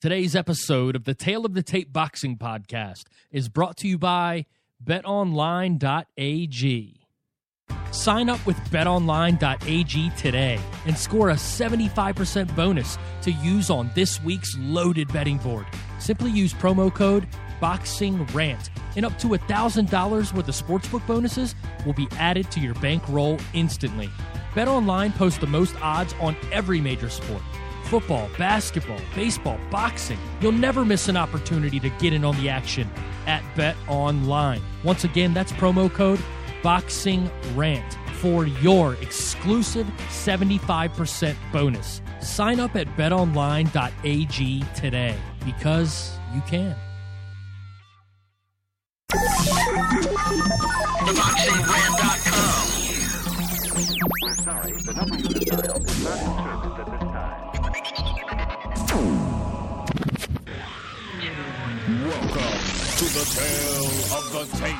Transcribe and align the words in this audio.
Today's 0.00 0.34
episode 0.34 0.96
of 0.96 1.04
the 1.04 1.12
Tale 1.12 1.44
of 1.44 1.52
the 1.52 1.62
Tape 1.62 1.92
Boxing 1.92 2.38
Podcast 2.38 3.02
is 3.30 3.50
brought 3.50 3.76
to 3.76 3.86
you 3.86 3.98
by 3.98 4.46
betonline.ag. 4.82 5.76
Sign 7.90 8.30
up 8.30 8.46
with 8.46 8.56
betonline.ag 8.70 10.10
today 10.16 10.58
and 10.86 10.96
score 10.96 11.28
a 11.28 11.34
75% 11.34 12.56
bonus 12.56 12.96
to 13.20 13.30
use 13.30 13.68
on 13.68 13.90
this 13.94 14.22
week's 14.22 14.56
loaded 14.58 15.12
betting 15.12 15.36
board. 15.36 15.66
Simply 15.98 16.30
use 16.30 16.54
promo 16.54 16.90
code 16.94 17.28
Boxing 17.60 18.24
Rant, 18.28 18.70
and 18.96 19.04
up 19.04 19.18
to 19.18 19.26
$1,000 19.26 20.32
worth 20.32 20.48
of 20.48 20.54
sportsbook 20.54 21.06
bonuses 21.06 21.54
will 21.84 21.92
be 21.92 22.08
added 22.12 22.50
to 22.52 22.60
your 22.60 22.72
bankroll 22.76 23.38
instantly. 23.52 24.08
BetOnline 24.54 25.14
posts 25.14 25.40
the 25.40 25.46
most 25.46 25.76
odds 25.82 26.14
on 26.20 26.34
every 26.52 26.80
major 26.80 27.10
sport 27.10 27.42
football, 27.90 28.30
basketball, 28.38 29.00
baseball, 29.16 29.58
boxing. 29.68 30.18
You'll 30.40 30.52
never 30.52 30.84
miss 30.84 31.08
an 31.08 31.16
opportunity 31.16 31.80
to 31.80 31.90
get 31.90 32.12
in 32.12 32.24
on 32.24 32.36
the 32.36 32.48
action 32.48 32.88
at 33.26 33.42
Bet 33.56 33.76
Online. 33.88 34.62
Once 34.84 35.02
again, 35.02 35.34
that's 35.34 35.50
promo 35.52 35.92
code 35.92 36.20
Boxing 36.62 37.28
Rant 37.56 37.98
for 38.20 38.46
your 38.46 38.94
exclusive 38.96 39.86
75% 40.08 41.34
bonus. 41.52 42.00
Sign 42.20 42.60
up 42.60 42.76
at 42.76 42.86
betonline.ag 42.96 44.64
today 44.76 45.16
because 45.44 46.16
you 46.32 46.42
can. 46.42 46.76
TheBoxingRant.com. 51.00 52.80
We're 54.22 54.34
sorry, 54.34 54.72
the 54.72 54.92
number 54.94 55.16
you 55.16 55.24
have 55.24 55.44
dialed 55.44 55.88
is 55.88 56.04
not 56.04 56.59
to 63.00 63.06
the 63.06 63.24
tale 63.24 63.88
of 64.18 64.30
the 64.30 64.44
tape. 64.58 64.76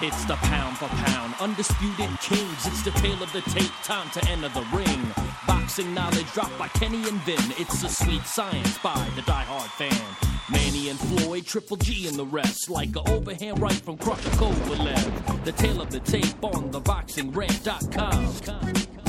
It's 0.00 0.24
the 0.26 0.36
pound 0.36 0.78
for 0.78 0.86
pound, 0.86 1.34
undisputed 1.40 2.20
kings. 2.20 2.64
It's 2.64 2.84
the 2.84 2.92
tale 2.92 3.20
of 3.20 3.32
the 3.32 3.40
tape, 3.40 3.72
time 3.82 4.08
to 4.10 4.24
enter 4.28 4.48
the 4.50 4.64
ring. 4.72 5.12
Boxing 5.48 5.92
knowledge 5.92 6.32
dropped 6.32 6.56
by 6.56 6.68
Kenny 6.68 7.08
and 7.08 7.20
Vin. 7.22 7.40
It's 7.58 7.82
the 7.82 7.88
sweet 7.88 8.24
science 8.24 8.78
by 8.78 8.94
the 9.16 9.22
diehard 9.22 9.68
fan. 9.70 10.00
Manny 10.48 10.90
and 10.90 11.00
Floyd, 11.00 11.44
Triple 11.44 11.76
G 11.76 12.06
and 12.06 12.16
the 12.16 12.26
rest, 12.26 12.70
like 12.70 12.90
an 12.90 13.02
overhand 13.08 13.58
right 13.58 13.72
from 13.72 13.98
Crusher 13.98 14.30
Kovalev. 14.30 15.44
The 15.44 15.50
tale 15.50 15.82
of 15.82 15.90
the 15.90 15.98
tape 15.98 16.44
on 16.44 16.70
theboxingrant.com. 16.70 19.07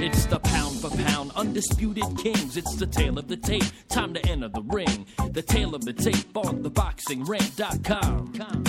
It's 0.00 0.26
the 0.26 0.38
pound 0.38 0.80
for 0.80 0.90
pound, 0.90 1.32
undisputed 1.34 2.04
kings. 2.18 2.56
It's 2.56 2.76
the 2.76 2.86
tale 2.86 3.18
of 3.18 3.26
the 3.26 3.36
tape, 3.36 3.64
time 3.88 4.14
to 4.14 4.24
enter 4.28 4.46
the 4.46 4.62
ring. 4.62 5.06
The 5.32 5.42
tale 5.42 5.74
of 5.74 5.84
the 5.84 5.92
tape 5.92 6.36
on 6.36 6.62
theboxingrant.com. 6.62 8.64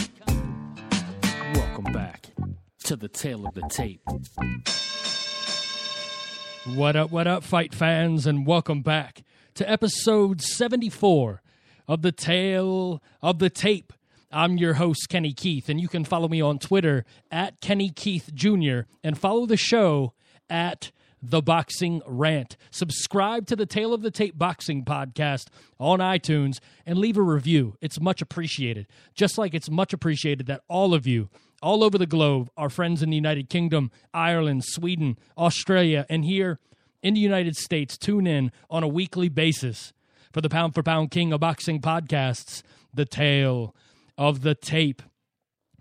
Welcome 1.54 1.94
back 1.94 2.32
to 2.86 2.96
the 2.96 3.08
tale 3.08 3.46
of 3.46 3.54
the 3.54 3.62
tape. 3.70 4.02
What 6.76 6.96
up, 6.96 7.12
what 7.12 7.28
up, 7.28 7.44
fight 7.44 7.76
fans, 7.76 8.26
and 8.26 8.48
welcome 8.48 8.82
back 8.82 9.22
to 9.54 9.70
episode 9.70 10.42
74 10.42 11.44
of 11.88 12.02
the 12.02 12.12
tale 12.12 13.04
of 13.22 13.38
the 13.38 13.52
tape. 13.52 13.94
I'm 14.32 14.58
your 14.58 14.74
host, 14.74 15.08
Kenny 15.10 15.34
Keith, 15.34 15.70
and 15.70 15.80
you 15.80 15.90
can 15.90 16.06
follow 16.06 16.28
me 16.28 16.42
on 16.42 16.58
Twitter 16.58 17.06
at 17.30 17.62
Kenny 17.62 17.90
Keith 17.90 18.32
Jr. 18.34 18.80
and 19.04 19.16
follow 19.16 19.46
the 19.46 19.58
show 19.58 20.14
at 20.50 20.90
The 21.22 21.42
Boxing 21.42 22.02
Rant. 22.06 22.56
Subscribe 22.72 23.46
to 23.48 23.56
the 23.56 23.66
Tale 23.66 23.94
of 23.94 24.02
the 24.02 24.12
Tape 24.12 24.38
Boxing 24.38 24.86
podcast 24.86 25.48
on 25.80 26.00
iTunes 26.00 26.60
and 26.86 26.98
leave 26.98 27.18
a 27.18 27.22
review. 27.22 27.76
It's 27.82 28.00
much 28.00 28.22
appreciated. 28.22 28.88
Just 29.14 29.38
like 29.38 29.54
it's 29.54 29.70
much 29.70 29.94
appreciated 29.94 30.48
that 30.48 30.62
all 30.68 30.94
of 30.94 31.06
you, 31.06 31.30
all 31.62 31.84
over 31.84 31.98
the 31.98 32.06
globe, 32.06 32.50
our 32.56 32.70
friends 32.70 33.04
in 33.04 33.10
the 33.10 33.18
United 33.18 33.50
Kingdom, 33.50 33.92
Ireland, 34.14 34.64
Sweden, 34.66 35.18
Australia, 35.38 36.06
and 36.10 36.24
here 36.24 36.60
in 37.02 37.14
the 37.14 37.20
United 37.20 37.56
States 37.56 37.98
tune 37.98 38.28
in 38.28 38.52
on 38.70 38.84
a 38.84 38.88
weekly 38.88 39.30
basis 39.30 39.94
for 40.32 40.42
the 40.42 40.50
Pound 40.50 40.76
for 40.76 40.84
Pound 40.84 41.12
King 41.12 41.34
of 41.34 41.40
Boxing 41.40 41.82
podcasts, 41.82 42.62
The 42.94 43.06
Tale 43.06 43.76
of 44.18 44.42
the 44.42 44.56
Tape. 44.56 45.02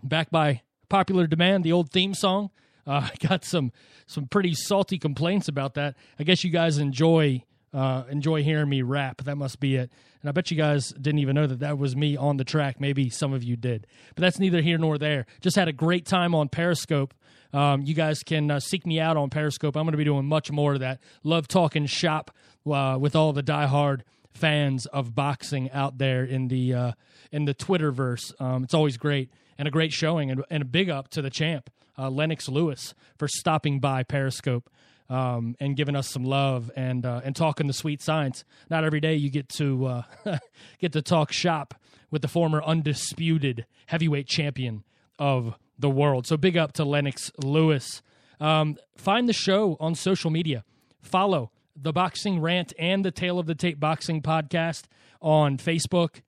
Back 0.03 0.31
by 0.31 0.61
popular 0.89 1.27
demand, 1.27 1.63
the 1.63 1.71
old 1.71 1.91
theme 1.91 2.13
song. 2.13 2.49
Uh, 2.89 3.07
I 3.13 3.27
got 3.27 3.45
some 3.45 3.71
some 4.07 4.25
pretty 4.27 4.53
salty 4.55 4.97
complaints 4.97 5.47
about 5.47 5.75
that. 5.75 5.95
I 6.19 6.23
guess 6.23 6.43
you 6.43 6.49
guys 6.49 6.77
enjoy 6.79 7.43
uh, 7.71 8.03
enjoy 8.09 8.43
hearing 8.43 8.69
me 8.69 8.81
rap. 8.81 9.23
That 9.23 9.35
must 9.35 9.59
be 9.59 9.75
it. 9.75 9.91
And 10.21 10.27
I 10.27 10.31
bet 10.31 10.49
you 10.49 10.57
guys 10.57 10.89
didn't 10.89 11.19
even 11.19 11.35
know 11.35 11.47
that 11.47 11.59
that 11.59 11.77
was 11.77 11.95
me 11.95 12.17
on 12.17 12.37
the 12.37 12.43
track. 12.43 12.81
Maybe 12.81 13.09
some 13.09 13.31
of 13.31 13.43
you 13.43 13.55
did, 13.55 13.87
but 14.15 14.21
that's 14.21 14.39
neither 14.39 14.61
here 14.61 14.77
nor 14.77 14.97
there. 14.97 15.27
Just 15.39 15.55
had 15.55 15.67
a 15.67 15.73
great 15.73 16.05
time 16.05 16.33
on 16.33 16.49
Periscope. 16.49 17.13
Um, 17.53 17.81
you 17.83 17.93
guys 17.93 18.21
can 18.23 18.51
uh, 18.51 18.59
seek 18.59 18.85
me 18.85 18.99
out 18.99 19.17
on 19.17 19.29
Periscope. 19.29 19.75
I'm 19.75 19.83
going 19.83 19.93
to 19.93 19.97
be 19.97 20.03
doing 20.03 20.25
much 20.25 20.51
more 20.51 20.73
of 20.73 20.81
that. 20.81 20.99
Love 21.23 21.47
talking 21.47 21.85
shop 21.85 22.31
uh, 22.69 22.97
with 22.99 23.15
all 23.15 23.33
the 23.33 23.41
diehard 23.41 24.01
fans 24.33 24.85
of 24.87 25.15
boxing 25.15 25.71
out 25.71 25.97
there 25.97 26.23
in 26.23 26.47
the 26.47 26.73
uh, 26.73 26.91
in 27.31 27.45
the 27.45 27.53
Twitterverse. 27.53 28.39
Um, 28.41 28.63
it's 28.63 28.73
always 28.73 28.97
great 28.97 29.29
and 29.57 29.67
a 29.67 29.71
great 29.71 29.93
showing, 29.93 30.31
and, 30.31 30.43
and 30.49 30.63
a 30.63 30.65
big 30.65 30.89
up 30.89 31.09
to 31.09 31.21
the 31.21 31.29
champ 31.29 31.69
uh, 31.99 32.09
Lennox 32.09 32.47
Lewis 32.47 32.93
for 33.17 33.27
stopping 33.27 33.79
by 33.79 34.03
Periscope 34.03 34.69
um, 35.09 35.55
and 35.59 35.75
giving 35.75 35.95
us 35.95 36.07
some 36.07 36.23
love 36.23 36.71
and 36.75 37.05
uh, 37.05 37.21
and 37.23 37.35
talking 37.35 37.67
the 37.67 37.73
sweet 37.73 38.01
science. 38.01 38.43
Not 38.69 38.83
every 38.83 38.99
day 38.99 39.15
you 39.15 39.29
get 39.29 39.49
to 39.49 39.85
uh, 39.85 40.03
get 40.79 40.93
to 40.93 41.01
talk 41.01 41.31
shop 41.31 41.73
with 42.11 42.21
the 42.21 42.27
former 42.27 42.63
undisputed 42.63 43.65
heavyweight 43.87 44.27
champion 44.27 44.83
of 45.17 45.55
the 45.77 45.89
world. 45.89 46.27
So 46.27 46.37
big 46.37 46.57
up 46.57 46.73
to 46.73 46.85
Lennox 46.85 47.31
Lewis. 47.43 48.01
Um, 48.39 48.77
find 48.95 49.27
the 49.27 49.33
show 49.33 49.75
on 49.79 49.95
social 49.95 50.31
media. 50.31 50.63
Follow 51.01 51.51
the 51.75 51.93
Boxing 51.93 52.39
Rant 52.39 52.73
and 52.77 53.03
the 53.03 53.11
Tale 53.11 53.39
of 53.39 53.45
the 53.45 53.55
Tape 53.55 53.79
Boxing 53.79 54.21
podcast 54.21 54.83
on 55.21 55.57
Facebook, 55.57 56.21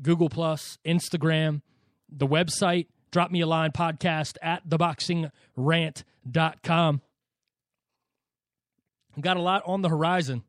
Google 0.00 0.28
Plus, 0.28 0.78
Instagram, 0.84 1.62
the 2.10 2.26
website. 2.26 2.86
Drop 3.14 3.30
me 3.30 3.40
a 3.42 3.46
line 3.46 3.70
podcast 3.70 4.36
at 4.42 4.68
theboxingrant.com. 4.68 7.00
Got 9.20 9.36
a 9.36 9.40
lot 9.40 9.62
on 9.66 9.82
the 9.82 9.88
horizon. 9.88 10.42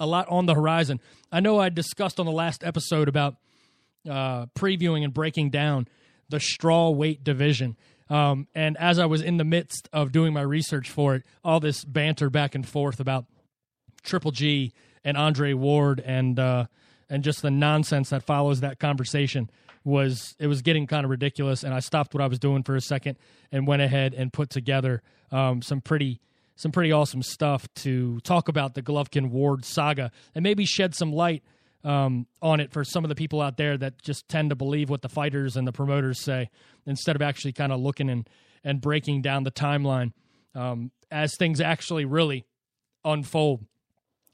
A 0.00 0.06
lot 0.06 0.26
on 0.30 0.46
the 0.46 0.54
horizon. 0.54 1.00
I 1.30 1.40
know 1.40 1.60
I 1.60 1.68
discussed 1.68 2.18
on 2.18 2.24
the 2.24 2.32
last 2.32 2.64
episode 2.64 3.08
about 3.08 3.36
uh, 4.08 4.46
previewing 4.58 5.04
and 5.04 5.12
breaking 5.12 5.50
down 5.50 5.86
the 6.30 6.40
straw 6.40 6.88
weight 6.88 7.24
division. 7.24 7.76
Um, 8.08 8.48
and 8.54 8.78
as 8.78 8.98
I 8.98 9.04
was 9.04 9.20
in 9.20 9.36
the 9.36 9.44
midst 9.44 9.90
of 9.92 10.12
doing 10.12 10.32
my 10.32 10.40
research 10.40 10.88
for 10.88 11.16
it, 11.16 11.24
all 11.44 11.60
this 11.60 11.84
banter 11.84 12.30
back 12.30 12.54
and 12.54 12.66
forth 12.66 13.00
about 13.00 13.26
Triple 14.02 14.30
G 14.30 14.72
and 15.04 15.18
Andre 15.18 15.52
Ward 15.52 16.00
and 16.00 16.38
uh, 16.38 16.68
and 17.10 17.22
just 17.22 17.42
the 17.42 17.50
nonsense 17.50 18.08
that 18.08 18.22
follows 18.22 18.60
that 18.60 18.78
conversation 18.78 19.50
was 19.84 20.34
it 20.38 20.46
was 20.46 20.62
getting 20.62 20.86
kind 20.86 21.04
of 21.04 21.10
ridiculous. 21.10 21.64
And 21.64 21.74
I 21.74 21.80
stopped 21.80 22.14
what 22.14 22.22
I 22.22 22.26
was 22.26 22.38
doing 22.38 22.62
for 22.62 22.76
a 22.76 22.80
second 22.80 23.16
and 23.50 23.66
went 23.66 23.82
ahead 23.82 24.14
and 24.14 24.32
put 24.32 24.50
together 24.50 25.02
um, 25.30 25.62
some 25.62 25.80
pretty 25.80 26.20
some 26.56 26.70
pretty 26.70 26.92
awesome 26.92 27.22
stuff 27.22 27.66
to 27.74 28.20
talk 28.20 28.48
about 28.48 28.74
the 28.74 28.82
Golovkin 28.82 29.30
Ward 29.30 29.64
saga 29.64 30.12
and 30.34 30.42
maybe 30.42 30.64
shed 30.64 30.94
some 30.94 31.12
light 31.12 31.42
um, 31.82 32.26
on 32.40 32.60
it 32.60 32.72
for 32.72 32.84
some 32.84 33.04
of 33.04 33.08
the 33.08 33.14
people 33.14 33.40
out 33.40 33.56
there 33.56 33.76
that 33.76 34.00
just 34.02 34.28
tend 34.28 34.50
to 34.50 34.56
believe 34.56 34.88
what 34.88 35.02
the 35.02 35.08
fighters 35.08 35.56
and 35.56 35.66
the 35.66 35.72
promoters 35.72 36.20
say 36.20 36.50
instead 36.86 37.16
of 37.16 37.22
actually 37.22 37.52
kind 37.52 37.72
of 37.72 37.80
looking 37.80 38.08
and 38.10 38.28
and 38.64 38.80
breaking 38.80 39.22
down 39.22 39.42
the 39.42 39.50
timeline 39.50 40.12
um, 40.54 40.92
as 41.10 41.34
things 41.36 41.60
actually 41.60 42.04
really 42.04 42.46
unfold 43.04 43.64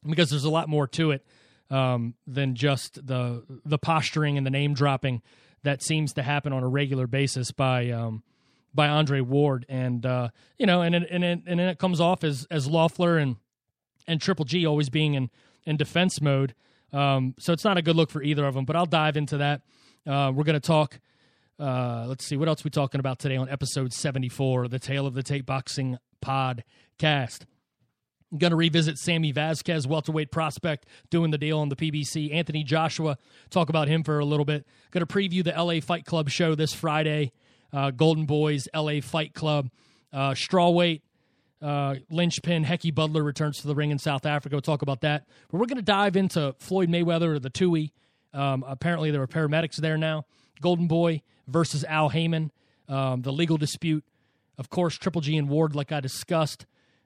because 0.06 0.30
there's 0.30 0.44
a 0.44 0.50
lot 0.50 0.68
more 0.68 0.86
to 0.86 1.10
it 1.10 1.24
um, 1.70 2.14
than 2.26 2.54
just 2.54 3.06
the 3.06 3.44
the 3.64 3.78
posturing 3.78 4.36
and 4.36 4.46
the 4.46 4.50
name 4.50 4.74
dropping 4.74 5.22
that 5.62 5.82
seems 5.82 6.12
to 6.14 6.22
happen 6.22 6.52
on 6.52 6.62
a 6.62 6.68
regular 6.68 7.06
basis 7.06 7.50
by 7.50 7.90
um, 7.90 8.22
by 8.74 8.88
Andre 8.88 9.20
Ward, 9.20 9.66
and 9.68 10.04
uh, 10.04 10.28
you 10.58 10.66
know, 10.66 10.82
and 10.82 10.94
it, 10.94 11.08
and 11.10 11.24
it, 11.24 11.40
and 11.46 11.60
it 11.60 11.78
comes 11.78 12.00
off 12.00 12.24
as 12.24 12.46
as 12.50 12.66
Loeffler 12.66 13.18
and 13.18 13.36
and 14.06 14.20
Triple 14.20 14.44
G 14.44 14.66
always 14.66 14.88
being 14.88 15.14
in 15.14 15.30
in 15.64 15.76
defense 15.76 16.20
mode. 16.20 16.54
Um, 16.92 17.34
so 17.38 17.52
it's 17.52 17.64
not 17.64 17.76
a 17.76 17.82
good 17.82 17.96
look 17.96 18.10
for 18.10 18.22
either 18.22 18.46
of 18.46 18.54
them. 18.54 18.64
But 18.64 18.76
I'll 18.76 18.86
dive 18.86 19.16
into 19.16 19.38
that. 19.38 19.62
Uh, 20.06 20.32
we're 20.34 20.44
to 20.44 20.60
talk. 20.60 21.00
Uh, 21.58 22.06
let's 22.06 22.24
see 22.24 22.36
what 22.36 22.48
else 22.48 22.64
we're 22.64 22.70
talking 22.70 23.00
about 23.00 23.18
today 23.18 23.36
on 23.36 23.48
episode 23.48 23.92
seventy 23.92 24.28
four, 24.28 24.68
the 24.68 24.78
Tale 24.78 25.06
of 25.06 25.14
the 25.14 25.22
Tape 25.22 25.44
Boxing 25.44 25.98
podcast. 26.24 27.44
I'm 28.30 28.38
going 28.38 28.50
to 28.50 28.56
revisit 28.56 28.98
Sammy 28.98 29.32
Vasquez, 29.32 29.86
welterweight 29.86 30.30
prospect, 30.30 30.86
doing 31.10 31.30
the 31.30 31.38
deal 31.38 31.58
on 31.58 31.70
the 31.70 31.76
PBC. 31.76 32.32
Anthony 32.34 32.62
Joshua, 32.62 33.16
talk 33.48 33.70
about 33.70 33.88
him 33.88 34.02
for 34.02 34.18
a 34.18 34.24
little 34.24 34.44
bit. 34.44 34.66
Going 34.90 35.04
to 35.06 35.12
preview 35.12 35.42
the 35.42 35.52
LA 35.52 35.80
Fight 35.80 36.04
Club 36.04 36.28
show 36.28 36.54
this 36.54 36.74
Friday. 36.74 37.32
Uh, 37.72 37.90
Golden 37.90 38.26
Boys 38.26 38.68
LA 38.74 39.00
Fight 39.02 39.34
Club, 39.34 39.70
uh, 40.12 40.30
strawweight. 40.30 41.00
uh, 41.60 41.96
linchpin 42.10 42.64
Hekkie 42.64 42.92
Budler 42.94 43.24
returns 43.24 43.58
to 43.60 43.66
the 43.66 43.74
ring 43.74 43.90
in 43.90 43.98
South 43.98 44.24
Africa. 44.26 44.54
We'll 44.54 44.62
talk 44.62 44.82
about 44.82 45.00
that. 45.00 45.26
But 45.50 45.58
we're 45.58 45.66
going 45.66 45.76
to 45.76 45.82
dive 45.82 46.16
into 46.16 46.54
Floyd 46.58 46.88
Mayweather 46.88 47.34
or 47.34 47.38
the 47.38 47.50
Tui. 47.50 47.92
Um, 48.32 48.64
apparently, 48.66 49.10
there 49.10 49.22
are 49.22 49.26
paramedics 49.26 49.76
there 49.76 49.96
now. 49.98 50.24
Golden 50.60 50.86
Boy 50.86 51.22
versus 51.46 51.82
Al 51.84 52.10
Haymon. 52.10 52.52
Um, 52.88 53.22
the 53.22 53.32
legal 53.32 53.56
dispute. 53.56 54.04
Of 54.56 54.70
course, 54.70 54.96
Triple 54.96 55.20
G 55.20 55.36
and 55.36 55.48
Ward, 55.48 55.74
like 55.74 55.92
I 55.92 56.00
discussed. 56.00 56.64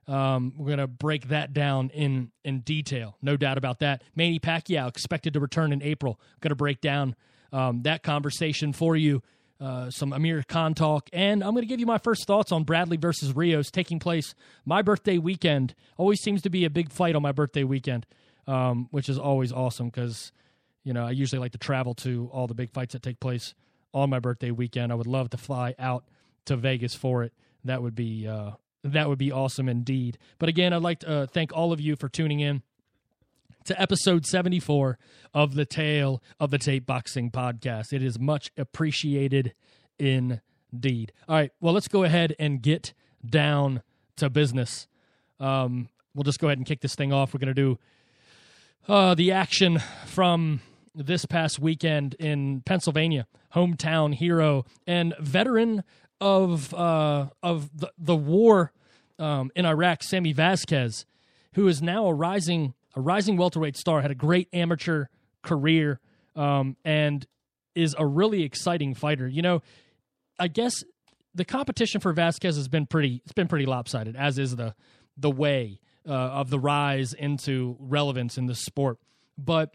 Um, 0.09 0.55
we're 0.57 0.67
going 0.67 0.79
to 0.79 0.89
break 0.89 1.29
that 1.29 1.53
down 1.53 1.91
in 1.91 2.33
in 2.45 2.61
detail, 2.61 3.17
no 3.23 3.37
doubt 3.37 3.57
about 3.57 3.79
that. 3.81 4.03
Manny 4.17 4.41
Pacquiao 4.41 4.89
expected 4.89 5.35
to 5.35 5.41
return 5.41 5.73
in 5.73 5.83
April. 5.83 6.21
Going 6.41 6.51
to 6.51 6.57
break 6.57 6.81
down 6.81 7.15
um, 7.53 7.83
that 7.83 8.03
conversation 8.03 8.73
for 8.73 8.97
you. 8.97 9.23
Uh, 9.61 9.91
some 9.91 10.13
Amir 10.13 10.43
Khan 10.49 10.75
talk, 10.75 11.09
and 11.13 11.45
I'm 11.45 11.53
going 11.53 11.63
to 11.63 11.69
give 11.69 11.79
you 11.79 11.87
my 11.87 11.99
first 11.99 12.27
thoughts 12.27 12.51
on 12.51 12.65
Bradley 12.65 12.97
versus 12.97 13.37
Rios 13.37 13.71
taking 13.71 14.01
place 14.01 14.35
my 14.65 14.83
birthday 14.83 15.19
weekend. 15.19 15.77
Always 15.97 16.21
seems 16.21 16.43
to 16.43 16.51
be 16.51 16.65
a 16.65 16.71
big 16.71 16.91
fight 16.91 17.15
on 17.15 17.23
my 17.23 17.31
birthday 17.31 17.63
weekend, 17.63 18.05
um, 18.49 18.89
which 18.91 19.09
is 19.09 19.19
always 19.19 19.53
awesome 19.53 19.87
because 19.87 20.33
you 20.83 20.93
know 20.93 21.07
I 21.07 21.13
usually 21.13 21.39
like 21.39 21.53
to 21.53 21.59
travel 21.59 21.95
to 21.97 22.29
all 22.33 22.49
the 22.49 22.55
big 22.55 22.73
fights 22.73 22.95
that 22.95 23.05
take 23.05 23.21
place 23.21 23.55
on 23.95 24.11
my 24.11 24.19
birthday 24.19 24.51
weekend. 24.51 24.91
I 24.91 24.97
would 24.97 25.07
love 25.07 25.31
to 25.31 25.37
fly 25.37 25.77
out 25.79 26.05
to 26.47 26.57
Vegas 26.57 26.97
for 26.97 27.23
it. 27.23 27.33
That 27.65 27.83
would 27.83 27.95
be 27.95 28.27
uh, 28.27 28.53
that 28.85 29.09
would 29.09 29.19
be 29.19 29.33
awesome 29.33 29.69
indeed. 29.69 30.19
But 30.39 30.49
again, 30.49 30.73
I'd 30.73 30.83
like 30.83 31.01
to 31.01 31.11
uh, 31.11 31.27
thank 31.27 31.53
all 31.53 31.73
of 31.73 31.81
you 31.81 31.97
for 31.97 32.09
tuning 32.09 32.41
in 32.41 32.63
to 33.65 33.81
episode 33.81 34.27
74 34.27 34.99
of 35.33 35.55
the 35.55 35.65
Tale 35.65 36.23
of 36.41 36.51
the 36.51 36.59
Tape 36.59 36.85
Boxing 36.85 37.31
podcast. 37.31 37.93
It 37.93 38.03
is 38.03 38.19
much 38.19 38.51
appreciated 38.57 39.55
indeed. 39.99 41.13
All 41.29 41.37
right, 41.37 41.53
well, 41.61 41.73
let's 41.73 41.89
go 41.89 42.03
ahead 42.05 42.35
and 42.39 42.61
get 42.61 42.93
down 43.25 43.83
to 44.17 44.29
business. 44.29 44.89
Um, 45.39 45.89
we'll 46.15 46.25
just 46.25 46.41
go 46.41 46.49
ahead 46.49 46.59
and 46.59 46.67
kick 46.67 46.81
this 46.81 46.95
thing 46.95 47.13
off. 47.13 47.33
We're 47.33 47.41
going 47.41 47.55
to 47.55 47.55
do 47.55 47.79
uh, 48.89 49.15
the 49.15 49.33
action 49.33 49.79
from 50.07 50.61
this 50.95 51.25
past 51.25 51.59
weekend 51.59 52.15
in 52.15 52.63
Pennsylvania, 52.63 53.27
hometown 53.55 54.15
hero 54.15 54.65
and 54.87 55.15
veteran 55.21 55.85
of 56.23 56.73
uh, 56.73 57.27
of 57.43 57.77
the, 57.77 57.93
the 57.99 58.15
war 58.15 58.73
um, 59.19 59.51
in 59.57 59.67
Iraq, 59.67 60.05
Sammy 60.05 60.33
Vasquez, 60.33 61.05
who 61.55 61.67
is 61.67 61.83
now 61.83 62.07
a 62.07 62.15
rising 62.15 62.75
a 62.95 63.01
rising 63.01 63.37
welterweight 63.37 63.77
star, 63.77 64.01
had 64.01 64.13
a 64.13 64.15
great 64.15 64.49
amateur 64.53 65.07
career, 65.43 65.99
um, 66.37 66.77
and 66.85 67.27
is 67.75 67.97
a 67.99 68.07
really 68.07 68.45
exciting 68.45 68.95
fighter. 68.95 69.27
You 69.27 69.43
know, 69.43 69.63
I 70.39 70.47
guess 70.47 70.85
the 71.35 71.45
competition 71.45 72.01
for 72.01 72.13
Vasquez 72.13 72.57
has 72.57 72.69
been 72.69 72.87
pretty 72.87 73.21
it's 73.25 73.33
been 73.33 73.49
pretty 73.49 73.67
lopsided, 73.67 74.15
as 74.15 74.39
is 74.39 74.55
the 74.55 74.75
the 75.17 75.31
way 75.31 75.81
uh, 76.09 76.13
of 76.13 76.51
the 76.51 76.59
rise 76.61 77.15
into 77.15 77.77
relevance 77.81 78.39
in 78.39 78.47
the 78.47 78.55
sport. 78.55 78.99
But 79.37 79.75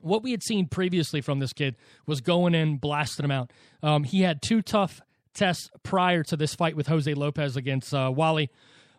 what 0.00 0.24
we 0.24 0.32
had 0.32 0.42
seen 0.42 0.66
previously 0.66 1.20
from 1.20 1.38
this 1.38 1.52
kid 1.52 1.76
was 2.06 2.20
going 2.20 2.56
in, 2.56 2.78
blasting 2.78 3.24
him 3.24 3.30
out. 3.30 3.52
Um, 3.84 4.02
he 4.02 4.22
had 4.22 4.42
two 4.42 4.62
tough 4.62 5.00
tests 5.34 5.70
prior 5.82 6.22
to 6.24 6.36
this 6.36 6.54
fight 6.54 6.76
with 6.76 6.86
Jose 6.86 7.12
Lopez 7.12 7.56
against 7.56 7.94
uh, 7.94 8.10
Wally 8.14 8.50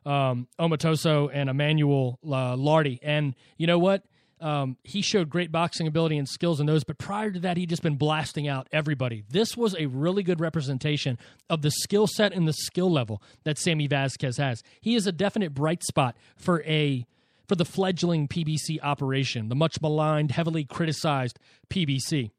um, 0.05 0.47
Omotoso 0.59 1.29
and 1.31 1.49
Emmanuel 1.49 2.19
uh, 2.23 2.55
Lartey. 2.55 2.99
And 3.01 3.35
you 3.57 3.67
know 3.67 3.79
what? 3.79 4.03
Um, 4.39 4.77
he 4.83 5.03
showed 5.03 5.29
great 5.29 5.51
boxing 5.51 5.85
ability 5.85 6.17
and 6.17 6.27
skills 6.27 6.59
in 6.59 6.65
those, 6.65 6.83
but 6.83 6.97
prior 6.97 7.29
to 7.29 7.39
that, 7.41 7.57
he'd 7.57 7.69
just 7.69 7.83
been 7.83 7.95
blasting 7.95 8.47
out 8.47 8.67
everybody. 8.71 9.23
This 9.29 9.55
was 9.55 9.75
a 9.75 9.85
really 9.85 10.23
good 10.23 10.39
representation 10.39 11.19
of 11.47 11.61
the 11.61 11.69
skill 11.69 12.07
set 12.07 12.33
and 12.33 12.47
the 12.47 12.53
skill 12.53 12.91
level 12.91 13.21
that 13.43 13.59
Sammy 13.59 13.85
Vasquez 13.85 14.37
has. 14.37 14.63
He 14.81 14.95
is 14.95 15.05
a 15.05 15.11
definite 15.11 15.53
bright 15.53 15.83
spot 15.83 16.17
for 16.35 16.63
a 16.63 17.05
for 17.47 17.55
the 17.55 17.65
fledgling 17.65 18.29
PBC 18.29 18.79
operation, 18.81 19.49
the 19.49 19.55
much 19.55 19.81
maligned, 19.81 20.31
heavily 20.31 20.63
criticized 20.63 21.37
PBC. 21.69 22.31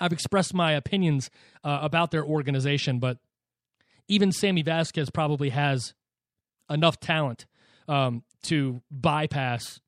I've 0.00 0.12
expressed 0.12 0.54
my 0.54 0.72
opinions 0.72 1.30
uh, 1.64 1.78
about 1.82 2.10
their 2.10 2.24
organization, 2.24 2.98
but 2.98 3.18
even 4.08 4.32
Sammy 4.32 4.62
Vasquez 4.62 5.10
probably 5.10 5.50
has 5.50 5.94
enough 6.70 7.00
talent 7.00 7.46
um, 7.86 8.22
to 8.42 8.82
bypass 8.90 9.80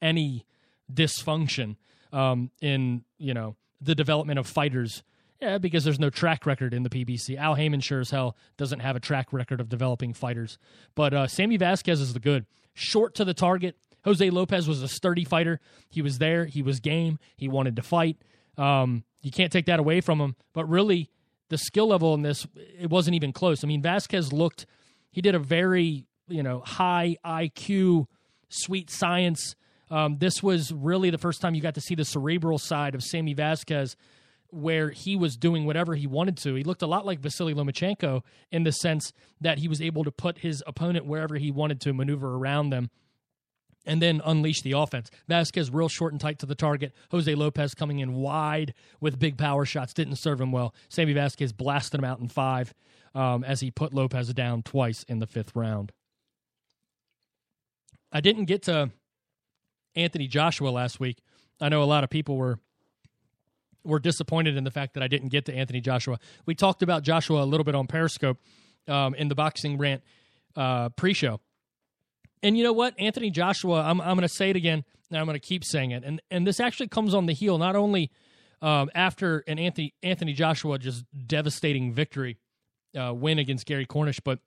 any 0.00 0.44
dysfunction 0.92 1.76
um, 2.12 2.50
in 2.60 3.04
you 3.18 3.34
know 3.34 3.56
the 3.80 3.94
development 3.94 4.38
of 4.38 4.46
fighters. 4.46 5.02
Yeah, 5.40 5.58
because 5.58 5.84
there's 5.84 6.00
no 6.00 6.10
track 6.10 6.46
record 6.46 6.74
in 6.74 6.82
the 6.82 6.90
PBC. 6.90 7.36
Al 7.36 7.54
Haymon 7.54 7.78
sure 7.78 8.00
as 8.00 8.10
hell 8.10 8.36
doesn't 8.56 8.80
have 8.80 8.96
a 8.96 9.00
track 9.00 9.32
record 9.32 9.60
of 9.60 9.68
developing 9.68 10.12
fighters. 10.12 10.58
But 10.96 11.14
uh, 11.14 11.26
Sammy 11.28 11.56
Vasquez 11.56 12.00
is 12.00 12.12
the 12.12 12.18
good. 12.18 12.44
Short 12.74 13.14
to 13.16 13.24
the 13.24 13.34
target. 13.34 13.76
Jose 14.04 14.30
Lopez 14.30 14.66
was 14.66 14.82
a 14.82 14.88
sturdy 14.88 15.24
fighter. 15.24 15.60
He 15.90 16.02
was 16.02 16.18
there. 16.18 16.46
He 16.46 16.60
was 16.60 16.80
game. 16.80 17.20
He 17.36 17.46
wanted 17.46 17.76
to 17.76 17.82
fight. 17.82 18.16
Um, 18.56 19.04
you 19.20 19.30
can't 19.30 19.52
take 19.52 19.66
that 19.66 19.80
away 19.80 20.00
from 20.00 20.20
him. 20.20 20.36
But 20.52 20.68
really, 20.68 21.10
the 21.48 21.58
skill 21.58 21.88
level 21.88 22.14
in 22.14 22.22
this, 22.22 22.46
it 22.78 22.90
wasn't 22.90 23.16
even 23.16 23.32
close. 23.32 23.64
I 23.64 23.66
mean, 23.66 23.82
Vasquez 23.82 24.32
looked, 24.32 24.66
he 25.10 25.20
did 25.20 25.34
a 25.34 25.38
very, 25.38 26.06
you 26.28 26.42
know, 26.42 26.60
high 26.60 27.16
IQ, 27.24 28.06
sweet 28.48 28.90
science. 28.90 29.54
Um, 29.90 30.18
this 30.18 30.42
was 30.42 30.72
really 30.72 31.10
the 31.10 31.18
first 31.18 31.40
time 31.40 31.54
you 31.54 31.62
got 31.62 31.74
to 31.74 31.80
see 31.80 31.94
the 31.94 32.04
cerebral 32.04 32.58
side 32.58 32.94
of 32.94 33.02
Sammy 33.02 33.34
Vasquez, 33.34 33.96
where 34.50 34.90
he 34.90 35.16
was 35.16 35.36
doing 35.36 35.66
whatever 35.66 35.94
he 35.94 36.06
wanted 36.06 36.36
to. 36.38 36.54
He 36.54 36.64
looked 36.64 36.82
a 36.82 36.86
lot 36.86 37.04
like 37.04 37.20
Vasily 37.20 37.54
Lomachenko 37.54 38.22
in 38.50 38.64
the 38.64 38.72
sense 38.72 39.12
that 39.40 39.58
he 39.58 39.68
was 39.68 39.82
able 39.82 40.04
to 40.04 40.10
put 40.10 40.38
his 40.38 40.62
opponent 40.66 41.06
wherever 41.06 41.36
he 41.36 41.50
wanted 41.50 41.80
to 41.82 41.92
maneuver 41.92 42.34
around 42.34 42.70
them 42.70 42.90
and 43.88 44.02
then 44.02 44.20
unleash 44.24 44.60
the 44.60 44.72
offense. 44.72 45.10
Vasquez 45.26 45.70
real 45.70 45.88
short 45.88 46.12
and 46.12 46.20
tight 46.20 46.38
to 46.40 46.46
the 46.46 46.54
target. 46.54 46.92
Jose 47.10 47.34
Lopez 47.34 47.74
coming 47.74 47.98
in 47.98 48.14
wide 48.14 48.74
with 49.00 49.18
big 49.18 49.38
power 49.38 49.64
shots 49.64 49.94
didn't 49.94 50.16
serve 50.16 50.40
him 50.40 50.52
well. 50.52 50.74
Sammy 50.90 51.14
Vasquez 51.14 51.52
blasted 51.52 51.98
him 51.98 52.04
out 52.04 52.20
in 52.20 52.28
five 52.28 52.74
um, 53.14 53.42
as 53.42 53.60
he 53.60 53.70
put 53.70 53.94
Lopez 53.94 54.32
down 54.34 54.62
twice 54.62 55.04
in 55.04 55.18
the 55.18 55.26
fifth 55.26 55.56
round. 55.56 55.90
I 58.12 58.20
didn't 58.20 58.44
get 58.44 58.62
to 58.64 58.90
Anthony 59.96 60.28
Joshua 60.28 60.68
last 60.68 61.00
week. 61.00 61.18
I 61.60 61.70
know 61.70 61.82
a 61.82 61.84
lot 61.84 62.04
of 62.04 62.10
people 62.10 62.36
were 62.36 62.58
were 63.84 63.98
disappointed 63.98 64.56
in 64.56 64.64
the 64.64 64.70
fact 64.70 64.94
that 64.94 65.02
I 65.02 65.08
didn't 65.08 65.28
get 65.28 65.46
to 65.46 65.54
Anthony 65.54 65.80
Joshua. 65.80 66.18
We 66.44 66.54
talked 66.54 66.82
about 66.82 67.04
Joshua 67.04 67.42
a 67.42 67.46
little 67.46 67.64
bit 67.64 67.74
on 67.74 67.86
Periscope 67.86 68.36
um, 68.86 69.14
in 69.14 69.28
the 69.28 69.34
boxing 69.34 69.78
rant 69.78 70.02
uh, 70.56 70.90
pre-show 70.90 71.40
and 72.42 72.56
you 72.56 72.64
know 72.64 72.72
what, 72.72 72.94
Anthony 72.98 73.30
Joshua, 73.30 73.82
I'm 73.82 74.00
I'm 74.00 74.16
going 74.16 74.20
to 74.22 74.28
say 74.28 74.50
it 74.50 74.56
again, 74.56 74.84
and 75.10 75.18
I'm 75.18 75.26
going 75.26 75.38
to 75.38 75.46
keep 75.46 75.64
saying 75.64 75.90
it. 75.90 76.04
And 76.04 76.20
and 76.30 76.46
this 76.46 76.60
actually 76.60 76.88
comes 76.88 77.14
on 77.14 77.26
the 77.26 77.32
heel 77.32 77.58
not 77.58 77.76
only 77.76 78.10
um, 78.62 78.90
after 78.94 79.44
an 79.46 79.58
Anthony 79.58 79.94
Anthony 80.02 80.32
Joshua 80.32 80.78
just 80.78 81.04
devastating 81.26 81.92
victory 81.92 82.38
uh, 82.98 83.12
win 83.14 83.38
against 83.38 83.66
Gary 83.66 83.86
Cornish, 83.86 84.20
but 84.20 84.40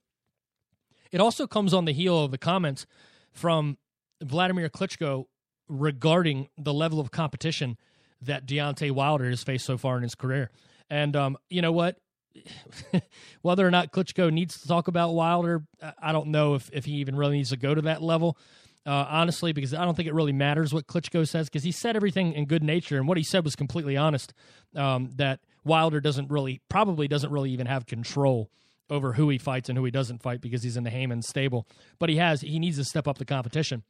it 1.11 1.19
also 1.19 1.47
comes 1.47 1.73
on 1.73 1.85
the 1.85 1.93
heel 1.93 2.23
of 2.23 2.31
the 2.31 2.37
comments 2.37 2.85
from 3.31 3.77
Vladimir 4.21 4.69
Klitschko 4.69 5.25
regarding 5.67 6.49
the 6.57 6.73
level 6.73 6.99
of 6.99 7.11
competition 7.11 7.77
that 8.21 8.45
Deontay 8.45 8.91
Wilder 8.91 9.29
has 9.29 9.43
faced 9.43 9.65
so 9.65 9.77
far 9.77 9.97
in 9.97 10.03
his 10.03 10.15
career. 10.15 10.51
And 10.89 11.15
um, 11.15 11.37
you 11.49 11.61
know 11.61 11.71
what? 11.71 11.97
whether 13.41 13.65
or 13.65 13.71
not 13.71 13.91
Klitschko 13.91 14.31
needs 14.31 14.61
to 14.61 14.67
talk 14.67 14.87
about 14.87 15.13
Wilder, 15.13 15.63
I 16.01 16.11
don't 16.11 16.27
know 16.27 16.55
if, 16.55 16.69
if 16.73 16.85
he 16.85 16.93
even 16.93 17.15
really 17.15 17.37
needs 17.37 17.49
to 17.49 17.57
go 17.57 17.73
to 17.73 17.81
that 17.83 18.01
level. 18.01 18.37
Uh, 18.83 19.05
honestly, 19.09 19.53
because 19.53 19.75
I 19.75 19.85
don't 19.85 19.95
think 19.95 20.07
it 20.07 20.13
really 20.13 20.33
matters 20.33 20.73
what 20.73 20.87
Klitschko 20.87 21.27
says, 21.27 21.49
because 21.49 21.63
he 21.63 21.71
said 21.71 21.95
everything 21.95 22.33
in 22.33 22.45
good 22.45 22.63
nature, 22.63 22.97
and 22.97 23.07
what 23.07 23.17
he 23.17 23.23
said 23.23 23.43
was 23.43 23.55
completely 23.55 23.95
honest. 23.95 24.33
Um, 24.75 25.11
that 25.17 25.41
Wilder 25.63 26.01
doesn't 26.01 26.31
really, 26.31 26.61
probably 26.67 27.07
doesn't 27.07 27.31
really 27.31 27.51
even 27.51 27.67
have 27.67 27.85
control 27.85 28.49
over 28.89 29.13
who 29.13 29.29
he 29.29 29.37
fights 29.37 29.69
and 29.69 29.77
who 29.77 29.85
he 29.85 29.91
doesn't 29.91 30.21
fight 30.21 30.41
because 30.41 30.63
he's 30.63 30.77
in 30.77 30.83
the 30.83 30.89
Haymon 30.89 31.21
stable. 31.21 31.67
But 31.99 32.09
he 32.09 32.17
has, 32.17 32.41
he 32.41 32.57
needs 32.57 32.77
to 32.77 32.83
step 32.83 33.07
up 33.07 33.17
the 33.17 33.25
competition. 33.25 33.83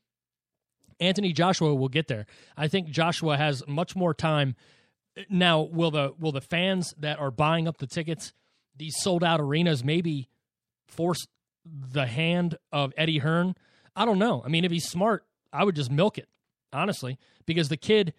Anthony 0.99 1.33
Joshua 1.33 1.73
will 1.73 1.89
get 1.89 2.07
there. 2.07 2.25
I 2.55 2.67
think 2.67 2.89
Joshua 2.89 3.35
has 3.37 3.63
much 3.67 3.95
more 3.95 4.13
time 4.13 4.55
now, 5.29 5.61
will 5.61 5.91
the 5.91 6.13
will 6.19 6.31
the 6.31 6.41
fans 6.41 6.93
that 6.99 7.19
are 7.19 7.31
buying 7.31 7.67
up 7.67 7.77
the 7.77 7.87
tickets, 7.87 8.33
these 8.75 8.95
sold 8.97 9.23
out 9.23 9.39
arenas, 9.41 9.83
maybe 9.83 10.29
force 10.87 11.27
the 11.65 12.05
hand 12.05 12.57
of 12.71 12.93
Eddie 12.97 13.19
Hearn? 13.19 13.55
I 13.95 14.05
don't 14.05 14.19
know. 14.19 14.41
I 14.45 14.47
mean, 14.47 14.63
if 14.63 14.71
he's 14.71 14.87
smart, 14.87 15.25
I 15.51 15.63
would 15.63 15.75
just 15.75 15.91
milk 15.91 16.17
it, 16.17 16.29
honestly, 16.71 17.17
because 17.45 17.69
the 17.69 17.77
kid 17.77 18.13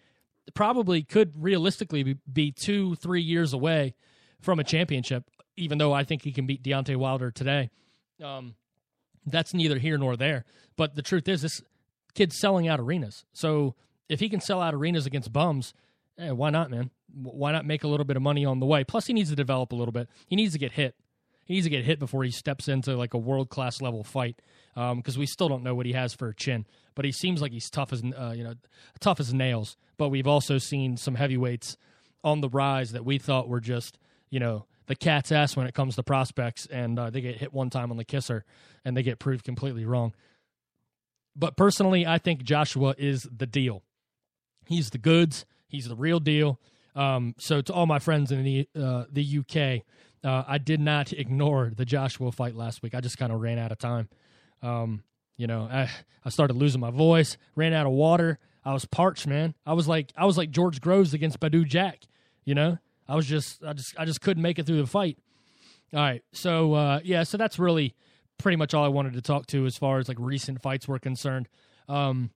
probably 0.53 1.03
could 1.03 1.31
realistically 1.41 2.17
be 2.31 2.51
two, 2.51 2.95
three 2.95 3.21
years 3.21 3.53
away 3.53 3.95
from 4.41 4.59
a 4.59 4.63
championship. 4.63 5.29
Even 5.55 5.77
though 5.77 5.93
I 5.93 6.03
think 6.03 6.23
he 6.23 6.31
can 6.31 6.47
beat 6.47 6.63
Deontay 6.63 6.95
Wilder 6.95 7.29
today, 7.31 7.69
um, 8.23 8.55
that's 9.25 9.53
neither 9.53 9.77
here 9.77 9.97
nor 9.97 10.15
there. 10.15 10.45
But 10.75 10.95
the 10.95 11.03
truth 11.03 11.27
is, 11.27 11.41
this 11.41 11.61
kid's 12.15 12.39
selling 12.39 12.67
out 12.67 12.79
arenas. 12.79 13.25
So 13.33 13.75
if 14.09 14.19
he 14.19 14.29
can 14.29 14.41
sell 14.41 14.61
out 14.61 14.73
arenas 14.73 15.05
against 15.05 15.31
bums, 15.31 15.73
why 16.17 16.49
not, 16.49 16.69
man? 16.69 16.91
Why 17.13 17.51
not 17.51 17.65
make 17.65 17.83
a 17.83 17.87
little 17.87 18.05
bit 18.05 18.17
of 18.17 18.23
money 18.23 18.45
on 18.45 18.59
the 18.59 18.65
way? 18.65 18.83
Plus, 18.83 19.07
he 19.07 19.13
needs 19.13 19.29
to 19.29 19.35
develop 19.35 19.71
a 19.71 19.75
little 19.75 19.91
bit. 19.91 20.09
He 20.27 20.35
needs 20.35 20.53
to 20.53 20.59
get 20.59 20.73
hit. 20.73 20.95
He 21.45 21.55
needs 21.55 21.65
to 21.65 21.69
get 21.69 21.83
hit 21.83 21.99
before 21.99 22.23
he 22.23 22.31
steps 22.31 22.67
into 22.67 22.95
like 22.95 23.13
a 23.13 23.17
world 23.17 23.49
class 23.49 23.81
level 23.81 24.03
fight 24.03 24.39
because 24.75 25.17
we 25.17 25.25
still 25.25 25.49
don't 25.49 25.63
know 25.63 25.75
what 25.75 25.85
he 25.85 25.91
has 25.93 26.13
for 26.13 26.29
a 26.29 26.35
chin. 26.35 26.65
But 26.95 27.05
he 27.05 27.11
seems 27.11 27.41
like 27.41 27.51
he's 27.51 27.69
tough 27.69 27.91
as 27.91 28.01
uh, 28.01 28.33
you 28.35 28.43
know 28.43 28.53
tough 28.99 29.19
as 29.19 29.33
nails. 29.33 29.75
But 29.97 30.09
we've 30.09 30.27
also 30.27 30.57
seen 30.57 30.95
some 30.97 31.15
heavyweights 31.15 31.77
on 32.23 32.41
the 32.41 32.49
rise 32.49 32.93
that 32.93 33.03
we 33.03 33.17
thought 33.17 33.49
were 33.49 33.59
just 33.59 33.97
you 34.29 34.39
know 34.39 34.65
the 34.87 34.95
cat's 34.95 35.31
ass 35.31 35.55
when 35.55 35.67
it 35.67 35.73
comes 35.73 35.95
to 35.95 36.03
prospects, 36.03 36.65
and 36.67 36.97
uh, 36.97 37.09
they 37.09 37.21
get 37.21 37.37
hit 37.37 37.53
one 37.53 37.69
time 37.69 37.91
on 37.91 37.97
the 37.97 38.05
kisser 38.05 38.45
and 38.85 38.95
they 38.95 39.03
get 39.03 39.19
proved 39.19 39.43
completely 39.43 39.85
wrong. 39.85 40.13
But 41.35 41.57
personally, 41.57 42.05
I 42.05 42.19
think 42.19 42.43
Joshua 42.43 42.95
is 42.97 43.27
the 43.35 43.47
deal. 43.47 43.83
He's 44.67 44.91
the 44.91 44.97
goods. 44.97 45.45
He's 45.73 45.87
the 45.87 45.95
real 45.95 46.19
deal. 46.19 46.59
Um, 46.95 47.33
so 47.39 47.59
to 47.59 47.73
all 47.73 47.87
my 47.87 47.97
friends 47.97 48.31
in 48.31 48.43
the 48.43 48.69
uh, 48.79 49.05
the 49.11 49.39
UK, 49.39 49.83
uh, 50.23 50.43
I 50.47 50.59
did 50.59 50.79
not 50.79 51.11
ignore 51.11 51.71
the 51.75 51.83
Joshua 51.83 52.31
fight 52.31 52.55
last 52.55 52.83
week. 52.83 52.93
I 52.93 53.01
just 53.01 53.17
kind 53.17 53.33
of 53.33 53.41
ran 53.41 53.57
out 53.57 53.71
of 53.71 53.79
time. 53.79 54.07
Um, 54.61 55.03
you 55.35 55.47
know, 55.47 55.63
I 55.63 55.89
I 56.23 56.29
started 56.29 56.55
losing 56.55 56.79
my 56.79 56.91
voice, 56.91 57.37
ran 57.55 57.73
out 57.73 57.87
of 57.87 57.91
water. 57.91 58.37
I 58.63 58.71
was 58.71 58.85
parched, 58.85 59.25
man. 59.25 59.55
I 59.65 59.73
was 59.73 59.87
like 59.87 60.13
I 60.15 60.25
was 60.25 60.37
like 60.37 60.51
George 60.51 60.79
Groves 60.79 61.15
against 61.15 61.39
Badou 61.39 61.65
Jack. 61.65 62.03
You 62.45 62.53
know, 62.53 62.77
I 63.07 63.15
was 63.15 63.25
just 63.25 63.63
I 63.63 63.73
just 63.73 63.99
I 63.99 64.05
just 64.05 64.21
couldn't 64.21 64.43
make 64.43 64.59
it 64.59 64.67
through 64.67 64.81
the 64.81 64.87
fight. 64.87 65.17
All 65.91 65.99
right, 65.99 66.23
so 66.33 66.75
uh, 66.75 66.99
yeah, 67.03 67.23
so 67.23 67.37
that's 67.37 67.57
really 67.57 67.95
pretty 68.37 68.57
much 68.57 68.75
all 68.75 68.85
I 68.85 68.89
wanted 68.89 69.13
to 69.13 69.21
talk 69.21 69.47
to 69.47 69.65
as 69.65 69.75
far 69.75 69.97
as 69.97 70.07
like 70.07 70.17
recent 70.19 70.61
fights 70.61 70.87
were 70.87 70.99
concerned. 70.99 71.49
Um, 71.89 72.29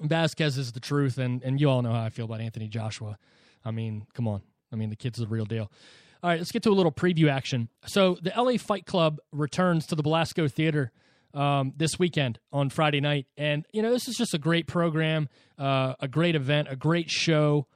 Vasquez 0.00 0.58
is 0.58 0.72
the 0.72 0.80
truth, 0.80 1.18
and 1.18 1.42
and 1.42 1.60
you 1.60 1.68
all 1.68 1.82
know 1.82 1.92
how 1.92 2.02
I 2.02 2.10
feel 2.10 2.24
about 2.24 2.40
Anthony 2.40 2.68
Joshua. 2.68 3.18
I 3.64 3.70
mean, 3.70 4.06
come 4.14 4.28
on. 4.28 4.42
I 4.72 4.76
mean, 4.76 4.90
the 4.90 4.96
kid's 4.96 5.18
the 5.18 5.26
real 5.26 5.44
deal. 5.44 5.70
All 6.22 6.30
right, 6.30 6.38
let's 6.38 6.52
get 6.52 6.62
to 6.62 6.70
a 6.70 6.72
little 6.72 6.92
preview 6.92 7.30
action. 7.30 7.68
So 7.86 8.16
the 8.20 8.32
LA 8.36 8.56
Fight 8.56 8.86
Club 8.86 9.18
returns 9.30 9.86
to 9.86 9.94
the 9.94 10.02
Belasco 10.02 10.48
Theater 10.48 10.90
um, 11.34 11.72
this 11.76 11.98
weekend 11.98 12.38
on 12.52 12.70
Friday 12.70 13.00
night, 13.00 13.26
and 13.36 13.66
you 13.72 13.82
know 13.82 13.90
this 13.90 14.08
is 14.08 14.16
just 14.16 14.34
a 14.34 14.38
great 14.38 14.66
program, 14.66 15.28
uh, 15.58 15.94
a 16.00 16.08
great 16.08 16.34
event, 16.34 16.68
a 16.70 16.76
great 16.76 17.10
show 17.10 17.66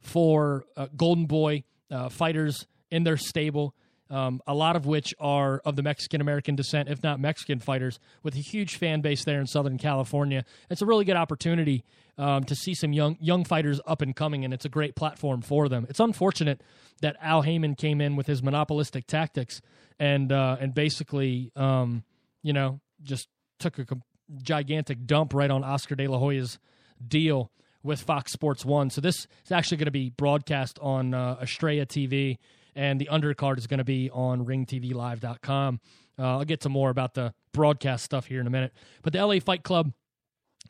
for 0.00 0.64
uh, 0.76 0.86
Golden 0.96 1.26
Boy 1.26 1.64
uh, 1.90 2.08
fighters 2.08 2.66
in 2.90 3.04
their 3.04 3.16
stable. 3.16 3.74
Um, 4.08 4.40
a 4.46 4.54
lot 4.54 4.76
of 4.76 4.86
which 4.86 5.14
are 5.18 5.60
of 5.64 5.74
the 5.74 5.82
Mexican 5.82 6.20
American 6.20 6.54
descent, 6.54 6.88
if 6.88 7.02
not 7.02 7.18
Mexican 7.18 7.58
fighters, 7.58 7.98
with 8.22 8.34
a 8.36 8.38
huge 8.38 8.76
fan 8.76 9.00
base 9.00 9.24
there 9.24 9.40
in 9.40 9.46
Southern 9.46 9.78
California. 9.78 10.44
It's 10.70 10.80
a 10.80 10.86
really 10.86 11.04
good 11.04 11.16
opportunity 11.16 11.84
um, 12.16 12.44
to 12.44 12.54
see 12.54 12.72
some 12.72 12.92
young 12.92 13.16
young 13.20 13.44
fighters 13.44 13.80
up 13.86 14.02
and 14.02 14.14
coming, 14.14 14.44
and 14.44 14.54
it's 14.54 14.64
a 14.64 14.68
great 14.68 14.94
platform 14.94 15.42
for 15.42 15.68
them. 15.68 15.86
It's 15.88 16.00
unfortunate 16.00 16.62
that 17.00 17.16
Al 17.20 17.42
Haymon 17.42 17.74
came 17.74 18.00
in 18.00 18.16
with 18.16 18.26
his 18.26 18.42
monopolistic 18.42 19.06
tactics 19.06 19.60
and 19.98 20.30
uh, 20.30 20.56
and 20.60 20.72
basically, 20.72 21.50
um, 21.56 22.04
you 22.42 22.52
know, 22.52 22.80
just 23.02 23.28
took 23.58 23.78
a 23.78 23.86
gigantic 24.42 25.06
dump 25.06 25.34
right 25.34 25.50
on 25.50 25.64
Oscar 25.64 25.94
De 25.94 26.06
La 26.06 26.18
Hoya's 26.18 26.58
deal 27.06 27.50
with 27.82 28.00
Fox 28.00 28.32
Sports 28.32 28.64
One. 28.64 28.90
So 28.90 29.00
this 29.00 29.26
is 29.44 29.52
actually 29.52 29.78
going 29.78 29.86
to 29.86 29.92
be 29.92 30.10
broadcast 30.10 30.78
on 30.80 31.14
uh, 31.14 31.38
Estrella 31.40 31.86
TV 31.86 32.38
and 32.76 33.00
the 33.00 33.08
undercard 33.10 33.58
is 33.58 33.66
going 33.66 33.78
to 33.78 33.84
be 33.84 34.10
on 34.10 34.44
ringtvlive.com. 34.44 35.80
Uh, 36.18 36.22
I'll 36.22 36.44
get 36.44 36.60
to 36.60 36.68
more 36.68 36.90
about 36.90 37.14
the 37.14 37.34
broadcast 37.52 38.04
stuff 38.04 38.26
here 38.26 38.40
in 38.40 38.46
a 38.46 38.50
minute. 38.50 38.72
But 39.02 39.12
the 39.12 39.24
LA 39.24 39.40
Fight 39.40 39.64
Club, 39.64 39.92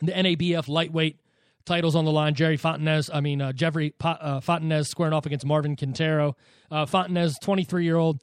the 0.00 0.12
NABF 0.12 0.68
lightweight 0.68 1.20
titles 1.64 1.94
on 1.94 2.04
the 2.04 2.12
line. 2.12 2.34
Jerry 2.34 2.56
Fontanez, 2.56 3.10
I 3.12 3.20
mean, 3.20 3.42
uh, 3.42 3.52
Jeffrey 3.52 3.92
uh, 4.00 4.40
Fontanez 4.40 4.86
squaring 4.86 5.12
off 5.12 5.26
against 5.26 5.44
Marvin 5.44 5.76
Quintero. 5.76 6.36
Uh, 6.70 6.86
Fontanez, 6.86 7.34
23 7.42 7.84
year 7.84 7.96
old. 7.96 8.20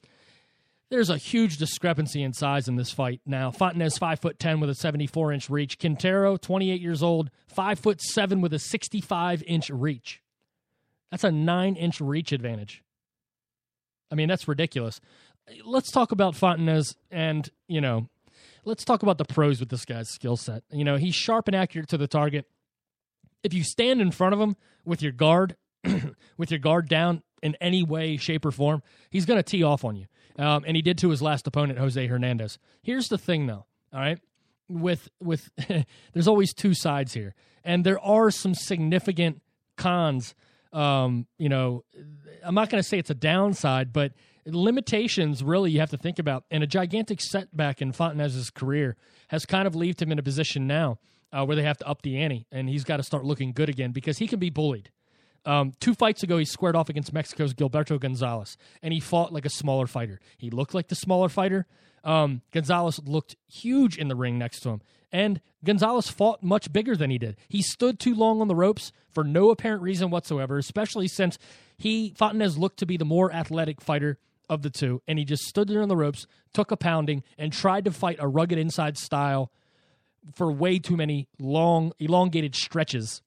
There's 0.90 1.10
a 1.10 1.16
huge 1.16 1.56
discrepancy 1.56 2.22
in 2.22 2.32
size 2.34 2.68
in 2.68 2.76
this 2.76 2.90
fight. 2.90 3.20
Now, 3.26 3.50
Fontanez, 3.50 3.98
5 3.98 4.20
foot 4.20 4.38
10 4.38 4.60
with 4.60 4.70
a 4.70 4.74
74 4.74 5.32
inch 5.32 5.50
reach. 5.50 5.78
Quintero, 5.78 6.36
28 6.36 6.80
years 6.80 7.02
old, 7.02 7.30
5 7.48 7.78
foot 7.78 8.00
7 8.00 8.40
with 8.40 8.52
a 8.52 8.58
65 8.58 9.42
inch 9.46 9.70
reach. 9.70 10.22
That's 11.10 11.24
a 11.24 11.32
9 11.32 11.76
inch 11.76 12.00
reach 12.00 12.32
advantage. 12.32 12.83
I 14.14 14.16
mean, 14.16 14.28
that's 14.28 14.46
ridiculous. 14.46 15.00
Let's 15.64 15.90
talk 15.90 16.12
about 16.12 16.34
Fontanez 16.34 16.94
and, 17.10 17.50
you 17.66 17.80
know, 17.80 18.08
let's 18.64 18.84
talk 18.84 19.02
about 19.02 19.18
the 19.18 19.24
pros 19.24 19.58
with 19.58 19.70
this 19.70 19.84
guy's 19.84 20.08
skill 20.08 20.36
set. 20.36 20.62
You 20.70 20.84
know, 20.84 20.94
he's 20.94 21.16
sharp 21.16 21.48
and 21.48 21.56
accurate 21.56 21.88
to 21.88 21.98
the 21.98 22.06
target. 22.06 22.46
If 23.42 23.52
you 23.52 23.64
stand 23.64 24.00
in 24.00 24.12
front 24.12 24.32
of 24.32 24.40
him 24.40 24.54
with 24.84 25.02
your 25.02 25.10
guard, 25.10 25.56
with 26.36 26.52
your 26.52 26.60
guard 26.60 26.88
down 26.88 27.24
in 27.42 27.56
any 27.60 27.82
way, 27.82 28.16
shape, 28.16 28.44
or 28.44 28.52
form, 28.52 28.84
he's 29.10 29.26
going 29.26 29.36
to 29.36 29.42
tee 29.42 29.64
off 29.64 29.84
on 29.84 29.96
you. 29.96 30.06
Um, 30.38 30.62
and 30.64 30.76
he 30.76 30.82
did 30.82 30.96
to 30.98 31.10
his 31.10 31.20
last 31.20 31.48
opponent, 31.48 31.80
Jose 31.80 32.06
Hernandez. 32.06 32.60
Here's 32.80 33.08
the 33.08 33.18
thing, 33.18 33.48
though. 33.48 33.66
All 33.92 33.98
right, 33.98 34.20
with 34.68 35.08
with 35.20 35.50
there's 36.12 36.28
always 36.28 36.54
two 36.54 36.72
sides 36.72 37.14
here, 37.14 37.34
and 37.64 37.84
there 37.84 37.98
are 37.98 38.30
some 38.30 38.54
significant 38.54 39.42
cons 39.76 40.36
um, 40.74 41.26
you 41.38 41.48
know, 41.48 41.84
I'm 42.42 42.54
not 42.54 42.68
going 42.68 42.82
to 42.82 42.88
say 42.88 42.98
it's 42.98 43.10
a 43.10 43.14
downside, 43.14 43.92
but 43.92 44.12
limitations 44.44 45.42
really 45.42 45.70
you 45.70 45.80
have 45.80 45.90
to 45.90 45.96
think 45.96 46.18
about. 46.18 46.44
And 46.50 46.62
a 46.62 46.66
gigantic 46.66 47.20
setback 47.20 47.80
in 47.80 47.92
Fontanez's 47.92 48.50
career 48.50 48.96
has 49.28 49.46
kind 49.46 49.66
of 49.66 49.74
left 49.74 50.02
him 50.02 50.12
in 50.12 50.18
a 50.18 50.22
position 50.22 50.66
now 50.66 50.98
uh, 51.32 51.44
where 51.44 51.56
they 51.56 51.62
have 51.62 51.78
to 51.78 51.88
up 51.88 52.02
the 52.02 52.18
ante, 52.18 52.46
and 52.52 52.68
he's 52.68 52.84
got 52.84 52.98
to 52.98 53.02
start 53.02 53.24
looking 53.24 53.52
good 53.52 53.68
again 53.68 53.92
because 53.92 54.18
he 54.18 54.26
can 54.26 54.38
be 54.38 54.50
bullied. 54.50 54.90
Um, 55.46 55.72
two 55.80 55.94
fights 55.94 56.22
ago, 56.22 56.38
he 56.38 56.44
squared 56.44 56.76
off 56.76 56.88
against 56.88 57.12
Mexico's 57.12 57.52
Gilberto 57.54 58.00
Gonzalez, 58.00 58.56
and 58.82 58.94
he 58.94 59.00
fought 59.00 59.32
like 59.32 59.44
a 59.44 59.50
smaller 59.50 59.86
fighter. 59.86 60.20
He 60.38 60.50
looked 60.50 60.74
like 60.74 60.88
the 60.88 60.94
smaller 60.94 61.28
fighter. 61.28 61.66
Um, 62.02 62.42
Gonzalez 62.52 63.00
looked 63.04 63.36
huge 63.48 63.96
in 63.98 64.08
the 64.08 64.16
ring 64.16 64.38
next 64.38 64.60
to 64.60 64.70
him, 64.70 64.82
and 65.12 65.40
Gonzalez 65.64 66.08
fought 66.08 66.42
much 66.42 66.72
bigger 66.72 66.96
than 66.96 67.10
he 67.10 67.18
did. 67.18 67.36
He 67.48 67.62
stood 67.62 67.98
too 67.98 68.14
long 68.14 68.40
on 68.40 68.48
the 68.48 68.54
ropes 68.54 68.92
for 69.12 69.24
no 69.24 69.50
apparent 69.50 69.82
reason 69.82 70.10
whatsoever, 70.10 70.58
especially 70.58 71.08
since 71.08 71.38
he 71.76 72.14
Fontanez 72.18 72.58
looked 72.58 72.78
to 72.78 72.86
be 72.86 72.96
the 72.96 73.04
more 73.04 73.32
athletic 73.32 73.80
fighter 73.80 74.18
of 74.48 74.62
the 74.62 74.70
two, 74.70 75.02
and 75.06 75.18
he 75.18 75.24
just 75.24 75.44
stood 75.44 75.68
there 75.68 75.82
on 75.82 75.88
the 75.88 75.96
ropes, 75.96 76.26
took 76.52 76.70
a 76.70 76.76
pounding, 76.76 77.22
and 77.38 77.52
tried 77.52 77.84
to 77.84 77.90
fight 77.90 78.16
a 78.18 78.28
rugged 78.28 78.58
inside 78.58 78.98
style 78.98 79.50
for 80.34 80.50
way 80.50 80.78
too 80.78 80.96
many 80.96 81.28
long, 81.38 81.92
elongated 81.98 82.54
stretches 82.54 83.22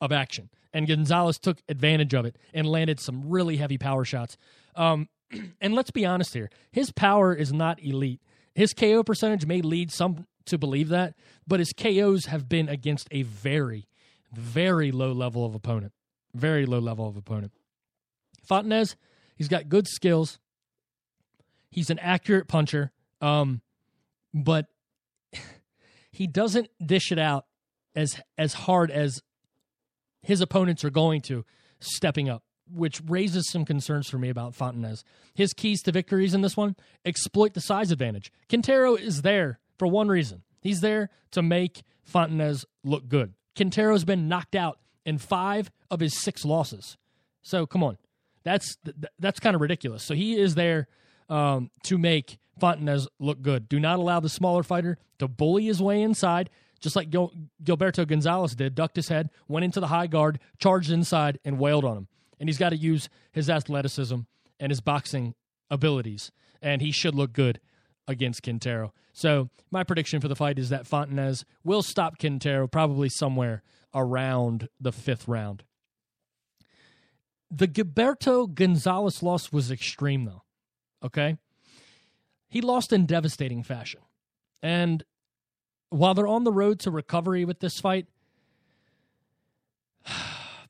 of 0.00 0.12
action. 0.12 0.48
And 0.74 0.88
Gonzalez 0.88 1.38
took 1.38 1.62
advantage 1.68 2.12
of 2.12 2.26
it 2.26 2.36
and 2.52 2.66
landed 2.66 3.00
some 3.00 3.30
really 3.30 3.56
heavy 3.56 3.78
power 3.78 4.04
shots. 4.04 4.36
Um, 4.74 5.08
and 5.60 5.74
let's 5.74 5.92
be 5.92 6.04
honest 6.04 6.34
here, 6.34 6.50
his 6.72 6.90
power 6.90 7.32
is 7.32 7.52
not 7.52 7.82
elite. 7.82 8.20
His 8.54 8.74
KO 8.74 9.02
percentage 9.02 9.46
may 9.46 9.62
lead 9.62 9.90
some 9.90 10.26
to 10.46 10.58
believe 10.58 10.88
that, 10.90 11.14
but 11.46 11.60
his 11.60 11.72
KOs 11.72 12.26
have 12.26 12.48
been 12.48 12.68
against 12.68 13.08
a 13.10 13.22
very, 13.22 13.86
very 14.32 14.92
low 14.92 15.12
level 15.12 15.46
of 15.46 15.54
opponent. 15.54 15.92
Very 16.34 16.66
low 16.66 16.80
level 16.80 17.08
of 17.08 17.16
opponent. 17.16 17.52
Fontanez, 18.48 18.96
he's 19.36 19.48
got 19.48 19.68
good 19.68 19.86
skills. 19.86 20.38
He's 21.70 21.90
an 21.90 21.98
accurate 22.00 22.46
puncher, 22.46 22.92
um, 23.20 23.62
but 24.32 24.66
he 26.10 26.26
doesn't 26.26 26.68
dish 26.84 27.10
it 27.10 27.18
out 27.18 27.46
as 27.96 28.20
as 28.36 28.54
hard 28.54 28.90
as 28.90 29.22
his 30.24 30.40
opponents 30.40 30.84
are 30.84 30.90
going 30.90 31.20
to 31.22 31.44
stepping 31.80 32.28
up, 32.28 32.42
which 32.72 33.00
raises 33.06 33.48
some 33.50 33.64
concerns 33.64 34.08
for 34.08 34.18
me 34.18 34.28
about 34.28 34.54
Fontanez. 34.54 35.04
His 35.34 35.52
keys 35.52 35.82
to 35.82 35.92
victories 35.92 36.34
in 36.34 36.40
this 36.40 36.56
one 36.56 36.76
exploit 37.04 37.54
the 37.54 37.60
size 37.60 37.90
advantage. 37.90 38.32
Quintero 38.48 38.94
is 38.94 39.22
there 39.22 39.60
for 39.78 39.86
one 39.86 40.08
reason. 40.08 40.42
He's 40.60 40.80
there 40.80 41.10
to 41.32 41.42
make 41.42 41.82
Fontanez 42.10 42.64
look 42.82 43.08
good. 43.08 43.34
Quintero's 43.54 44.04
been 44.04 44.28
knocked 44.28 44.54
out 44.56 44.78
in 45.04 45.18
five 45.18 45.70
of 45.90 46.00
his 46.00 46.20
six 46.20 46.44
losses. 46.44 46.96
So 47.42 47.66
come 47.66 47.82
on, 47.82 47.98
that's 48.42 48.76
that's 49.18 49.40
kind 49.40 49.54
of 49.54 49.60
ridiculous. 49.60 50.02
So 50.02 50.14
he 50.14 50.38
is 50.40 50.54
there 50.54 50.88
um, 51.28 51.70
to 51.84 51.98
make 51.98 52.38
Fontanez 52.60 53.06
look 53.18 53.42
good. 53.42 53.68
Do 53.68 53.78
not 53.78 53.98
allow 53.98 54.20
the 54.20 54.28
smaller 54.28 54.62
fighter 54.62 54.98
to 55.18 55.28
bully 55.28 55.66
his 55.66 55.82
way 55.82 56.02
inside, 56.02 56.50
just 56.84 56.96
like 56.96 57.08
Gil- 57.08 57.32
Gilberto 57.64 58.06
Gonzalez 58.06 58.54
did. 58.54 58.74
Ducked 58.74 58.96
his 58.96 59.08
head, 59.08 59.30
went 59.48 59.64
into 59.64 59.80
the 59.80 59.86
high 59.86 60.06
guard, 60.06 60.38
charged 60.58 60.90
inside, 60.90 61.38
and 61.42 61.58
wailed 61.58 61.84
on 61.84 61.96
him. 61.96 62.08
And 62.38 62.46
he's 62.46 62.58
got 62.58 62.68
to 62.70 62.76
use 62.76 63.08
his 63.32 63.48
athleticism 63.48 64.18
and 64.60 64.70
his 64.70 64.82
boxing 64.82 65.34
abilities, 65.70 66.30
and 66.60 66.82
he 66.82 66.92
should 66.92 67.14
look 67.14 67.32
good 67.32 67.58
against 68.06 68.42
Quintero. 68.42 68.92
So 69.14 69.48
my 69.70 69.82
prediction 69.82 70.20
for 70.20 70.28
the 70.28 70.36
fight 70.36 70.58
is 70.58 70.68
that 70.68 70.86
Fontanez 70.86 71.44
will 71.64 71.82
stop 71.82 72.18
Quintero 72.18 72.68
probably 72.68 73.08
somewhere 73.08 73.62
around 73.94 74.68
the 74.78 74.92
fifth 74.92 75.26
round. 75.26 75.62
The 77.50 77.66
Gilberto 77.66 78.52
Gonzalez 78.52 79.22
loss 79.22 79.50
was 79.50 79.70
extreme, 79.70 80.26
though. 80.26 80.42
Okay? 81.02 81.38
He 82.46 82.60
lost 82.60 82.92
in 82.92 83.06
devastating 83.06 83.62
fashion. 83.62 84.00
And 84.62 85.02
while 85.94 86.12
they're 86.12 86.26
on 86.26 86.44
the 86.44 86.52
road 86.52 86.80
to 86.80 86.90
recovery 86.90 87.44
with 87.44 87.60
this 87.60 87.78
fight, 87.78 88.06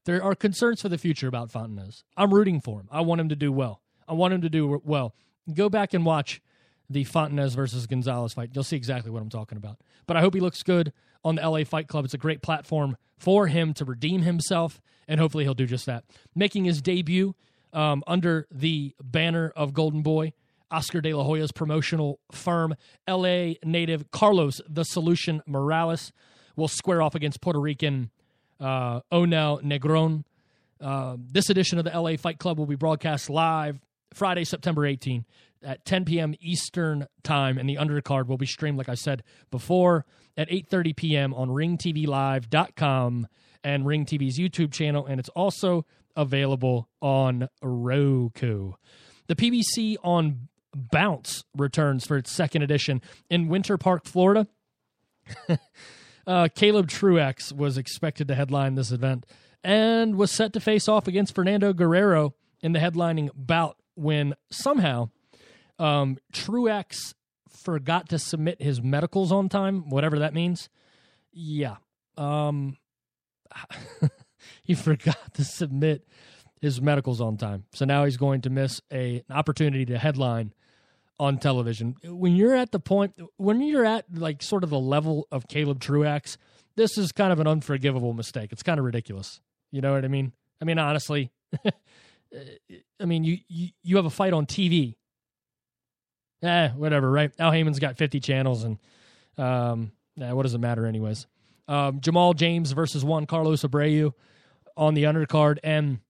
there 0.04 0.22
are 0.22 0.34
concerns 0.34 0.82
for 0.82 0.90
the 0.90 0.98
future 0.98 1.28
about 1.28 1.50
Fontanez. 1.50 2.02
I'm 2.16 2.32
rooting 2.32 2.60
for 2.60 2.80
him. 2.80 2.88
I 2.90 3.00
want 3.00 3.20
him 3.20 3.30
to 3.30 3.36
do 3.36 3.50
well. 3.50 3.80
I 4.06 4.12
want 4.12 4.34
him 4.34 4.42
to 4.42 4.50
do 4.50 4.80
well. 4.84 5.14
go 5.52 5.70
back 5.70 5.94
and 5.94 6.04
watch 6.04 6.42
the 6.90 7.04
Fontanez 7.06 7.54
versus 7.54 7.86
Gonzalez 7.86 8.34
fight. 8.34 8.50
You'll 8.52 8.64
see 8.64 8.76
exactly 8.76 9.10
what 9.10 9.22
I'm 9.22 9.30
talking 9.30 9.56
about. 9.56 9.78
But 10.06 10.18
I 10.18 10.20
hope 10.20 10.34
he 10.34 10.40
looks 10.40 10.62
good 10.62 10.92
on 11.24 11.36
the 11.36 11.48
LA 11.48 11.64
Fight 11.64 11.88
Club. 11.88 12.04
It's 12.04 12.12
a 12.12 12.18
great 12.18 12.42
platform 12.42 12.98
for 13.16 13.46
him 13.46 13.72
to 13.74 13.84
redeem 13.86 14.22
himself, 14.22 14.82
and 15.08 15.18
hopefully 15.18 15.44
he'll 15.44 15.54
do 15.54 15.66
just 15.66 15.86
that. 15.86 16.04
Making 16.34 16.66
his 16.66 16.82
debut 16.82 17.34
um, 17.72 18.04
under 18.06 18.46
the 18.50 18.94
banner 19.02 19.52
of 19.56 19.72
Golden 19.72 20.02
Boy, 20.02 20.34
Oscar 20.74 21.00
De 21.00 21.14
La 21.14 21.22
Hoya's 21.22 21.52
promotional 21.52 22.18
firm, 22.32 22.74
LA 23.08 23.52
native 23.64 24.10
Carlos 24.10 24.60
the 24.68 24.84
Solution 24.84 25.40
Morales 25.46 26.12
will 26.56 26.68
square 26.68 27.00
off 27.00 27.14
against 27.14 27.40
Puerto 27.40 27.60
Rican 27.60 28.10
uh, 28.60 29.00
Onel 29.12 29.62
Negron. 29.62 30.24
Uh, 30.80 31.16
this 31.18 31.48
edition 31.48 31.78
of 31.78 31.84
the 31.84 31.98
LA 31.98 32.16
Fight 32.16 32.38
Club 32.38 32.58
will 32.58 32.66
be 32.66 32.74
broadcast 32.74 33.30
live 33.30 33.78
Friday, 34.12 34.44
September 34.44 34.84
18 34.84 35.24
at 35.62 35.84
10 35.84 36.04
p.m. 36.04 36.34
Eastern 36.40 37.06
Time, 37.22 37.56
and 37.56 37.68
the 37.68 37.76
undercard 37.76 38.26
will 38.26 38.36
be 38.36 38.46
streamed, 38.46 38.76
like 38.76 38.88
I 38.88 38.94
said 38.94 39.22
before, 39.50 40.04
at 40.36 40.48
8:30 40.48 40.96
p.m. 40.96 41.34
on 41.34 41.48
RingTVLive.com 41.48 43.28
and 43.62 43.86
Ring 43.86 44.04
TV's 44.04 44.38
YouTube 44.38 44.72
channel, 44.72 45.06
and 45.06 45.20
it's 45.20 45.28
also 45.30 45.86
available 46.16 46.88
on 47.00 47.48
Roku. 47.62 48.72
The 49.26 49.34
PBC 49.34 49.96
on 50.02 50.48
Bounce 50.74 51.44
returns 51.56 52.06
for 52.06 52.16
its 52.16 52.32
second 52.32 52.62
edition 52.62 53.02
in 53.30 53.48
Winter 53.48 53.78
Park, 53.78 54.04
Florida. 54.04 54.46
uh, 56.26 56.48
Caleb 56.54 56.88
Truax 56.88 57.52
was 57.52 57.78
expected 57.78 58.28
to 58.28 58.34
headline 58.34 58.74
this 58.74 58.90
event 58.90 59.26
and 59.62 60.16
was 60.16 60.30
set 60.30 60.52
to 60.52 60.60
face 60.60 60.88
off 60.88 61.08
against 61.08 61.34
Fernando 61.34 61.72
Guerrero 61.72 62.34
in 62.60 62.72
the 62.72 62.78
headlining 62.78 63.30
bout 63.34 63.76
when 63.94 64.34
somehow 64.50 65.08
um, 65.78 66.18
Truax 66.32 67.14
forgot 67.48 68.08
to 68.10 68.18
submit 68.18 68.60
his 68.60 68.82
medicals 68.82 69.32
on 69.32 69.48
time, 69.48 69.88
whatever 69.88 70.18
that 70.18 70.34
means. 70.34 70.68
Yeah. 71.32 71.76
Um, 72.16 72.76
he 74.62 74.74
forgot 74.74 75.34
to 75.34 75.44
submit 75.44 76.06
his 76.60 76.80
medicals 76.80 77.20
on 77.20 77.36
time. 77.36 77.64
So 77.74 77.84
now 77.84 78.04
he's 78.04 78.16
going 78.16 78.42
to 78.42 78.50
miss 78.50 78.80
a, 78.90 79.22
an 79.28 79.36
opportunity 79.36 79.84
to 79.86 79.98
headline 79.98 80.52
on 81.18 81.38
television. 81.38 81.96
When 82.04 82.34
you're 82.36 82.54
at 82.54 82.72
the 82.72 82.80
point, 82.80 83.14
when 83.36 83.60
you're 83.60 83.84
at 83.84 84.06
like 84.12 84.42
sort 84.42 84.64
of 84.64 84.70
the 84.70 84.78
level 84.78 85.28
of 85.30 85.48
Caleb 85.48 85.80
Truax, 85.80 86.36
this 86.76 86.98
is 86.98 87.12
kind 87.12 87.32
of 87.32 87.40
an 87.40 87.46
unforgivable 87.46 88.12
mistake. 88.12 88.52
It's 88.52 88.62
kind 88.62 88.78
of 88.78 88.84
ridiculous. 88.84 89.40
You 89.70 89.80
know 89.80 89.92
what 89.94 90.04
I 90.04 90.08
mean? 90.08 90.32
I 90.60 90.64
mean, 90.64 90.78
honestly, 90.78 91.30
I 93.00 93.04
mean, 93.04 93.24
you, 93.24 93.38
you, 93.48 93.68
you 93.82 93.96
have 93.96 94.06
a 94.06 94.10
fight 94.10 94.32
on 94.32 94.46
TV. 94.46 94.96
Eh, 96.42 96.68
whatever, 96.70 97.10
right? 97.10 97.32
Al 97.38 97.52
Haymon's 97.52 97.78
got 97.78 97.96
50 97.96 98.20
channels, 98.20 98.64
and 98.64 98.78
um, 99.38 99.92
eh, 100.20 100.32
what 100.32 100.42
does 100.42 100.54
it 100.54 100.58
matter, 100.58 100.86
anyways? 100.86 101.26
Um, 101.68 102.00
Jamal 102.00 102.34
James 102.34 102.72
versus 102.72 103.04
Juan 103.04 103.26
Carlos 103.26 103.62
Abreu 103.62 104.12
on 104.76 104.94
the 104.94 105.04
undercard, 105.04 105.58
and 105.64 106.00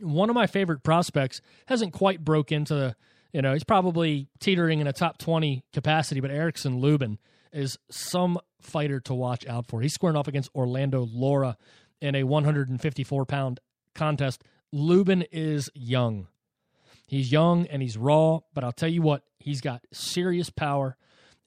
one 0.00 0.28
of 0.28 0.34
my 0.34 0.46
favorite 0.46 0.82
prospects 0.82 1.40
hasn't 1.66 1.92
quite 1.92 2.24
broke 2.24 2.52
into 2.52 2.74
the 2.74 2.96
you 3.34 3.42
know, 3.42 3.52
he's 3.52 3.64
probably 3.64 4.28
teetering 4.38 4.78
in 4.78 4.86
a 4.86 4.92
top 4.92 5.18
20 5.18 5.64
capacity, 5.72 6.20
but 6.20 6.30
Erickson 6.30 6.78
Lubin 6.78 7.18
is 7.52 7.76
some 7.90 8.38
fighter 8.60 9.00
to 9.00 9.12
watch 9.12 9.44
out 9.48 9.66
for. 9.66 9.80
He's 9.80 9.92
squaring 9.92 10.16
off 10.16 10.28
against 10.28 10.50
Orlando 10.54 11.08
Lara 11.12 11.56
in 12.00 12.14
a 12.14 12.22
154 12.22 13.26
pound 13.26 13.58
contest. 13.92 14.44
Lubin 14.72 15.22
is 15.32 15.68
young. 15.74 16.28
He's 17.08 17.32
young 17.32 17.66
and 17.66 17.82
he's 17.82 17.98
raw, 17.98 18.38
but 18.54 18.62
I'll 18.62 18.72
tell 18.72 18.88
you 18.88 19.02
what, 19.02 19.24
he's 19.40 19.60
got 19.60 19.84
serious 19.92 20.48
power 20.48 20.96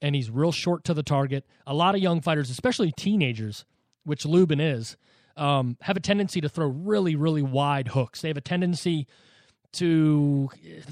and 0.02 0.14
he's 0.14 0.30
real 0.30 0.52
short 0.52 0.84
to 0.84 0.94
the 0.94 1.02
target. 1.02 1.46
A 1.66 1.72
lot 1.72 1.94
of 1.94 2.02
young 2.02 2.20
fighters, 2.20 2.50
especially 2.50 2.92
teenagers, 2.92 3.64
which 4.04 4.26
Lubin 4.26 4.60
is, 4.60 4.98
um, 5.38 5.78
have 5.80 5.96
a 5.96 6.00
tendency 6.00 6.42
to 6.42 6.50
throw 6.50 6.66
really, 6.66 7.16
really 7.16 7.42
wide 7.42 7.88
hooks. 7.88 8.20
They 8.20 8.28
have 8.28 8.36
a 8.36 8.42
tendency 8.42 9.06
to 9.74 10.50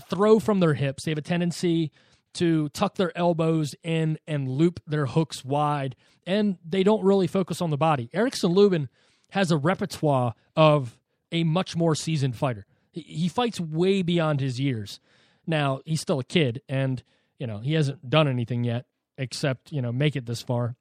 throw 0.09 0.39
from 0.39 0.61
their 0.61 0.75
hips. 0.75 1.05
They 1.05 1.11
have 1.11 1.19
a 1.19 1.23
tendency 1.23 1.91
to 2.35 2.69
tuck 2.71 2.97
their 2.97 3.17
elbows 3.17 3.75
in 3.83 4.19
and 4.27 4.49
loop 4.49 4.81
their 4.87 5.07
hooks 5.07 5.45
wide, 5.45 5.97
and 6.27 6.59
they 6.69 6.83
don't 6.83 7.03
really 7.03 7.27
focus 7.27 7.63
on 7.63 7.71
the 7.71 7.79
body. 7.79 8.11
Erickson 8.13 8.53
Lubin 8.53 8.89
has 9.31 9.51
a 9.51 9.57
repertoire 9.57 10.35
of 10.55 10.99
a 11.33 11.45
much 11.45 11.77
more 11.77 11.95
seasoned 11.95 12.37
fighter. 12.37 12.67
He 12.93 13.29
fights 13.29 13.59
way 13.59 14.03
beyond 14.03 14.41
his 14.41 14.61
years. 14.61 15.01
Now, 15.47 15.81
he's 15.85 16.01
still 16.01 16.19
a 16.19 16.25
kid, 16.25 16.63
and, 16.69 17.03
you 17.39 17.47
know, 17.47 17.59
he 17.59 17.75
hasn't 17.75 18.09
done 18.09 18.29
anything 18.29 18.65
yet 18.65 18.87
except, 19.19 19.73
you 19.73 19.81
know, 19.81 19.93
make 19.93 20.17
it 20.17 20.27
this 20.27 20.43
far. 20.43 20.77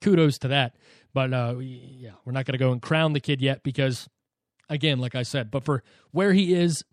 Kudos 0.00 0.38
to 0.38 0.48
that. 0.48 0.74
But, 1.14 1.32
uh, 1.32 1.54
yeah, 1.58 2.10
we're 2.24 2.32
not 2.32 2.44
going 2.44 2.52
to 2.52 2.58
go 2.58 2.72
and 2.72 2.82
crown 2.82 3.12
the 3.12 3.20
kid 3.20 3.40
yet 3.40 3.62
because, 3.62 4.08
again, 4.68 4.98
like 4.98 5.14
I 5.14 5.22
said, 5.22 5.50
but 5.50 5.64
for 5.64 5.82
where 6.10 6.32
he 6.32 6.54
is 6.54 6.84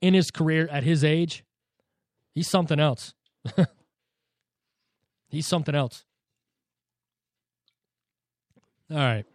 in 0.00 0.14
his 0.14 0.30
career 0.30 0.68
at 0.70 0.82
his 0.82 1.04
age, 1.04 1.44
he's 2.34 2.48
something 2.48 2.80
else. 2.80 3.14
he's 5.28 5.46
something 5.46 5.74
else. 5.74 6.04
All 8.90 8.96
right. 8.96 9.26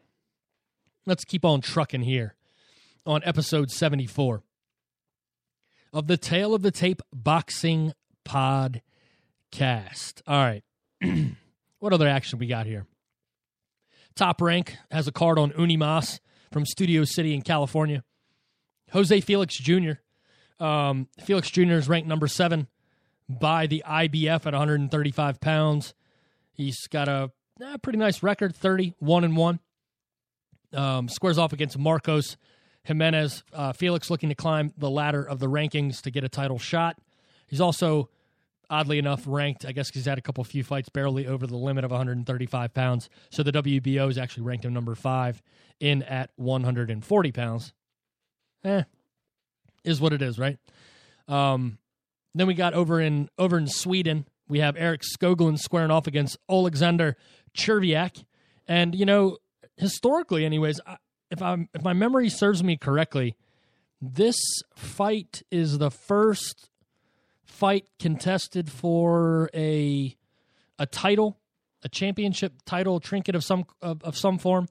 Let's 1.06 1.24
keep 1.24 1.46
on 1.46 1.62
trucking 1.62 2.02
here 2.02 2.36
on 3.06 3.22
episode 3.24 3.70
74 3.72 4.44
of 5.94 6.08
the 6.08 6.18
Tale 6.18 6.54
of 6.54 6.62
the 6.62 6.72
Tape 6.72 7.02
Boxing 7.14 7.94
Podcast. 8.28 10.22
All 10.28 10.44
right. 10.44 10.64
what 11.80 11.94
other 11.94 12.08
action 12.08 12.40
we 12.40 12.48
got 12.48 12.66
here? 12.66 12.86
Top 14.16 14.42
Rank 14.42 14.76
has 14.92 15.08
a 15.08 15.12
card 15.12 15.38
on 15.38 15.52
Unimas 15.52 16.20
from 16.52 16.66
Studio 16.66 17.04
City 17.06 17.34
in 17.34 17.42
California. 17.42 18.04
Jose 18.92 19.22
Felix 19.22 19.58
Jr. 19.58 19.94
Um, 20.60 21.08
Felix 21.24 21.50
Jr. 21.50 21.74
is 21.74 21.90
ranked 21.90 22.08
number 22.08 22.28
seven 22.28 22.68
by 23.28 23.68
the 23.68 23.84
IBF 23.86 24.46
at 24.46 24.54
135 24.54 25.42
pounds. 25.42 25.94
He's 26.54 26.88
got 26.88 27.08
a 27.08 27.32
eh, 27.62 27.78
pretty 27.82 28.00
nice 28.00 28.24
record 28.24 28.56
30, 28.56 28.94
1 29.00 29.24
and 29.24 29.36
1. 29.36 29.60
Um, 30.74 31.10
squares 31.10 31.38
off 31.38 31.54
against 31.54 31.78
Marcos 31.78 32.38
Jimenez. 32.84 33.44
Uh, 33.54 33.74
Felix 33.74 34.10
looking 34.10 34.30
to 34.30 34.36
climb 34.36 34.74
the 34.78 34.90
ladder 34.90 35.24
of 35.24 35.40
the 35.40 35.48
rankings 35.48 36.02
to 36.02 36.12
get 36.12 36.24
a 36.24 36.30
title 36.30 36.60
shot. 36.60 36.98
He's 37.48 37.62
also, 37.62 38.10
oddly 38.70 39.00
enough, 39.00 39.24
ranked, 39.26 39.66
I 39.66 39.72
guess 39.72 39.90
he's 39.90 40.06
had 40.06 40.18
a 40.18 40.22
couple 40.22 40.44
few 40.44 40.64
fights 40.64 40.90
barely 40.90 41.28
over 41.28 41.48
the 41.48 41.58
limit 41.58 41.84
of 41.84 41.92
135 41.92 42.74
pounds. 42.74 43.10
So 43.30 43.44
the 43.44 43.52
WBO 43.52 44.10
is 44.10 44.18
actually 44.18 44.44
ranked 44.44 44.66
him 44.66 44.74
number 44.74 44.96
five 44.96 45.42
in 45.80 46.04
at 46.04 46.32
140 46.36 47.32
pounds. 47.32 47.74
Eh, 48.64 48.84
is 49.86 50.02
what 50.02 50.14
it 50.14 50.22
is, 50.22 50.38
right? 50.38 50.58
Um, 51.28 51.78
then 52.34 52.48
we 52.48 52.54
got 52.54 52.74
over 52.74 53.00
in 53.00 53.30
over 53.38 53.58
in 53.58 53.68
Sweden, 53.68 54.28
we 54.48 54.60
have 54.60 54.76
Eric 54.78 55.02
Skoglund 55.02 55.60
squaring 55.60 55.92
off 55.92 56.08
against 56.08 56.38
Alexander 56.50 57.16
Cherviak, 57.56 58.26
and 58.68 58.94
you 58.94 59.06
know, 59.06 59.38
historically, 59.78 60.46
anyways, 60.46 60.80
if 61.32 61.42
I'm 61.42 61.70
if 61.74 61.84
my 61.84 61.94
memory 61.94 62.30
serves 62.30 62.64
me 62.64 62.78
correctly, 62.78 63.36
this 64.02 64.38
fight 64.76 65.42
is 65.50 65.78
the 65.78 65.90
first 65.92 66.70
fight 67.46 67.88
contested 68.00 68.70
for 68.72 69.50
a 69.54 70.16
a 70.78 70.86
title, 70.86 71.40
a 71.84 71.90
championship 71.90 72.54
title, 72.66 73.00
trinket 73.00 73.36
of 73.36 73.44
some 73.44 73.66
of, 73.82 74.04
of 74.04 74.18
some 74.18 74.38
form 74.38 74.68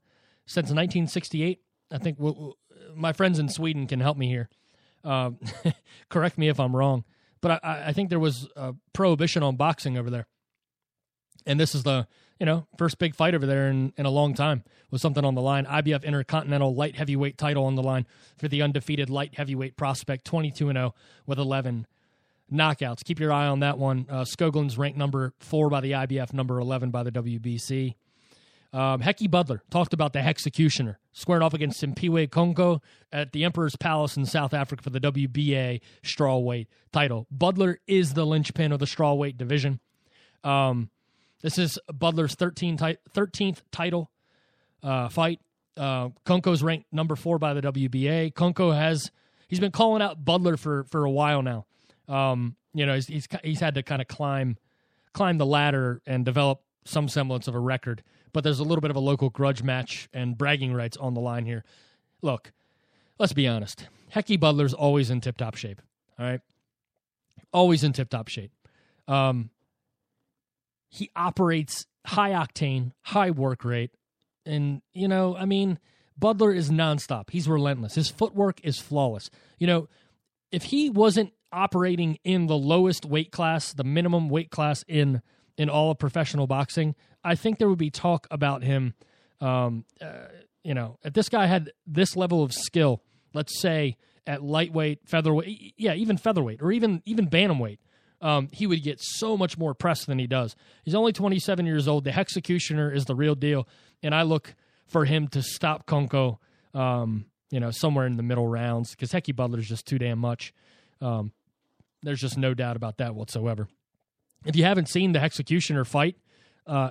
since 0.47 0.67
1968. 0.67 1.61
I 1.91 1.99
think 1.99 2.19
w- 2.19 2.35
w- 2.35 2.55
my 2.95 3.13
friends 3.13 3.39
in 3.39 3.49
Sweden 3.49 3.87
can 3.87 4.01
help 4.01 4.17
me 4.17 4.29
here. 4.29 4.49
Uh, 5.05 5.33
correct 6.09 6.39
me 6.39 6.49
if 6.49 6.59
I'm 6.59 6.75
wrong, 6.75 7.05
but 7.41 7.61
I, 7.65 7.85
I 7.89 7.93
think 7.93 8.11
there 8.11 8.19
was 8.19 8.49
a 8.57 8.75
prohibition 8.93 9.43
on 9.43 9.57
boxing 9.57 9.99
over 9.99 10.11
there, 10.11 10.27
and 11.47 11.61
this 11.61 11.75
is 11.75 11.83
the 11.83 12.07
you 12.41 12.47
know 12.47 12.67
first 12.79 12.99
big 12.99 13.15
fight 13.15 13.35
over 13.35 13.47
there 13.47 13.69
in, 13.69 13.93
in 13.97 14.07
a 14.07 14.11
long 14.11 14.35
time 14.35 14.65
with 14.91 15.01
something 15.01 15.25
on 15.25 15.35
the 15.35 15.43
line. 15.43 15.67
IBF 15.67 16.05
Intercontinental 16.05 16.75
Light 16.75 16.97
Heavyweight 16.97 17.37
title 17.39 17.67
on 17.67 17.75
the 17.75 17.83
line 17.83 18.07
for 18.39 18.49
the 18.49 18.63
undefeated 18.63 19.11
light 19.11 19.35
heavyweight 19.35 19.77
prospect, 19.77 20.25
22 20.25 20.69
and 20.71 20.77
0 20.77 20.95
with 21.27 21.39
11 21.39 21.87
knockouts. 22.53 23.05
Keep 23.05 23.21
your 23.21 23.33
eye 23.33 23.47
on 23.47 23.61
that 23.61 23.79
one. 23.79 24.07
Uh, 24.09 24.23
Skoglund's 24.23 24.79
ranked 24.79 24.99
number 24.99 25.33
four 25.39 25.69
by 25.71 25.81
the 25.81 25.93
IBF, 25.93 26.33
number 26.33 26.59
11 26.59 26.91
by 26.91 27.03
the 27.03 27.13
WBC. 27.13 27.95
Um, 28.75 29.01
Hekkie 29.01 29.29
Budler 29.29 29.61
talked 29.71 29.93
about 29.95 30.13
the 30.15 30.19
Executioner, 30.19 30.99
squared 31.13 31.43
off 31.43 31.55
against 31.55 31.81
Simpiwe 31.81 32.29
Konko 32.29 32.83
at 33.13 33.31
the 33.31 33.45
Emperor's 33.45 33.77
Palace 33.77 34.17
in 34.17 34.27
South 34.27 34.53
Africa 34.53 34.83
for 34.83 34.91
the 34.91 34.99
WBA 34.99 35.81
strawweight 36.03 36.67
title. 36.93 37.29
Budler 37.33 37.77
is 37.87 38.15
the 38.15 38.27
linchpin 38.27 38.73
of 38.73 38.81
the 38.81 38.87
strawweight 38.87 39.37
division. 39.37 39.79
Um, 40.43 40.91
this 41.41 41.57
is 41.57 41.79
13 42.01 42.77
ti- 42.77 42.97
13th 43.15 43.59
title 43.71 44.11
uh, 44.83 45.09
fight. 45.09 45.39
Uh, 45.77 46.09
Konko's 46.27 46.63
ranked 46.65 46.93
number 46.93 47.15
four 47.15 47.39
by 47.39 47.55
the 47.55 47.63
WBA. 47.63 48.33
Konko 48.35 48.75
has 48.75 49.13
he's 49.47 49.61
been 49.61 49.71
calling 49.71 50.03
out 50.03 50.25
Budler 50.25 50.59
for 50.59 50.83
for 50.85 51.05
a 51.05 51.11
while 51.11 51.43
now. 51.43 51.65
Um, 52.09 52.57
you 52.75 52.87
know, 52.87 52.95
he's, 52.95 53.07
he's 53.07 53.29
he's 53.45 53.61
had 53.61 53.77
to 53.77 53.85
kind 53.85 54.03
of 54.03 54.09
climb 54.09 54.59
climb 55.13 55.39
the 55.39 55.47
ladder 55.47 56.03
and 56.07 56.25
develop 56.25 56.61
some 56.85 57.09
semblance 57.09 57.47
of 57.47 57.55
a 57.55 57.61
record. 57.61 58.03
But 58.35 58.43
there's 58.45 58.59
a 58.59 58.65
little 58.65 58.83
bit 58.83 58.91
of 58.91 58.97
a 58.97 59.01
local 59.01 59.31
grudge 59.31 59.63
match 59.63 60.09
and 60.13 60.37
bragging 60.37 60.75
rights 60.75 60.99
on 60.99 61.15
the 61.15 61.21
line 61.21 61.47
here. 61.47 61.65
Look, 62.21 62.53
let's 63.19 63.33
be 63.33 63.49
honest. 63.49 63.89
Hekkie 64.13 64.39
Budler's 64.39 64.75
always 64.75 65.09
in 65.09 65.23
tip 65.23 65.39
top 65.39 65.55
shape. 65.55 65.81
All 66.19 66.27
right, 66.27 66.41
always 67.53 67.85
in 67.85 67.93
tip 67.93 68.11
top 68.11 68.29
shape. 68.29 68.51
Um, 69.09 69.51
he 70.89 71.11
operates 71.15 71.87
high 72.05 72.31
octane, 72.31 72.91
high 73.03 73.31
work 73.31 73.65
rate, 73.65 73.93
and 74.45 74.83
you 74.93 75.07
know, 75.07 75.37
I 75.37 75.45
mean, 75.45 75.79
Budler 76.21 76.55
is 76.55 76.71
nonstop. 76.71 77.31
He's 77.31 77.49
relentless. 77.49 77.95
His 77.95 78.11
footwork 78.11 78.61
is 78.65 78.81
flawless. 78.81 79.31
You 79.59 79.69
know, 79.69 79.89
if 80.51 80.65
he 80.65 80.91
wasn't 80.91 81.33
operating 81.53 82.19
in 82.25 82.49
the 82.49 82.57
lowest 82.57 83.05
weight 83.05 83.31
class, 83.31 83.73
the 83.73 83.85
minimum 83.85 84.29
weight 84.29 84.51
class 84.51 84.85
in 84.89 85.23
in 85.57 85.69
all 85.69 85.91
of 85.91 85.99
professional 85.99 86.47
boxing, 86.47 86.95
I 87.23 87.35
think 87.35 87.59
there 87.59 87.69
would 87.69 87.79
be 87.79 87.91
talk 87.91 88.27
about 88.31 88.63
him. 88.63 88.95
Um, 89.41 89.85
uh, 90.01 90.29
you 90.63 90.75
know, 90.75 90.99
if 91.05 91.13
this 91.13 91.29
guy 91.29 91.47
had 91.47 91.71
this 91.87 92.17
level 92.17 92.43
of 92.43 92.53
skill, 92.53 93.03
let's 93.33 93.61
say 93.61 93.97
at 94.27 94.43
lightweight, 94.43 95.01
featherweight, 95.07 95.75
yeah, 95.77 95.95
even 95.95 96.17
featherweight 96.17 96.63
or 96.63 96.73
even 96.73 97.03
even 97.05 97.29
bantamweight, 97.29 97.79
um, 98.21 98.49
he 98.53 98.67
would 98.67 98.83
get 98.83 99.01
so 99.01 99.37
much 99.37 99.59
more 99.59 99.75
press 99.75 100.05
than 100.07 100.19
he 100.19 100.27
does. 100.27 100.57
He's 100.85 100.95
only 100.95 101.13
27 101.13 101.67
years 101.67 101.87
old. 101.87 102.05
The 102.05 102.19
executioner 102.19 102.91
is 102.91 103.05
the 103.05 103.15
real 103.15 103.35
deal, 103.35 103.69
and 104.03 104.15
I 104.15 104.23
look 104.23 104.55
for 104.87 105.05
him 105.05 105.29
to 105.29 105.43
stop 105.43 105.87
Konko, 105.87 106.39
um, 106.73 107.27
you 107.51 107.61
know, 107.61 107.71
somewhere 107.71 108.07
in 108.07 108.17
the 108.17 108.23
middle 108.23 108.49
rounds 108.49 108.91
because 108.91 109.13
Hekkie 109.13 109.35
Budler's 109.35 109.69
just 109.69 109.87
too 109.87 109.99
damn 109.99 110.19
much. 110.19 110.55
Um, 111.01 111.33
there's 112.03 112.21
just 112.21 112.39
no 112.39 112.55
doubt 112.55 112.77
about 112.77 112.99
that 112.99 113.15
whatsoever. 113.15 113.69
If 114.45 114.57
you 114.57 114.65
haven't 114.65 114.89
seen 114.89 115.13
the 115.13 115.23
executioner 115.23 115.85
fight, 115.85 116.17
uh, 116.67 116.91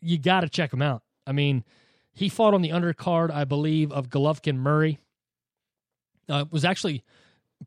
you 0.00 0.18
got 0.18 0.40
to 0.40 0.48
check 0.48 0.72
him 0.72 0.82
out. 0.82 1.02
I 1.26 1.32
mean, 1.32 1.64
he 2.12 2.28
fought 2.28 2.54
on 2.54 2.62
the 2.62 2.70
undercard, 2.70 3.30
I 3.30 3.44
believe, 3.44 3.92
of 3.92 4.08
Golovkin 4.08 4.56
Murray. 4.56 4.98
Uh, 6.28 6.46
was 6.50 6.64
actually 6.64 7.04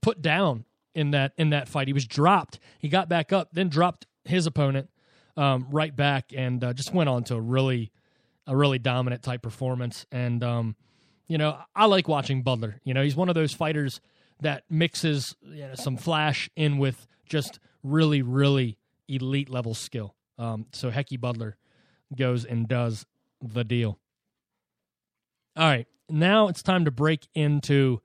put 0.01 0.21
down 0.21 0.65
in 0.95 1.11
that 1.11 1.33
in 1.37 1.51
that 1.51 1.67
fight. 1.67 1.87
He 1.87 1.93
was 1.93 2.07
dropped. 2.07 2.59
He 2.79 2.89
got 2.89 3.07
back 3.07 3.31
up, 3.31 3.49
then 3.53 3.69
dropped 3.69 4.07
his 4.25 4.47
opponent 4.47 4.89
um, 5.35 5.67
right 5.69 5.95
back, 5.95 6.33
and 6.35 6.63
uh, 6.63 6.73
just 6.73 6.93
went 6.93 7.07
on 7.07 7.23
to 7.25 7.35
a 7.35 7.41
really 7.41 7.91
a 8.47 8.55
really 8.55 8.79
dominant 8.79 9.21
type 9.21 9.43
performance. 9.43 10.05
And 10.11 10.43
um, 10.43 10.75
you 11.27 11.37
know, 11.37 11.59
I 11.75 11.85
like 11.85 12.07
watching 12.07 12.43
Budler. 12.43 12.79
You 12.83 12.93
know, 12.93 13.03
he's 13.03 13.15
one 13.15 13.29
of 13.29 13.35
those 13.35 13.53
fighters 13.53 14.01
that 14.41 14.63
mixes 14.69 15.35
you 15.41 15.67
know, 15.67 15.75
some 15.75 15.97
flash 15.97 16.49
in 16.55 16.77
with 16.77 17.05
just 17.27 17.59
really, 17.83 18.21
really 18.21 18.77
elite 19.07 19.49
level 19.49 19.73
skill. 19.73 20.15
Um, 20.37 20.67
so 20.71 20.91
Hekkie 20.91 21.19
Budler 21.19 21.53
goes 22.15 22.45
and 22.45 22.67
does 22.67 23.05
the 23.41 23.63
deal. 23.63 23.99
All 25.55 25.67
right, 25.67 25.87
now 26.09 26.47
it's 26.47 26.61
time 26.61 26.85
to 26.85 26.91
break 26.91 27.27
into 27.33 28.01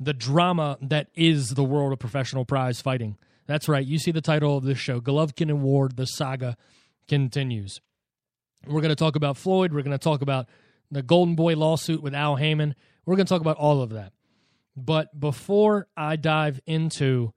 the 0.00 0.14
drama 0.14 0.78
that 0.80 1.08
is 1.14 1.50
the 1.50 1.64
world 1.64 1.92
of 1.92 1.98
professional 1.98 2.44
prize 2.44 2.80
fighting. 2.80 3.16
That's 3.46 3.68
right. 3.68 3.86
You 3.86 3.98
see 3.98 4.10
the 4.10 4.22
title 4.22 4.56
of 4.56 4.64
this 4.64 4.78
show, 4.78 5.00
Golovkin 5.00 5.52
Ward, 5.58 5.96
the 5.96 6.06
saga 6.06 6.56
continues. 7.08 7.80
We're 8.66 8.80
going 8.80 8.88
to 8.88 8.96
talk 8.96 9.16
about 9.16 9.36
Floyd. 9.36 9.72
We're 9.72 9.82
going 9.82 9.96
to 9.96 10.02
talk 10.02 10.22
about 10.22 10.46
the 10.90 11.02
Golden 11.02 11.34
Boy 11.34 11.54
lawsuit 11.54 12.02
with 12.02 12.14
Al 12.14 12.36
Haymon. 12.36 12.74
We're 13.04 13.16
going 13.16 13.26
to 13.26 13.28
talk 13.28 13.42
about 13.42 13.58
all 13.58 13.82
of 13.82 13.90
that. 13.90 14.12
But 14.76 15.18
before 15.18 15.86
I 15.96 16.16
dive 16.16 16.60
into 16.66 17.32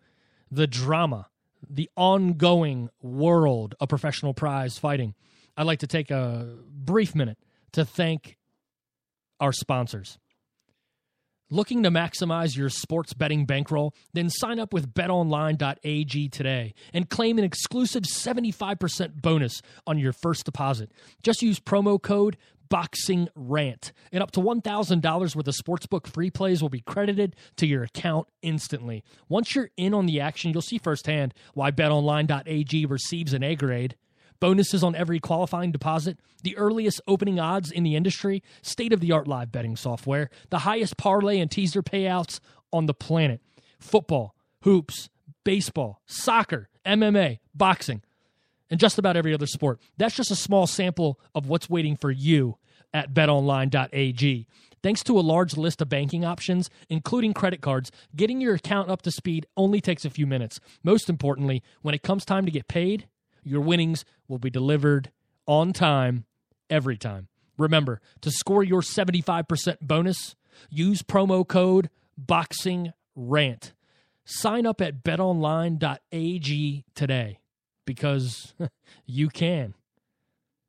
the 0.49 0.67
drama, 0.67 1.27
the 1.69 1.89
ongoing 1.95 2.89
world 3.01 3.75
of 3.79 3.89
professional 3.89 4.33
prize 4.33 4.77
fighting, 4.77 5.15
I'd 5.55 5.65
like 5.65 5.79
to 5.79 5.87
take 5.87 6.11
a 6.11 6.55
brief 6.69 7.15
minute 7.15 7.37
to 7.73 7.85
thank 7.85 8.37
our 9.39 9.51
sponsors. 9.51 10.17
Looking 11.49 11.83
to 11.83 11.91
maximize 11.91 12.57
your 12.57 12.67
sports 12.67 13.13
betting 13.13 13.45
bankroll? 13.45 13.93
Then 14.11 14.29
sign 14.29 14.59
up 14.59 14.73
with 14.73 14.93
betonline.ag 14.93 16.29
today 16.29 16.73
and 16.93 17.09
claim 17.09 17.37
an 17.37 17.45
exclusive 17.45 18.03
75% 18.03 19.21
bonus 19.21 19.61
on 19.85 19.97
your 19.97 20.11
first 20.11 20.43
deposit. 20.43 20.91
Just 21.23 21.41
use 21.41 21.57
promo 21.59 22.01
code 22.01 22.35
Boxing 22.69 23.29
Rant, 23.35 23.91
and 24.11 24.21
up 24.21 24.31
to 24.31 24.39
$1,000 24.39 25.35
worth 25.35 25.47
of 25.47 25.55
sportsbook 25.55 26.07
free 26.07 26.29
plays 26.29 26.61
will 26.61 26.69
be 26.69 26.81
credited 26.81 27.35
to 27.57 27.65
your 27.65 27.83
account 27.83 28.27
instantly. 28.41 29.03
Once 29.29 29.55
you're 29.55 29.69
in 29.77 29.93
on 29.93 30.05
the 30.05 30.19
action, 30.19 30.51
you'll 30.51 30.61
see 30.61 30.77
firsthand 30.77 31.33
why 31.53 31.71
betonline.ag 31.71 32.85
receives 32.85 33.33
an 33.33 33.43
A 33.43 33.55
grade. 33.55 33.95
Bonuses 34.39 34.83
on 34.83 34.95
every 34.95 35.19
qualifying 35.19 35.71
deposit, 35.71 36.19
the 36.43 36.55
earliest 36.57 37.01
opening 37.07 37.39
odds 37.39 37.71
in 37.71 37.83
the 37.83 37.95
industry, 37.95 38.43
state 38.61 38.93
of 38.93 38.99
the 38.99 39.11
art 39.11 39.27
live 39.27 39.51
betting 39.51 39.75
software, 39.75 40.29
the 40.51 40.59
highest 40.59 40.97
parlay 40.97 41.39
and 41.39 41.49
teaser 41.49 41.81
payouts 41.81 42.39
on 42.71 42.85
the 42.85 42.93
planet, 42.93 43.41
football, 43.79 44.35
hoops, 44.61 45.09
baseball, 45.43 46.01
soccer, 46.05 46.69
MMA, 46.85 47.39
boxing, 47.55 48.03
and 48.69 48.79
just 48.79 48.97
about 48.97 49.17
every 49.17 49.33
other 49.33 49.47
sport. 49.47 49.79
That's 49.97 50.15
just 50.15 50.31
a 50.31 50.35
small 50.35 50.67
sample 50.67 51.19
of 51.33 51.47
what's 51.47 51.69
waiting 51.69 51.95
for 51.95 52.11
you 52.11 52.57
at 52.93 53.13
betonline.ag. 53.13 54.47
Thanks 54.83 55.03
to 55.03 55.17
a 55.17 55.21
large 55.21 55.57
list 55.57 55.81
of 55.81 55.89
banking 55.89 56.23
options, 56.23 56.69
including 56.89 57.33
credit 57.33 57.61
cards, 57.61 57.91
getting 58.15 58.39
your 58.39 58.55
account 58.55 58.89
up 58.89 59.01
to 59.03 59.11
speed 59.11 59.45
only 59.57 59.81
takes 59.81 60.05
a 60.05 60.09
few 60.09 60.27
minutes. 60.27 60.59
Most 60.83 61.09
importantly, 61.09 61.63
when 61.81 61.95
it 61.95 62.03
comes 62.03 62.25
time 62.25 62.45
to 62.45 62.51
get 62.51 62.67
paid, 62.67 63.07
your 63.43 63.61
winnings 63.61 64.05
will 64.27 64.39
be 64.39 64.49
delivered 64.49 65.11
on 65.45 65.73
time 65.73 66.25
every 66.69 66.97
time. 66.97 67.27
Remember, 67.57 68.01
to 68.21 68.29
score 68.29 68.63
your 68.63 68.81
75% 68.81 69.77
bonus, 69.81 70.35
use 70.69 71.01
promo 71.01 71.47
code 71.47 71.89
Boxing 72.17 72.93
Rant. 73.15 73.73
Sign 74.25 74.65
up 74.65 74.81
at 74.81 75.03
betonline.ag 75.03 76.85
today 76.93 77.39
because 77.87 78.53
you 79.07 79.29
can. 79.29 79.73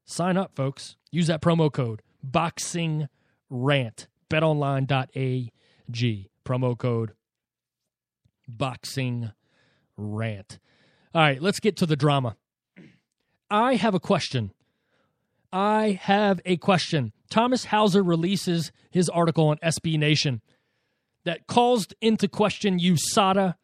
Sign 0.06 0.38
up, 0.38 0.56
folks. 0.56 0.96
Use 1.10 1.26
that 1.26 1.42
promo 1.42 1.70
code 1.70 2.00
Boxing 2.22 3.08
Rant. 3.50 4.08
BetOnline.ag. 4.30 6.30
Promo 6.46 6.78
code 6.78 7.12
Boxing 8.48 9.32
Rant. 9.98 10.58
All 11.14 11.20
right, 11.20 11.42
let's 11.42 11.60
get 11.60 11.76
to 11.76 11.86
the 11.86 11.96
drama. 11.96 12.36
I 13.50 13.74
have 13.74 13.94
a 13.94 14.00
question. 14.00 14.52
I 15.52 15.98
have 16.02 16.40
a 16.46 16.56
question. 16.56 17.12
Thomas 17.30 17.66
Hauser 17.66 18.02
releases 18.02 18.72
his 18.90 19.08
article 19.08 19.48
on 19.48 19.58
SB 19.58 19.98
Nation 19.98 20.42
that 21.24 21.46
calls 21.46 21.88
into 22.00 22.28
question 22.28 22.78
USADA 22.78 23.54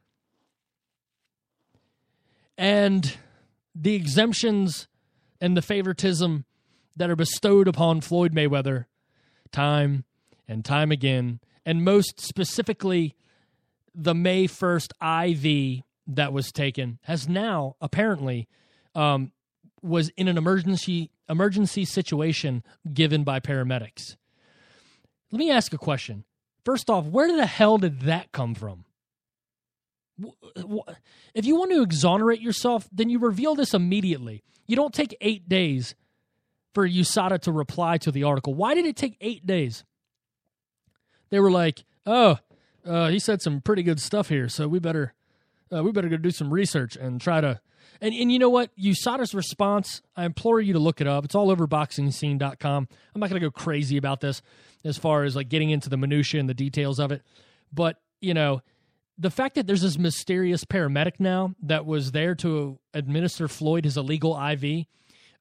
and 2.57 3.17
the 3.75 3.95
exemptions 3.95 4.89
and 5.41 5.57
the 5.57 5.63
favoritism 5.63 6.45
that 6.97 7.11
are 7.11 7.17
bestowed 7.17 7.69
upon 7.69 8.01
Floyd 8.01 8.33
Mayweather 8.33 8.87
time 9.53 10.05
and 10.47 10.65
time 10.65 10.93
again, 10.93 11.41
and 11.67 11.85
most 11.85 12.21
specifically, 12.21 13.15
the 13.95 14.15
May 14.15 14.47
1st 14.47 14.93
IV 15.01 15.85
that 16.07 16.33
was 16.33 16.53
taken 16.53 16.99
has 17.03 17.29
now 17.29 17.77
apparently 17.81 18.49
um, 18.95 19.33
was 19.83 20.11
in 20.17 20.29
an 20.29 20.37
emergency 20.37 21.11
emergency 21.29 21.85
situation 21.85 22.63
given 22.93 23.25
by 23.25 23.41
paramedics. 23.41 24.17
Let 25.31 25.39
me 25.39 25.51
ask 25.51 25.73
a 25.73 25.79
question. 25.79 26.25
First 26.65 26.91
off, 26.91 27.07
where 27.07 27.35
the 27.35 27.47
hell 27.47 27.79
did 27.79 28.03
that 28.03 28.31
come 28.33 28.55
from? 28.55 28.85
If 31.35 31.45
you 31.45 31.57
want 31.57 31.73
to 31.73 31.83
exonerate 31.83 32.41
yourself, 32.41 32.89
then 32.93 33.09
you 33.09 33.19
reveal 33.19 33.55
this 33.55 33.75
immediately. 33.75 34.43
You 34.67 34.77
don't 34.77 34.95
take 34.95 35.17
eight 35.21 35.49
days 35.49 35.95
for 36.73 36.89
USADA 36.89 37.41
to 37.43 37.53
reply 37.53 37.99
to 37.99 38.11
the 38.11 38.25
article. 38.25 38.55
Why 38.55 38.75
did 38.75 38.87
it 38.87 38.97
take 38.97 39.17
eight 39.21 39.47
days? 39.47 39.85
They 41.31 41.41
were 41.41 41.51
like, 41.51 41.85
"Oh, 42.07 42.39
uh, 42.85 43.09
he 43.09 43.19
said 43.19 43.43
some 43.43 43.61
pretty 43.61 43.83
good 43.83 44.01
stuff 44.01 44.29
here, 44.29 44.49
so 44.49 44.69
we 44.69 44.79
better 44.79 45.15
uh, 45.75 45.83
we 45.83 45.93
better 45.93 46.09
go 46.09 46.17
do 46.17 46.31
some 46.31 46.53
research 46.53 46.97
and 46.97 47.21
try 47.21 47.41
to." 47.41 47.61
And 48.01 48.15
and 48.15 48.31
you 48.31 48.39
know 48.39 48.51
what? 48.51 48.71
USADA's 48.77 49.35
response, 49.35 50.03
I 50.17 50.25
implore 50.25 50.61
you 50.61 50.73
to 50.73 50.79
look 50.79 51.01
it 51.01 51.07
up. 51.07 51.25
It's 51.25 51.35
all 51.35 51.51
over 51.51 51.67
boxingscene.com. 51.67 52.89
I'm 53.15 53.21
not 53.21 53.31
going 53.31 53.41
to 53.41 53.47
go 53.47 53.51
crazy 53.51 53.97
about 53.97 54.21
this 54.21 54.43
as 54.85 54.99
far 54.99 55.25
as 55.25 55.35
like 55.35 55.49
getting 55.49 55.71
into 55.71 55.89
the 55.89 55.97
minutia 55.97 56.41
and 56.41 56.49
the 56.49 56.55
details 56.55 56.99
of 56.99 57.13
it, 57.13 57.23
but 57.73 58.01
you 58.21 58.35
know, 58.35 58.63
the 59.17 59.31
fact 59.31 59.55
that 59.55 59.67
there's 59.67 59.83
this 59.83 59.99
mysterious 59.99 60.65
paramedic 60.65 61.15
now 61.19 61.55
that 61.63 61.87
was 61.87 62.13
there 62.13 62.35
to 62.37 62.79
administer 62.93 63.49
Floyd 63.49 63.85
his 63.85 63.97
illegal 63.97 64.39
IV 64.39 64.87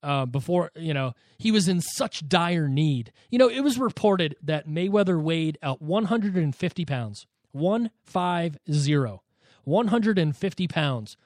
uh, 0.03 0.25
before, 0.25 0.71
you 0.75 0.93
know, 0.93 1.13
he 1.37 1.51
was 1.51 1.67
in 1.67 1.81
such 1.81 2.27
dire 2.27 2.67
need. 2.67 3.11
You 3.29 3.39
know, 3.39 3.49
it 3.49 3.61
was 3.61 3.79
reported 3.79 4.35
that 4.43 4.67
Mayweather 4.67 5.21
weighed 5.21 5.57
at 5.61 5.81
150 5.81 6.85
pounds, 6.85 7.25
150, 7.51 9.19
150 9.63 10.67
pounds, 10.67 11.17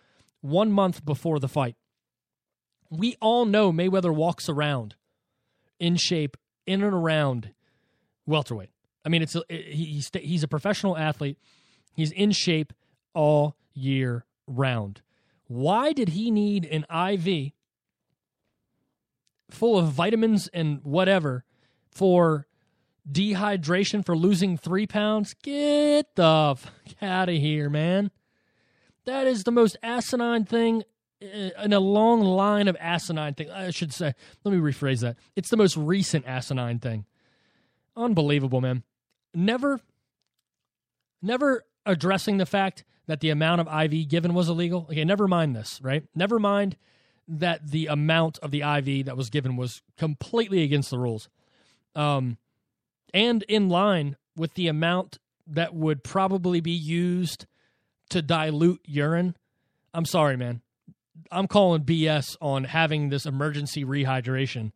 one 0.41 0.71
month 0.71 1.03
before 1.03 1.39
the 1.39 1.47
fight. 1.47 1.75
We 2.89 3.17
all 3.19 3.45
know 3.45 3.71
Mayweather 3.71 4.13
walks 4.13 4.47
around 4.47 4.95
in 5.79 5.97
shape, 5.97 6.37
in 6.65 6.83
and 6.83 6.93
around 6.93 7.51
welterweight. 8.25 8.69
I 9.03 9.09
mean, 9.09 9.21
it's 9.21 9.35
a, 9.35 9.43
he, 9.49 9.85
he's 9.85 10.11
he's 10.13 10.43
a 10.43 10.47
professional 10.47 10.97
athlete. 10.97 11.37
He's 11.97 12.11
in 12.11 12.31
shape 12.31 12.73
all 13.15 13.57
year 13.73 14.23
round. 14.45 15.01
Why 15.47 15.93
did 15.93 16.09
he 16.09 16.29
need 16.29 16.63
an 16.65 16.85
IV 16.93 17.53
full 19.49 19.79
of 19.79 19.87
vitamins 19.87 20.47
and 20.49 20.79
whatever 20.83 21.43
for 21.89 22.45
dehydration 23.11 24.05
for 24.05 24.15
losing 24.15 24.57
three 24.57 24.85
pounds? 24.85 25.33
Get 25.41 26.15
the 26.15 26.55
fuck 26.55 27.01
out 27.01 27.29
of 27.29 27.35
here, 27.35 27.67
man. 27.67 28.11
That 29.05 29.25
is 29.25 29.43
the 29.43 29.51
most 29.51 29.75
asinine 29.81 30.45
thing 30.45 30.83
uh, 31.19 31.49
in 31.63 31.73
a 31.73 31.79
long 31.79 32.21
line 32.21 32.67
of 32.67 32.77
asinine 32.79 33.33
thing. 33.33 33.49
I 33.49 33.71
should 33.71 33.91
say. 33.91 34.13
Let 34.43 34.53
me 34.53 34.59
rephrase 34.59 35.01
that. 35.01 35.17
It's 35.35 35.49
the 35.49 35.57
most 35.57 35.75
recent 35.75 36.27
asinine 36.27 36.77
thing. 36.77 37.05
Unbelievable, 37.95 38.61
man. 38.61 38.83
Never, 39.33 39.79
never 41.23 41.63
addressing 41.87 42.37
the 42.37 42.45
fact 42.45 42.83
that 43.07 43.21
the 43.21 43.29
amount 43.29 43.61
of 43.61 43.67
IV 43.67 44.09
given 44.09 44.33
was 44.33 44.49
illegal. 44.49 44.87
Okay, 44.89 45.05
never 45.05 45.27
mind 45.27 45.55
this, 45.55 45.79
right? 45.81 46.03
Never 46.13 46.39
mind 46.39 46.77
that 47.27 47.71
the 47.71 47.87
amount 47.87 48.37
of 48.39 48.51
the 48.51 48.61
IV 48.61 49.05
that 49.05 49.17
was 49.17 49.29
given 49.29 49.55
was 49.55 49.81
completely 49.97 50.63
against 50.63 50.91
the 50.91 50.99
rules. 50.99 51.29
Um, 51.95 52.37
and 53.13 53.43
in 53.43 53.69
line 53.69 54.17
with 54.35 54.53
the 54.53 54.67
amount 54.67 55.19
that 55.47 55.73
would 55.73 56.03
probably 56.03 56.61
be 56.61 56.71
used 56.71 57.45
to 58.09 58.21
dilute 58.21 58.81
urine. 58.85 59.35
I'm 59.93 60.05
sorry, 60.05 60.37
man. 60.37 60.61
I'm 61.31 61.47
calling 61.47 61.83
BS 61.83 62.37
on 62.41 62.65
having 62.65 63.09
this 63.09 63.25
emergency 63.25 63.83
rehydration. 63.83 64.71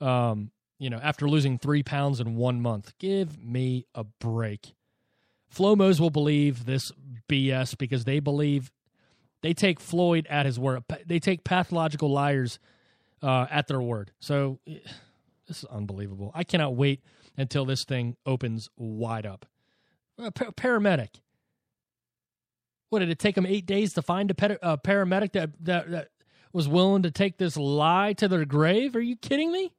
Um, 0.00 0.50
you 0.78 0.90
know, 0.90 0.98
after 0.98 1.28
losing 1.28 1.58
three 1.58 1.82
pounds 1.82 2.18
in 2.18 2.34
one 2.34 2.60
month, 2.60 2.92
give 2.98 3.38
me 3.42 3.86
a 3.94 4.04
break. 4.04 4.74
Flomos 5.54 6.00
will 6.00 6.10
believe 6.10 6.64
this 6.64 6.92
BS 7.28 7.76
because 7.76 8.04
they 8.04 8.20
believe 8.20 8.70
they 9.42 9.52
take 9.52 9.80
Floyd 9.80 10.26
at 10.30 10.46
his 10.46 10.58
word. 10.58 10.84
They 11.06 11.18
take 11.18 11.44
pathological 11.44 12.10
liars 12.10 12.58
uh, 13.22 13.46
at 13.50 13.68
their 13.68 13.80
word. 13.80 14.12
So 14.20 14.60
this 14.66 15.58
is 15.58 15.64
unbelievable. 15.64 16.30
I 16.34 16.44
cannot 16.44 16.76
wait 16.76 17.02
until 17.36 17.64
this 17.64 17.84
thing 17.84 18.16
opens 18.24 18.68
wide 18.76 19.26
up. 19.26 19.46
A 20.18 20.30
pa- 20.30 20.50
paramedic. 20.50 21.20
What 22.90 22.98
did 22.98 23.10
it 23.10 23.18
take 23.18 23.34
them 23.34 23.46
eight 23.46 23.66
days 23.66 23.94
to 23.94 24.02
find 24.02 24.30
a, 24.30 24.72
a 24.72 24.78
paramedic 24.78 25.32
that, 25.32 25.50
that 25.64 25.90
that 25.90 26.08
was 26.52 26.68
willing 26.68 27.02
to 27.02 27.10
take 27.10 27.38
this 27.38 27.56
lie 27.56 28.12
to 28.14 28.28
their 28.28 28.44
grave? 28.44 28.94
Are 28.94 29.00
you 29.00 29.16
kidding 29.16 29.50
me? 29.50 29.72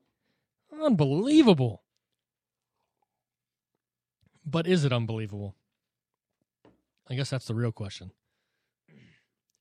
Unbelievable. 0.82 1.84
But 4.46 4.68
is 4.68 4.84
it 4.84 4.92
unbelievable? 4.92 5.56
I 7.10 7.16
guess 7.16 7.30
that's 7.30 7.46
the 7.46 7.56
real 7.56 7.72
question. 7.72 8.12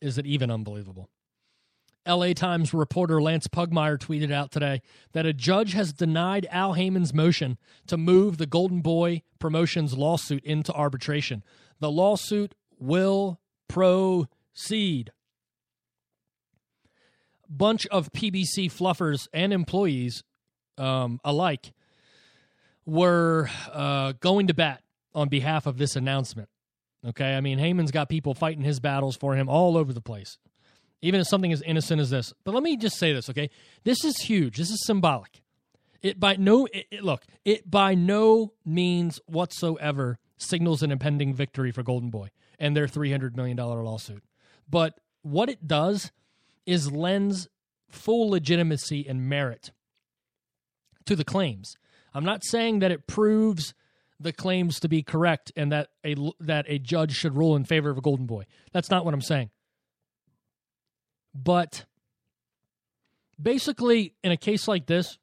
Is 0.01 0.19
it 0.19 0.27
even 0.27 0.51
unbelievable? 0.51 1.09
LA 2.07 2.33
Times 2.33 2.75
reporter 2.75 3.23
Lance 3.23 3.47
Pugmire 3.47 3.97
tweeted 3.97 4.33
out 4.33 4.51
today 4.51 4.83
that 5.13 5.27
a 5.27 5.33
judge 5.33 5.73
has 5.75 5.93
denied 5.93 6.49
Al 6.51 6.73
Haymon's 6.73 7.15
motion 7.15 7.59
to 7.87 7.97
move 7.97 8.39
the 8.39 8.47
Golden 8.47 8.81
Boy 8.81 9.23
Promotions 9.39 9.97
lawsuit 9.97 10.45
into 10.45 10.73
arbitration. 10.73 11.45
The 11.79 11.91
lawsuit 11.91 12.55
will 12.79 13.41
proceed. 13.69 15.13
Bunch 17.49 17.87
of 17.87 18.13
PBC 18.13 18.73
fluffers 18.73 19.29
and 19.33 19.53
employees 19.53 20.25
um, 20.79 21.21
alike 21.23 21.73
were 22.85 23.49
uh, 23.73 24.15
going 24.19 24.49
to 24.49 24.55
bat 24.55 24.83
on 25.15 25.29
behalf 25.29 25.67
of 25.67 25.79
this 25.79 25.95
announcement. 25.95 26.49
Okay, 27.07 27.35
I 27.35 27.41
mean 27.41 27.59
Haymon's 27.59 27.91
got 27.91 28.09
people 28.09 28.35
fighting 28.35 28.63
his 28.63 28.81
battles 28.81 29.17
for 29.17 29.35
him 29.35 29.49
all 29.49 29.77
over 29.77 29.93
the 29.93 30.01
place, 30.01 30.39
even 31.01 31.21
if 31.21 31.27
something 31.27 31.53
as 31.53 31.63
innocent 31.63 32.01
as 32.01 32.11
this. 32.11 32.33
But 32.45 32.55
let 32.55 32.63
me 32.63 32.77
just 32.77 32.99
say 32.99 33.13
this, 33.13 33.29
okay? 33.29 33.51
This 33.85 34.05
is 34.05 34.17
huge. 34.19 34.57
This 34.57 34.71
is 34.71 34.85
symbolic. 34.87 35.43
It 36.01 36.21
by 36.21 36.37
no 36.37 36.67
it, 36.67 36.87
it, 36.91 37.03
look. 37.03 37.25
It 37.45 37.71
by 37.71 37.95
no 37.95 38.53
means 38.65 39.21
whatsoever 39.27 40.19
signals 40.37 40.83
an 40.83 40.91
impending 40.91 41.35
victory 41.35 41.71
for 41.71 41.83
Golden 41.83 42.11
Boy 42.11 42.31
and 42.59 42.77
their 42.77 42.89
three 42.89 43.11
hundred 43.11 43.37
million 43.37 43.57
dollar 43.57 43.83
lawsuit. 43.83 44.23
But 44.69 45.01
what 45.23 45.49
it 45.49 45.67
does 45.67 46.13
is 46.67 46.93
lends 46.93 47.49
full 47.89 48.31
legitimacy 48.31 49.07
and 49.09 49.29
merit 49.29 49.73
to 51.05 51.17
the 51.17 51.25
claims. 51.25 51.77
I'm 52.15 52.25
not 52.25 52.45
saying 52.45 52.81
that 52.81 52.91
it 52.91 53.07
proves 53.07 53.75
the 54.23 54.33
claims 54.33 54.81
to 54.81 54.89
be 54.89 55.03
correct 55.03 55.53
and 55.57 55.73
that 55.73 55.89
a 56.05 56.15
that 56.41 56.67
a 56.69 56.79
judge 56.79 57.15
should 57.15 57.37
rule 57.37 57.57
in 57.57 57.65
favor 57.65 57.91
of 57.91 57.99
a 57.99 58.01
golden 58.01 58.27
boy. 58.27 58.45
That's 58.73 58.91
not 58.91 59.05
what 59.05 59.15
I'm 59.15 59.23
saying. 59.23 59.51
But 61.35 61.85
basically 63.41 64.15
in 64.23 64.33
a 64.33 64.37
case 64.37 64.69
like 64.69 64.87
this, 64.87 65.19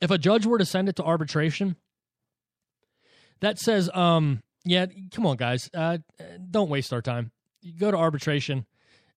if 0.00 0.10
a 0.10 0.18
judge 0.18 0.46
were 0.46 0.58
to 0.58 0.64
send 0.64 0.88
it 0.88 0.96
to 0.96 1.04
arbitration, 1.04 1.76
that 3.40 3.58
says 3.58 3.90
um 3.94 4.42
yeah, 4.64 4.86
come 5.12 5.26
on 5.26 5.36
guys, 5.36 5.70
uh 5.74 5.98
don't 6.50 6.70
waste 6.70 6.92
our 6.92 7.02
time. 7.02 7.30
You 7.60 7.78
go 7.78 7.90
to 7.90 7.96
arbitration 7.96 8.66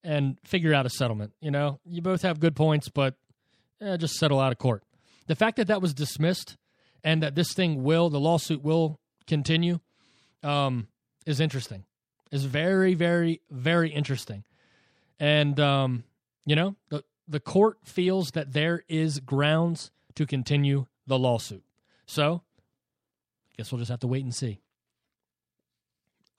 and 0.02 0.38
figure 0.44 0.74
out 0.74 0.86
a 0.86 0.90
settlement, 0.90 1.32
you 1.40 1.50
know? 1.50 1.78
You 1.84 2.02
both 2.02 2.22
have 2.22 2.40
good 2.40 2.56
points, 2.56 2.88
but 2.88 3.14
eh, 3.80 3.96
just 3.96 4.14
settle 4.14 4.40
out 4.40 4.52
of 4.52 4.58
court. 4.58 4.82
The 5.26 5.36
fact 5.36 5.56
that 5.58 5.66
that 5.68 5.82
was 5.82 5.94
dismissed 5.94 6.56
and 7.02 7.22
that 7.22 7.34
this 7.34 7.52
thing 7.52 7.82
will, 7.82 8.10
the 8.10 8.20
lawsuit 8.20 8.62
will 8.62 9.00
continue, 9.26 9.80
um, 10.42 10.88
is 11.26 11.40
interesting. 11.40 11.84
Is 12.30 12.44
very, 12.44 12.94
very, 12.94 13.40
very 13.50 13.90
interesting. 13.90 14.44
And 15.18 15.58
um, 15.58 16.04
you 16.46 16.56
know, 16.56 16.76
the 16.88 17.02
the 17.26 17.40
court 17.40 17.78
feels 17.84 18.30
that 18.32 18.52
there 18.52 18.82
is 18.88 19.20
grounds 19.20 19.90
to 20.14 20.26
continue 20.26 20.86
the 21.06 21.18
lawsuit. 21.18 21.62
So, 22.06 22.42
I 23.50 23.54
guess 23.56 23.70
we'll 23.70 23.78
just 23.78 23.90
have 23.90 24.00
to 24.00 24.06
wait 24.06 24.24
and 24.24 24.34
see. 24.34 24.60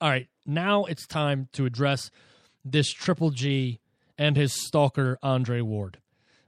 All 0.00 0.10
right, 0.10 0.28
now 0.44 0.84
it's 0.84 1.06
time 1.06 1.48
to 1.52 1.64
address 1.64 2.10
this 2.64 2.90
Triple 2.90 3.30
G 3.30 3.80
and 4.18 4.36
his 4.36 4.52
stalker 4.66 5.18
Andre 5.22 5.60
Ward. 5.60 5.98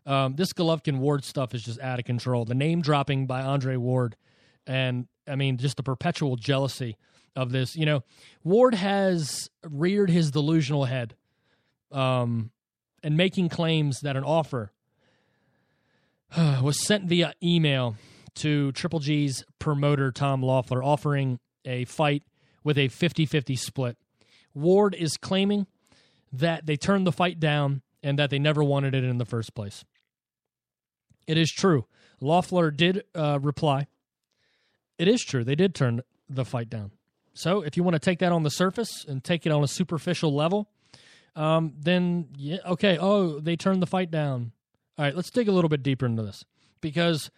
Um, 0.07 0.35
this 0.37 0.53
Golovkin 0.53 0.99
Ward 0.99 1.25
stuff 1.25 1.55
is 1.55 1.63
just 1.63 1.81
out 1.81 1.99
of 1.99 2.05
control. 2.05 2.45
The 2.45 2.55
name 2.55 2.83
dropping 2.83 3.27
by 3.27 3.43
Andre 3.43 3.77
Ward, 3.77 4.17
and 4.67 5.07
I 5.27 5.37
mean, 5.37 5.57
just 5.57 5.77
the 5.77 5.83
perpetual 5.83 6.37
jealousy 6.37 6.97
of 7.35 7.53
this. 7.53 7.75
You 7.75 7.87
know, 7.87 8.05
Ward 8.43 8.75
has 8.75 9.49
reared 9.69 10.11
his 10.11 10.31
delusional 10.31 10.85
head, 10.85 11.15
um, 11.91 12.51
and 13.03 13.17
making 13.17 13.49
claims 13.49 14.01
that 14.01 14.17
an 14.17 14.25
offer 14.25 14.73
was 16.63 16.85
sent 16.85 17.05
via 17.05 17.33
email 17.43 17.97
to 18.37 18.73
Triple 18.73 19.01
G's 19.01 19.45
promoter 19.59 20.11
Tom 20.11 20.43
Loeffler, 20.43 20.83
offering 20.83 21.39
a 21.65 21.85
fight 21.85 22.25
with 22.63 22.77
a 22.77 22.89
50-50 22.89 23.59
split. 23.59 23.97
Ward 24.55 24.95
is 24.95 25.17
claiming 25.17 25.67
that 26.33 26.67
they 26.67 26.77
turned 26.77 27.07
the 27.07 27.13
fight 27.13 27.39
down 27.39 27.83
and 28.03 28.19
that 28.19 28.31
they 28.31 28.39
never 28.39 28.63
wanted 28.63 28.95
it 28.95 29.05
in 29.05 29.19
the 29.19 29.25
first 29.25 29.55
place. 29.55 29.85
It 31.27 31.39
is 31.39 31.51
true. 31.51 31.87
Loeffler 32.21 32.71
did 32.71 33.05
uh, 33.15 33.39
reply. 33.41 33.87
It 34.99 35.09
is 35.09 35.23
true. 35.23 35.45
They 35.45 35.55
did 35.55 35.75
turn 35.75 36.03
the 36.29 36.45
fight 36.45 36.71
down. 36.71 36.93
So 37.35 37.63
if 37.63 37.77
you 37.77 37.83
want 37.83 37.95
to 37.95 38.01
take 38.01 38.21
that 38.21 38.33
on 38.33 38.45
the 38.45 38.51
surface 38.51 39.05
and 39.07 39.23
take 39.23 39.45
it 39.45 39.51
on 39.51 39.65
a 39.65 39.69
superficial 39.69 40.35
level, 40.35 40.69
um, 41.35 41.75
then 41.79 42.29
yeah, 42.37 42.59
okay. 42.67 42.97
Oh, 42.99 43.41
they 43.41 43.57
turned 43.57 43.83
the 43.83 43.87
fight 43.87 44.11
down. 44.11 44.53
All 44.97 45.05
right, 45.05 45.17
let's 45.17 45.31
dig 45.31 45.49
a 45.49 45.53
little 45.53 45.69
bit 45.69 45.83
deeper 45.83 46.07
into 46.07 46.23
this 46.23 46.45
because 46.81 47.31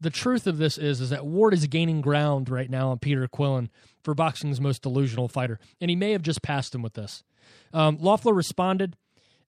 the 0.00 0.10
truth 0.10 0.46
of 0.46 0.58
this 0.58 0.76
is 0.76 1.00
is 1.00 1.10
that 1.10 1.24
Ward 1.24 1.54
is 1.54 1.66
gaining 1.66 2.02
ground 2.02 2.50
right 2.50 2.68
now 2.68 2.90
on 2.90 2.98
Peter 2.98 3.26
Quillin 3.26 3.70
for 4.02 4.14
boxing's 4.14 4.60
most 4.60 4.82
delusional 4.82 5.28
fighter, 5.28 5.58
and 5.80 5.88
he 5.88 5.96
may 5.96 6.12
have 6.12 6.22
just 6.22 6.42
passed 6.42 6.74
him 6.74 6.82
with 6.82 6.92
this. 6.92 7.24
Um, 7.72 7.96
Loeffler 7.98 8.34
responded 8.34 8.96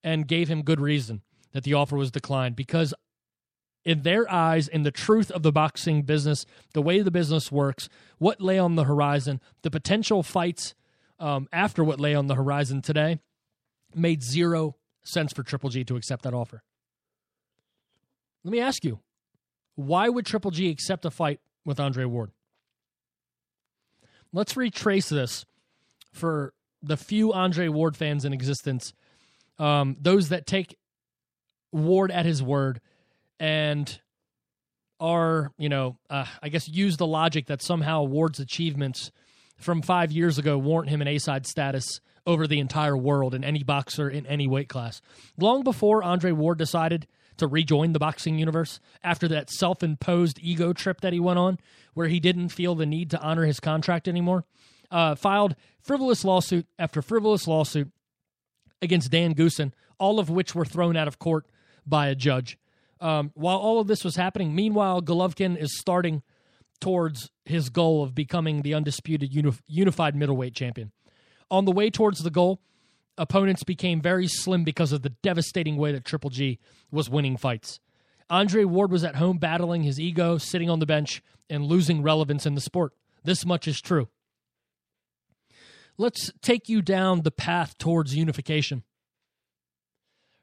and 0.03 0.26
gave 0.26 0.48
him 0.48 0.62
good 0.62 0.81
reason 0.81 1.20
that 1.53 1.64
the 1.64 1.74
offer 1.74 1.96
was 1.96 2.11
declined 2.11 2.57
because 2.57 2.94
in 3.85 4.03
their 4.03 4.31
eyes, 4.31 4.69
in 4.69 4.83
the 4.83 4.90
truth 4.90 5.31
of 5.31 5.43
the 5.43 5.53
boxing 5.53 6.03
business, 6.03 6.45
the 6.75 6.83
way 6.83 7.01
the 7.01 7.11
business 7.11 7.51
works, 7.51 7.88
what 8.19 8.40
lay 8.40 8.59
on 8.59 8.75
the 8.75 8.85
horizon, 8.85 9.40
the 9.62 9.71
potential 9.71 10.23
fights 10.23 10.75
um, 11.19 11.49
after 11.53 11.83
what 11.83 12.01
lay 12.01 12.14
on 12.14 12.27
the 12.27 12.35
horizon 12.35 12.83
today, 12.83 13.21
made 13.95 14.23
zero 14.23 14.77
sense 15.03 15.33
for 15.33 15.43
Triple 15.43 15.71
G 15.71 15.85
to 15.85 15.97
accept 15.97 16.23
that 16.23 16.35
offer. 16.35 16.62
Let 18.45 18.53
me 18.53 18.61
ask 18.61 18.85
you, 18.85 19.01
why 19.75 20.09
would 20.09 20.27
Triple 20.27 20.51
G 20.51 20.71
accept 20.71 21.05
a 21.05 21.11
fight 21.11 21.40
with 21.64 21.81
Andre 21.81 22.05
Ward? 22.05 22.31
Let's 24.33 24.57
retrace 24.57 25.09
this 25.09 25.45
for 26.12 26.53
the 26.83 26.97
few 26.97 27.33
Andre 27.33 27.69
Ward 27.69 27.97
fans 27.97 28.25
in 28.25 28.33
existence, 28.33 28.93
um, 29.59 29.97
those 30.01 30.29
that 30.29 30.47
take 30.47 30.77
Ward 31.73 32.11
at 32.11 32.27
his 32.27 32.43
word 32.43 32.81
and 33.40 34.00
are, 35.00 35.50
you 35.59 35.70
know, 35.70 35.96
uh, 36.11 36.26
I 36.42 36.50
guess 36.50 36.68
use 36.68 36.98
the 36.98 37.07
logic 37.07 37.46
that 37.46 37.62
somehow 37.62 38.03
Ward's 38.05 38.38
achievements 38.38 39.11
from 39.57 39.83
five 39.83 40.12
years 40.12 40.38
ago 40.38 40.59
warrant 40.59 40.90
him 40.90 41.00
an 41.00 41.09
A 41.09 41.18
side 41.18 41.46
status 41.46 42.00
over 42.26 42.46
the 42.46 42.61
entire 42.61 42.96
world 42.96 43.35
in 43.35 43.42
any 43.42 43.62
boxer 43.62 44.09
in 44.09 44.26
any 44.26 44.46
weight 44.46 44.68
class. 44.68 45.00
Long 45.38 45.64
before 45.64 46.05
Andre 46.05 46.33
Ward 46.33 46.59
decided 46.59 47.07
to 47.38 47.46
rejoin 47.46 47.94
the 47.94 47.98
boxing 47.98 48.38
universe 48.38 48.79
after 49.03 49.26
that 49.29 49.50
self 49.50 49.83
imposed 49.83 50.38
ego 50.42 50.74
trip 50.74 51.00
that 51.00 51.14
he 51.14 51.20
went 51.20 51.38
on, 51.38 51.59
where 51.94 52.09
he 52.09 52.20
didn't 52.20 52.50
feel 52.50 52.74
the 52.74 52.85
need 52.85 53.11
to 53.11 53.20
honor 53.20 53.46
his 53.46 53.59
contract 53.59 54.07
anymore, 54.07 54.44
uh, 54.90 55.14
filed 55.14 55.57
frivolous 55.81 56.24
lawsuit 56.24 56.66
after 56.79 57.00
frivolous 57.00 57.46
lawsuit 57.48 57.90
against 58.83 59.11
Dan 59.11 59.35
Goossen, 59.35 59.72
all 59.98 60.18
of 60.18 60.29
which 60.29 60.55
were 60.55 60.66
thrown 60.66 60.96
out 60.96 61.09
of 61.09 61.18
court 61.18 61.46
by 61.87 62.09
a 62.09 62.14
judge. 62.14 62.59
Um, 63.00 63.30
while 63.34 63.56
all 63.58 63.80
of 63.80 63.86
this 63.86 64.04
was 64.04 64.16
happening, 64.16 64.54
meanwhile, 64.54 65.00
Golovkin 65.00 65.56
is 65.56 65.78
starting 65.78 66.22
towards 66.80 67.30
his 67.44 67.70
goal 67.70 68.02
of 68.02 68.14
becoming 68.14 68.62
the 68.62 68.74
undisputed 68.74 69.32
uni- 69.34 69.52
unified 69.66 70.14
middleweight 70.14 70.54
champion. 70.54 70.92
On 71.50 71.64
the 71.64 71.72
way 71.72 71.90
towards 71.90 72.20
the 72.20 72.30
goal, 72.30 72.60
opponents 73.18 73.64
became 73.64 74.00
very 74.00 74.28
slim 74.28 74.64
because 74.64 74.92
of 74.92 75.02
the 75.02 75.10
devastating 75.22 75.76
way 75.76 75.92
that 75.92 76.04
Triple 76.04 76.30
G 76.30 76.58
was 76.90 77.10
winning 77.10 77.36
fights. 77.36 77.80
Andre 78.28 78.64
Ward 78.64 78.92
was 78.92 79.04
at 79.04 79.16
home 79.16 79.38
battling 79.38 79.82
his 79.82 79.98
ego, 79.98 80.38
sitting 80.38 80.70
on 80.70 80.78
the 80.78 80.86
bench, 80.86 81.22
and 81.48 81.64
losing 81.64 82.02
relevance 82.02 82.46
in 82.46 82.54
the 82.54 82.60
sport. 82.60 82.92
This 83.24 83.44
much 83.44 83.66
is 83.66 83.80
true. 83.80 84.08
Let's 85.98 86.30
take 86.40 86.68
you 86.68 86.80
down 86.80 87.22
the 87.22 87.30
path 87.30 87.76
towards 87.76 88.14
unification. 88.14 88.84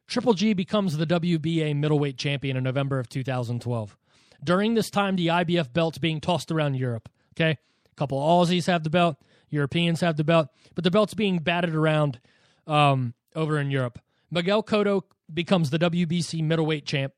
Triple 0.08 0.34
G 0.34 0.54
becomes 0.54 0.98
the 0.98 1.06
WBA 1.06 1.76
middleweight 1.76 2.18
champion 2.18 2.56
in 2.56 2.64
November 2.64 3.00
of 3.00 3.10
2012. 3.10 3.98
During 4.44 4.74
this 4.74 4.90
time, 4.90 5.16
the 5.16 5.28
IBF 5.28 5.74
belt's 5.74 5.98
being 5.98 6.22
tossed 6.22 6.52
around 6.52 6.76
Europe. 6.76 7.10
Okay, 7.36 7.52
a 7.52 7.96
couple 7.96 8.18
of 8.18 8.48
Aussies 8.48 8.68
have 8.68 8.84
the 8.84 8.90
belt, 8.90 9.18
Europeans 9.50 10.02
have 10.02 10.16
the 10.16 10.24
belt, 10.24 10.48
but 10.76 10.84
the 10.84 10.92
belt's 10.92 11.14
being 11.14 11.40
batted 11.40 11.76
around 11.76 12.20
um, 12.66 13.14
over 13.36 13.60
in 13.60 13.70
Europe. 13.70 14.00
Miguel 14.32 14.64
Cotto 14.64 15.04
becomes 15.34 15.70
the 15.70 15.80
WBC 15.80 16.42
middleweight 16.42 16.86
champ 16.86 17.14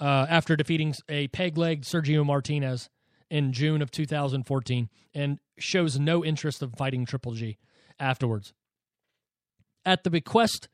uh, 0.00 0.26
after 0.28 0.56
defeating 0.56 0.94
a 1.08 1.28
peg-legged 1.28 1.84
Sergio 1.84 2.24
Martinez 2.24 2.88
in 3.30 3.52
June 3.52 3.82
of 3.82 3.90
2014, 3.90 4.88
and 5.14 5.38
shows 5.58 5.98
no 5.98 6.24
interest 6.24 6.62
of 6.62 6.72
fighting 6.74 7.04
Triple 7.04 7.32
G 7.32 7.58
afterwards. 8.00 8.54
At 9.84 10.04
the 10.04 10.10
bequest 10.10 10.68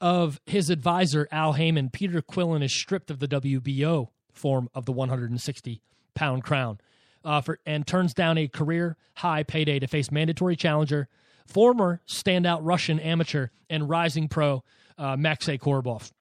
of 0.00 0.40
his 0.46 0.70
advisor 0.70 1.28
Al 1.32 1.54
Haymon, 1.54 1.90
Peter 1.90 2.22
Quillin 2.22 2.62
is 2.62 2.72
stripped 2.72 3.10
of 3.10 3.18
the 3.18 3.28
WBO 3.28 4.08
form 4.32 4.68
of 4.74 4.86
the 4.86 4.92
160 4.92 5.82
pound 6.14 6.42
crown 6.42 6.78
uh, 7.24 7.40
for, 7.40 7.58
and 7.66 7.86
turns 7.86 8.14
down 8.14 8.38
a 8.38 8.48
career 8.48 8.96
high 9.14 9.42
payday 9.42 9.78
to 9.78 9.86
face 9.86 10.10
mandatory 10.10 10.56
challenger, 10.56 11.08
former 11.46 12.00
standout 12.06 12.60
Russian 12.62 13.00
amateur 13.00 13.48
and 13.68 13.88
rising 13.88 14.28
pro 14.28 14.62
uh, 14.96 15.16
Maxey 15.16 15.58
Korobov. 15.58 16.12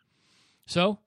So 0.66 1.00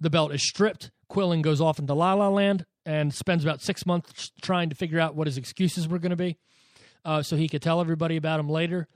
the 0.00 0.10
belt 0.10 0.32
is 0.32 0.46
stripped. 0.46 0.90
Quillin 1.10 1.42
goes 1.42 1.60
off 1.60 1.78
into 1.78 1.94
La 1.94 2.14
La 2.14 2.28
Land 2.28 2.66
and 2.84 3.14
spends 3.14 3.44
about 3.44 3.62
six 3.62 3.86
months 3.86 4.32
trying 4.42 4.68
to 4.68 4.74
figure 4.74 5.00
out 5.00 5.14
what 5.14 5.26
his 5.26 5.38
excuses 5.38 5.88
were 5.88 5.98
going 5.98 6.10
to 6.10 6.16
be 6.16 6.36
uh, 7.04 7.22
so 7.22 7.36
he 7.36 7.48
could 7.48 7.62
tell 7.62 7.80
everybody 7.80 8.16
about 8.16 8.40
him 8.40 8.48
later. 8.48 8.88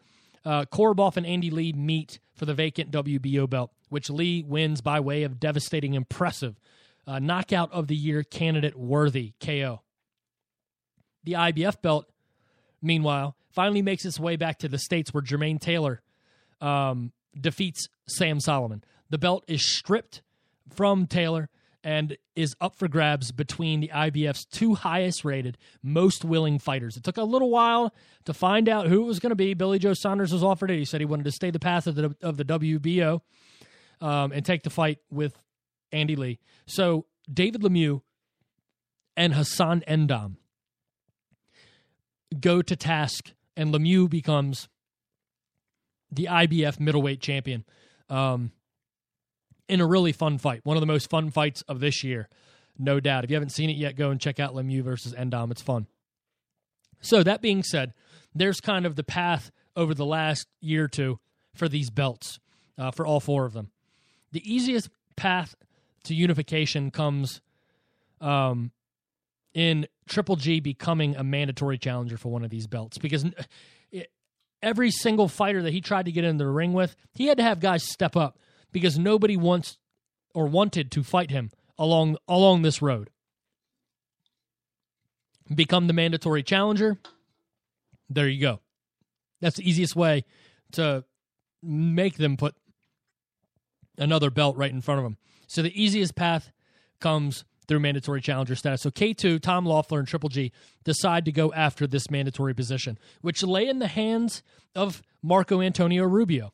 Uh, 0.45 0.65
Korobov 0.65 1.17
and 1.17 1.27
Andy 1.27 1.51
Lee 1.51 1.73
meet 1.73 2.21
for 2.39 2.47
the 2.47 2.55
vacant 2.55 2.91
WBO 2.91 3.51
belt, 3.51 3.73
which 3.89 4.09
Lee 4.09 4.43
wins 4.43 4.81
by 4.81 5.01
way 5.01 5.25
of 5.25 5.41
devastating, 5.41 5.95
impressive 5.95 6.59
uh, 7.07 7.19
knockout 7.19 7.73
of 7.73 7.89
the 7.89 7.97
year 7.97 8.23
candidate 8.23 8.77
worthy 8.77 9.33
KO. 9.41 9.83
The 11.25 11.33
IBF 11.33 11.83
belt, 11.83 12.07
meanwhile, 12.81 13.37
finally 13.51 13.83
makes 13.83 14.05
its 14.05 14.21
way 14.21 14.37
back 14.37 14.59
to 14.61 14.69
the 14.69 14.79
States 14.79 15.13
where 15.13 15.23
Jermaine 15.23 15.61
Taylor 15.61 16.01
um, 16.61 17.13
defeats 17.39 17.89
Sam 18.07 18.39
Soliman. 18.39 18.83
The 19.11 19.19
belt 19.19 19.45
is 19.49 19.77
stripped 19.77 20.23
from 20.73 21.07
Taylor 21.07 21.49
and 21.85 22.17
is 22.35 22.55
up 22.61 22.75
for 22.75 22.89
grabs 22.89 23.33
between 23.33 23.81
the 23.81 23.91
IBF's 23.95 24.45
two 24.45 24.75
highest 24.75 25.25
rated, 25.25 25.57
most 25.83 26.25
willing 26.25 26.59
fighters. 26.59 26.97
It 26.97 27.05
took 27.05 27.17
a 27.17 27.23
little 27.23 27.51
while 27.51 27.95
to 28.25 28.35
find 28.35 28.69
out 28.69 28.89
who 28.89 29.03
it 29.03 29.07
was 29.07 29.21
going 29.21 29.31
to 29.31 29.37
be. 29.37 29.55
Billy 29.55 29.79
Joe 29.79 29.95
Saunders 29.95 30.33
was 30.33 30.43
offered 30.43 30.71
it. 30.71 30.79
He 30.79 30.85
said 30.85 31.01
he 31.01 31.07
wanted 31.07 31.25
to 31.25 31.33
stay 31.33 31.51
the 31.51 31.59
path 31.59 31.87
of 31.87 31.95
the, 31.95 32.15
of 32.23 32.37
the 32.37 32.45
WBO 32.45 33.21
um, 34.01 34.33
and 34.33 34.45
take 34.45 34.63
the 34.63 34.71
fight 34.71 34.99
with 35.11 35.39
Andy 35.93 36.17
Lee. 36.17 36.41
So 36.67 37.07
David 37.33 37.63
Lemieux 37.63 38.03
and 39.17 39.35
Hassan 39.35 39.83
N'Dam 39.89 40.37
go 42.41 42.63
to 42.63 42.77
task, 42.77 43.33
and 43.57 43.73
Lemieux 43.73 44.09
becomes 44.09 44.69
the 46.11 46.25
IBF 46.25 46.79
middleweight 46.79 47.21
champion. 47.21 47.65
Um, 48.09 48.53
in 49.69 49.81
a 49.81 49.87
really 49.87 50.13
fun 50.13 50.39
fight, 50.39 50.61
one 50.65 50.77
of 50.77 50.81
the 50.81 50.87
most 50.87 51.11
fun 51.11 51.31
fights 51.31 51.63
of 51.63 51.81
this 51.81 52.03
year, 52.03 52.29
no 52.79 53.01
doubt. 53.01 53.25
If 53.25 53.31
you 53.31 53.37
haven't 53.37 53.51
seen 53.51 53.71
it 53.71 53.77
yet, 53.77 53.97
go 53.97 54.11
and 54.11 54.21
check 54.21 54.41
out 54.41 54.55
Lemieux 54.55 54.83
versus 54.83 55.15
N'Dam. 55.15 55.51
It's 55.51 55.63
fun. 55.63 55.87
So 57.01 57.23
that 57.23 57.43
being 57.43 57.63
said, 57.63 57.93
there's 58.35 58.61
kind 58.61 58.87
of 58.87 58.97
the 58.97 59.05
path 59.05 59.51
over 59.77 59.95
the 59.95 60.07
last 60.07 60.47
year 60.61 60.85
or 60.85 60.89
two 60.89 61.19
for 61.55 61.69
these 61.69 61.91
belts, 61.91 62.41
uh, 62.77 62.91
for 62.91 63.07
all 63.07 63.21
four 63.21 63.45
of 63.45 63.53
them. 63.53 63.71
The 64.33 64.43
easiest 64.53 64.89
path 65.17 65.55
to 66.05 66.15
unification 66.15 66.91
comes 66.91 67.41
um, 68.21 68.73
in 69.55 69.87
Triple 70.09 70.37
G 70.37 70.61
becoming 70.61 71.17
a 71.17 71.25
mandatory 71.25 71.79
challenger 71.79 72.17
for 72.17 72.31
one 72.31 72.45
of 72.45 72.51
these 72.51 72.67
belts 72.67 72.99
because 72.99 73.25
every 74.63 74.91
single 74.91 75.29
fighter 75.29 75.63
that 75.63 75.73
he 75.73 75.81
tried 75.81 76.07
to 76.07 76.13
get 76.13 76.25
in 76.25 76.37
the 76.37 76.47
ring 76.47 76.73
with, 76.73 76.97
he 77.15 77.27
had 77.27 77.39
to 77.39 77.43
have 77.43 77.61
guys 77.61 77.83
step 77.83 78.17
up 78.17 78.39
because 78.73 78.99
nobody 78.99 79.37
wants 79.37 79.79
or 80.35 80.47
wanted 80.47 80.91
to 80.93 81.03
fight 81.03 81.31
him 81.31 81.51
along 81.79 82.17
along 82.27 82.63
this 82.63 82.83
road. 82.83 83.11
Become 85.55 85.87
the 85.87 85.93
mandatory 85.93 86.43
challenger. 86.43 86.99
There 88.11 88.29
you 88.29 88.41
go. 88.41 88.61
That's 89.41 89.57
the 89.57 89.69
easiest 89.69 89.97
way 89.97 90.25
to 90.73 91.05
make 91.63 92.17
them 92.17 92.37
put 92.37 92.55
another 93.97 94.31
belt 94.31 94.57
right 94.57 94.71
in 94.71 94.81
front 94.81 94.99
of 94.99 95.05
them. 95.05 95.17
So 95.47 95.63
the 95.63 95.83
easiest 95.83 96.15
path 96.15 96.53
comes 97.01 97.45
through 97.67 97.81
mandatory 97.81 98.21
challenger 98.21 98.55
status. 98.55 98.83
So 98.83 98.91
K2, 98.91 99.41
Tom 99.41 99.67
Loeffler, 99.67 99.99
and 99.99 100.09
Triple 100.09 100.31
G 100.31 100.53
decide 100.85 101.25
to 101.27 101.33
go 101.33 101.53
after 101.53 101.87
this 101.87 102.11
mandatory 102.11 102.55
position, 102.55 102.99
which 103.21 103.43
lay 103.43 103.69
in 103.69 103.79
the 103.79 103.87
hands 103.87 104.43
of 104.75 105.03
Marco 105.23 105.61
Antonio 105.61 106.05
Rubio. 106.05 106.53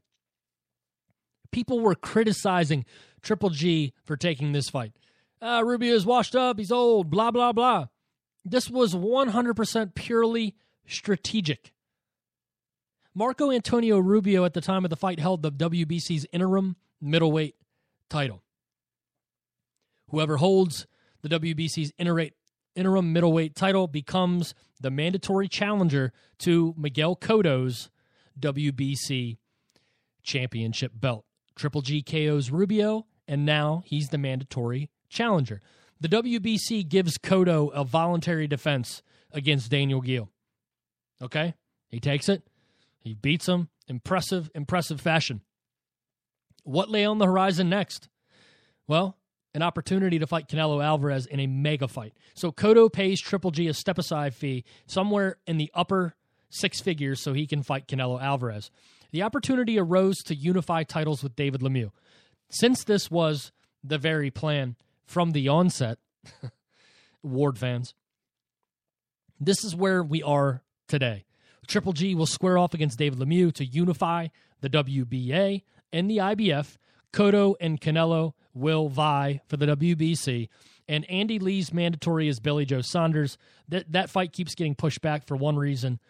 People 1.54 1.78
were 1.78 1.94
criticizing 1.94 2.84
Triple 3.22 3.50
G 3.50 3.92
for 4.02 4.16
taking 4.16 4.50
this 4.50 4.68
fight. 4.68 4.92
Uh, 5.40 5.64
is 5.82 6.04
washed 6.04 6.34
up, 6.34 6.58
he's 6.58 6.72
old, 6.72 7.10
blah, 7.10 7.30
blah, 7.30 7.52
blah. 7.52 7.86
This 8.44 8.68
was 8.68 8.92
100% 8.96 9.94
purely 9.94 10.56
strategic. 10.84 11.72
Marco 13.14 13.52
Antonio 13.52 14.00
Rubio, 14.00 14.44
at 14.44 14.54
the 14.54 14.60
time 14.60 14.82
of 14.82 14.90
the 14.90 14.96
fight, 14.96 15.20
held 15.20 15.42
the 15.42 15.52
WBC's 15.52 16.26
interim 16.32 16.74
middleweight 17.00 17.54
title. 18.10 18.42
Whoever 20.08 20.38
holds 20.38 20.88
the 21.22 21.28
WBC's 21.28 21.92
interim 22.00 23.12
middleweight 23.12 23.54
title 23.54 23.86
becomes 23.86 24.54
the 24.80 24.90
mandatory 24.90 25.46
challenger 25.46 26.12
to 26.38 26.74
Miguel 26.76 27.14
Cotto's 27.14 27.90
WBC 28.40 29.36
championship 30.24 30.90
belt. 30.96 31.24
Triple 31.56 31.82
G 31.82 32.02
KO's 32.02 32.50
Rubio, 32.50 33.06
and 33.28 33.44
now 33.44 33.82
he's 33.86 34.08
the 34.08 34.18
mandatory 34.18 34.90
challenger. 35.08 35.60
The 36.00 36.08
WBC 36.08 36.88
gives 36.88 37.18
Cotto 37.18 37.70
a 37.72 37.84
voluntary 37.84 38.46
defense 38.46 39.02
against 39.32 39.70
Daniel 39.70 40.00
Geale. 40.00 40.30
Okay? 41.22 41.54
He 41.88 42.00
takes 42.00 42.28
it. 42.28 42.42
He 42.98 43.14
beats 43.14 43.48
him. 43.48 43.68
Impressive, 43.88 44.50
impressive 44.54 45.00
fashion. 45.00 45.42
What 46.64 46.90
lay 46.90 47.04
on 47.04 47.18
the 47.18 47.26
horizon 47.26 47.68
next? 47.68 48.08
Well, 48.86 49.16
an 49.54 49.62
opportunity 49.62 50.18
to 50.18 50.26
fight 50.26 50.48
Canelo 50.48 50.82
Alvarez 50.84 51.26
in 51.26 51.40
a 51.40 51.46
mega 51.46 51.86
fight. 51.86 52.14
So 52.34 52.50
Cotto 52.50 52.92
pays 52.92 53.20
Triple 53.20 53.50
G 53.50 53.68
a 53.68 53.74
step 53.74 53.98
aside 53.98 54.34
fee 54.34 54.64
somewhere 54.86 55.36
in 55.46 55.58
the 55.58 55.70
upper 55.74 56.14
six 56.50 56.80
figures 56.80 57.20
so 57.20 57.32
he 57.32 57.46
can 57.46 57.62
fight 57.62 57.86
Canelo 57.86 58.20
Alvarez. 58.20 58.70
The 59.14 59.22
opportunity 59.22 59.78
arose 59.78 60.24
to 60.24 60.34
unify 60.34 60.82
titles 60.82 61.22
with 61.22 61.36
David 61.36 61.60
Lemieux. 61.60 61.92
Since 62.50 62.82
this 62.82 63.12
was 63.12 63.52
the 63.84 63.96
very 63.96 64.32
plan 64.32 64.74
from 65.06 65.30
the 65.30 65.46
onset, 65.46 65.98
Ward 67.22 67.56
fans, 67.56 67.94
this 69.38 69.62
is 69.62 69.76
where 69.76 70.02
we 70.02 70.20
are 70.24 70.64
today. 70.88 71.26
Triple 71.68 71.92
G 71.92 72.16
will 72.16 72.26
square 72.26 72.58
off 72.58 72.74
against 72.74 72.98
David 72.98 73.20
Lemieux 73.20 73.52
to 73.52 73.64
unify 73.64 74.26
the 74.62 74.68
WBA 74.68 75.62
and 75.92 76.10
the 76.10 76.16
IBF. 76.16 76.76
Cotto 77.12 77.54
and 77.60 77.80
Canelo 77.80 78.32
will 78.52 78.88
vie 78.88 79.42
for 79.46 79.56
the 79.56 79.66
WBC. 79.66 80.48
And 80.88 81.08
Andy 81.08 81.38
Lee's 81.38 81.72
mandatory 81.72 82.26
is 82.26 82.40
Billy 82.40 82.64
Joe 82.64 82.80
Saunders. 82.80 83.38
That, 83.68 83.92
that 83.92 84.10
fight 84.10 84.32
keeps 84.32 84.56
getting 84.56 84.74
pushed 84.74 85.02
back 85.02 85.24
for 85.24 85.36
one 85.36 85.54
reason 85.54 86.00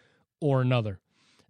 or 0.41 0.61
another. 0.61 0.99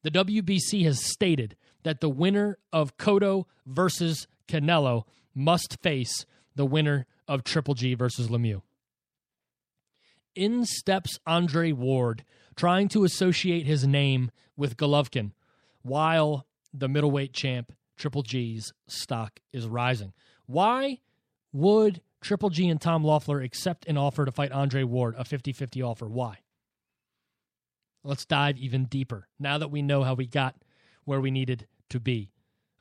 The 0.06 0.12
WBC 0.12 0.84
has 0.84 1.04
stated 1.04 1.58
that 1.82 2.00
the 2.00 2.10
winner 2.10 2.60
of 2.72 2.96
Cotto 2.96 3.46
versus 3.66 4.28
Canelo 4.48 5.06
must 5.34 5.82
face 5.82 6.28
the 6.54 6.64
winner 6.64 7.08
of 7.28 7.44
Triple 7.44 7.74
G 7.74 7.96
versus 7.96 8.28
Lemieux. 8.28 8.62
In 10.36 10.64
steps 10.64 11.18
Andre 11.26 11.72
Ward, 11.72 12.24
trying 12.56 12.88
to 12.90 13.04
associate 13.04 13.66
his 13.66 13.88
name 13.88 14.30
with 14.56 14.78
Golovkin, 14.78 15.32
while 15.82 16.46
the 16.72 16.88
middleweight 16.88 17.34
champ 17.34 17.72
Triple 17.98 18.22
G's 18.22 18.74
stock 18.88 19.40
is 19.52 19.66
rising. 19.66 20.14
Why 20.46 21.00
would 21.52 22.00
Triple 22.22 22.52
G 22.52 22.70
and 22.70 22.80
Tom 22.80 23.04
Loeffler 23.04 23.42
accept 23.42 23.88
an 23.88 23.98
offer 23.98 24.24
to 24.24 24.32
fight 24.32 24.52
Andre 24.52 24.84
Ward, 24.84 25.16
a 25.18 25.26
50 25.26 25.52
50 25.52 25.82
offer? 25.82 26.08
Why? 26.08 26.42
Let's 28.06 28.26
dive 28.26 28.58
even 28.58 28.86
deeper 28.86 29.28
now 29.40 29.58
that 29.58 29.72
we 29.72 29.82
know 29.82 30.04
how 30.04 30.14
we 30.14 30.28
got 30.28 30.56
where 31.06 31.20
we 31.20 31.32
needed 31.32 31.68
to 31.90 32.00
be. 32.00 32.30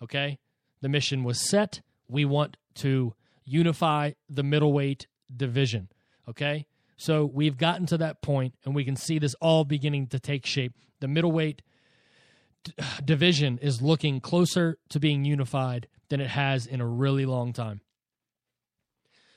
Okay? 0.02 0.38
The 0.82 0.88
mission 0.88 1.24
was 1.24 1.48
set. 1.48 1.80
We 2.08 2.24
want 2.24 2.56
to 2.76 3.14
unify 3.44 4.12
the 4.28 4.42
middleweight 4.42 5.06
division. 5.34 5.88
Okay? 6.28 6.66
So 6.96 7.24
we've 7.24 7.56
gotten 7.56 7.86
to 7.86 7.98
that 7.98 8.20
point 8.20 8.54
and 8.64 8.74
we 8.74 8.84
can 8.84 8.96
see 8.96 9.18
this 9.18 9.34
all 9.40 9.64
beginning 9.64 10.08
to 10.08 10.20
take 10.20 10.44
shape. 10.44 10.74
The 11.00 11.08
middleweight 11.08 11.62
d- 12.64 12.72
division 13.04 13.58
is 13.58 13.80
looking 13.80 14.20
closer 14.20 14.78
to 14.90 15.00
being 15.00 15.24
unified 15.24 15.88
than 16.10 16.20
it 16.20 16.30
has 16.30 16.66
in 16.66 16.82
a 16.82 16.86
really 16.86 17.24
long 17.24 17.52
time. 17.52 17.80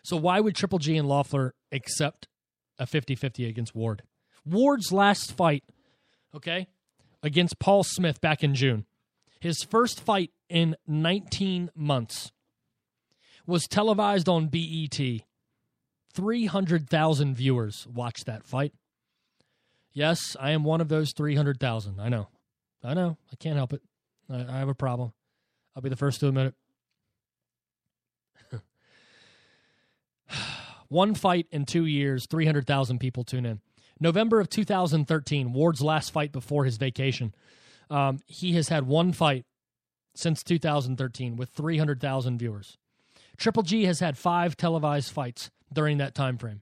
So 0.04 0.18
why 0.18 0.40
would 0.40 0.56
Triple 0.56 0.80
G 0.80 0.98
and 0.98 1.08
Loeffler 1.08 1.56
accept 1.72 2.28
a 2.78 2.86
50-50 2.86 3.48
against 3.48 3.76
Ward? 3.76 4.04
Ward's 4.46 4.92
last 4.92 5.36
fight, 5.36 5.64
okay, 6.38 6.68
against 7.22 7.60
Paul 7.60 7.84
Smith 7.84 8.22
back 8.22 8.44
in 8.44 8.56
June. 8.56 8.86
His 9.40 9.64
first 9.64 10.00
fight 10.00 10.32
in 10.50 10.76
19 10.88 11.72
months 11.76 12.32
was 13.46 13.68
televised 13.68 14.30
on 14.30 14.48
BET. 14.48 15.00
300,000 16.14 17.36
viewers 17.36 17.86
watched 17.88 18.26
that 18.26 18.44
fight. 18.44 18.74
Yes, 19.94 20.36
I 20.40 20.52
am 20.52 20.64
one 20.64 20.82
of 20.82 20.90
those 20.90 21.14
300,000. 21.14 22.00
I 22.00 22.10
know. 22.10 22.28
I 22.84 22.94
know. 22.94 23.18
I 23.32 23.36
can't 23.36 23.56
help 23.56 23.74
it. 23.74 23.82
I, 24.30 24.46
I 24.48 24.60
have 24.60 24.70
a 24.70 24.76
problem. 24.76 25.14
I'll 25.76 25.82
be 25.82 25.90
the 25.90 25.96
first 25.96 26.20
to 26.22 26.28
admit 26.28 26.54
it. 28.52 28.62
One 30.88 31.14
fight 31.14 31.48
in 31.52 31.66
two 31.66 31.86
years, 31.86 32.26
300,000 32.28 33.00
people 33.00 33.24
tune 33.24 33.46
in. 33.46 33.62
November 34.00 34.40
of 34.40 34.50
2013, 34.50 35.54
Ward's 35.54 35.82
last 35.82 36.12
fight 36.12 36.32
before 36.32 36.66
his 36.66 36.78
vacation. 36.78 37.34
Um, 37.90 38.20
he 38.26 38.54
has 38.54 38.70
had 38.70 38.88
one 38.88 39.14
fight 39.14 39.46
since 40.16 40.44
2013 40.44 41.36
with 41.36 41.50
300,000 41.50 42.38
viewers. 42.38 42.78
Triple 43.38 43.64
G 43.64 43.86
has 43.86 44.00
had 44.00 44.18
five 44.18 44.58
televised 44.58 45.12
fights 45.12 45.52
during 45.72 45.98
that 46.00 46.16
time 46.16 46.38
frame, 46.38 46.62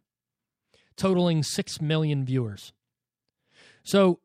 totaling 0.98 1.42
6 1.42 1.82
million 1.82 2.26
viewers. 2.26 2.74
So 3.84 4.20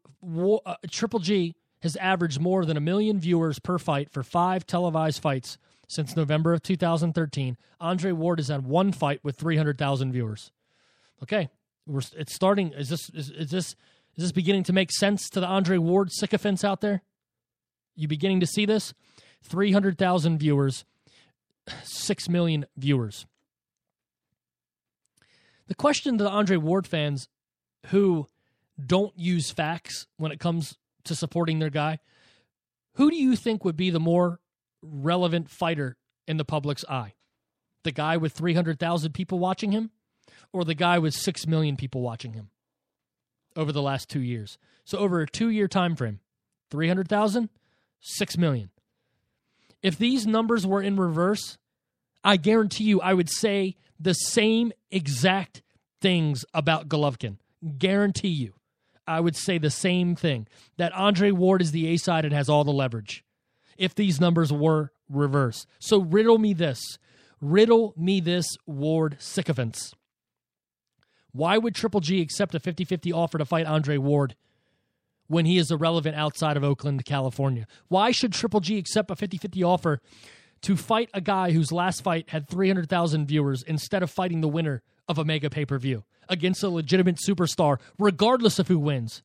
uh, 0.66 0.74
Triple 0.90 1.20
G 1.20 1.54
has 1.82 1.96
averaged 1.96 2.40
more 2.40 2.64
than 2.64 2.76
a 2.76 2.80
million 2.80 3.20
viewers 3.20 3.58
per 3.58 3.78
fight 3.78 4.10
for 4.10 4.22
five 4.22 4.66
televised 4.66 5.22
fights 5.22 5.58
since 5.86 6.16
November 6.16 6.52
of 6.52 6.62
2013. 6.62 7.56
Andre 7.80 8.12
Ward 8.12 8.38
has 8.38 8.48
had 8.48 8.64
one 8.64 8.92
fight 8.92 9.20
with 9.22 9.36
300,000 9.36 10.12
viewers. 10.12 10.52
Okay, 11.22 11.48
we're 11.90 12.02
it's 12.16 12.34
starting. 12.34 12.72
Is 12.72 12.88
this 12.88 13.10
is, 13.10 13.30
is 13.30 13.50
this 13.50 13.76
is 14.16 14.24
this 14.24 14.32
beginning 14.32 14.64
to 14.64 14.72
make 14.72 14.90
sense 14.92 15.28
to 15.30 15.40
the 15.40 15.46
Andre 15.46 15.78
Ward 15.78 16.12
sycophants 16.12 16.64
out 16.64 16.80
there? 16.80 17.02
You 17.96 18.08
beginning 18.08 18.40
to 18.40 18.46
see 18.46 18.64
this? 18.64 18.94
300,000 19.44 20.38
viewers, 20.38 20.84
6 21.82 22.28
million 22.28 22.66
viewers. 22.76 23.26
The 25.68 25.74
question 25.74 26.18
to 26.18 26.24
the 26.24 26.30
Andre 26.30 26.56
Ward 26.56 26.86
fans 26.86 27.28
who 27.86 28.26
don't 28.84 29.16
use 29.16 29.50
facts 29.50 30.06
when 30.16 30.32
it 30.32 30.40
comes 30.40 30.76
to 31.04 31.14
supporting 31.14 31.58
their 31.58 31.70
guy, 31.70 31.98
who 32.94 33.10
do 33.10 33.16
you 33.16 33.36
think 33.36 33.64
would 33.64 33.76
be 33.76 33.90
the 33.90 34.00
more 34.00 34.40
relevant 34.82 35.48
fighter 35.48 35.96
in 36.26 36.36
the 36.36 36.44
public's 36.44 36.84
eye? 36.88 37.14
The 37.84 37.92
guy 37.92 38.16
with 38.16 38.32
300,000 38.32 39.12
people 39.12 39.38
watching 39.38 39.72
him 39.72 39.90
or 40.52 40.64
the 40.64 40.74
guy 40.74 40.98
with 40.98 41.14
6 41.14 41.46
million 41.46 41.76
people 41.76 42.00
watching 42.00 42.32
him 42.32 42.50
over 43.56 43.72
the 43.72 43.82
last 43.82 44.08
2 44.08 44.20
years? 44.20 44.58
So 44.84 44.98
over 44.98 45.20
a 45.20 45.26
2-year 45.26 45.68
time 45.68 45.96
frame, 45.96 46.20
300,000, 46.70 47.48
6 48.00 48.38
million. 48.38 48.70
If 49.82 49.96
these 49.96 50.26
numbers 50.26 50.66
were 50.66 50.82
in 50.82 50.96
reverse, 50.96 51.58
I 52.22 52.36
guarantee 52.36 52.84
you 52.84 53.00
I 53.00 53.14
would 53.14 53.30
say 53.30 53.76
the 53.98 54.14
same 54.14 54.72
exact 54.90 55.62
things 56.00 56.44
about 56.54 56.88
Golovkin. 56.88 57.38
Guarantee 57.78 58.28
you. 58.28 58.54
I 59.06 59.20
would 59.20 59.36
say 59.36 59.58
the 59.58 59.70
same 59.70 60.14
thing 60.14 60.46
that 60.76 60.92
Andre 60.92 61.30
Ward 61.30 61.62
is 61.62 61.72
the 61.72 61.88
A 61.88 61.96
side 61.96 62.24
and 62.24 62.32
has 62.32 62.48
all 62.48 62.62
the 62.62 62.70
leverage 62.70 63.24
if 63.76 63.94
these 63.94 64.20
numbers 64.20 64.52
were 64.52 64.92
reversed. 65.08 65.66
So 65.78 66.00
riddle 66.00 66.38
me 66.38 66.52
this. 66.52 66.98
Riddle 67.40 67.92
me 67.96 68.20
this, 68.20 68.46
Ward 68.66 69.16
sycophants. 69.18 69.92
Why 71.32 71.58
would 71.58 71.74
Triple 71.74 72.00
G 72.00 72.20
accept 72.20 72.54
a 72.54 72.60
50 72.60 72.84
50 72.84 73.12
offer 73.12 73.38
to 73.38 73.44
fight 73.44 73.66
Andre 73.66 73.96
Ward 73.96 74.36
when 75.28 75.46
he 75.46 75.58
is 75.58 75.70
irrelevant 75.70 76.16
outside 76.16 76.56
of 76.56 76.64
Oakland, 76.64 77.04
California? 77.04 77.66
Why 77.88 78.10
should 78.10 78.32
Triple 78.32 78.60
G 78.60 78.78
accept 78.78 79.10
a 79.10 79.16
50 79.16 79.38
50 79.38 79.62
offer 79.62 80.00
to 80.62 80.76
fight 80.76 81.08
a 81.14 81.20
guy 81.20 81.52
whose 81.52 81.72
last 81.72 82.02
fight 82.02 82.30
had 82.30 82.48
300,000 82.48 83.26
viewers 83.26 83.62
instead 83.62 84.02
of 84.02 84.10
fighting 84.10 84.40
the 84.40 84.48
winner 84.48 84.82
of 85.08 85.18
a 85.18 85.24
mega 85.24 85.50
pay 85.50 85.64
per 85.64 85.78
view 85.78 86.04
against 86.28 86.62
a 86.62 86.68
legitimate 86.68 87.16
superstar, 87.16 87.78
regardless 87.98 88.58
of 88.58 88.68
who 88.68 88.78
wins? 88.78 89.22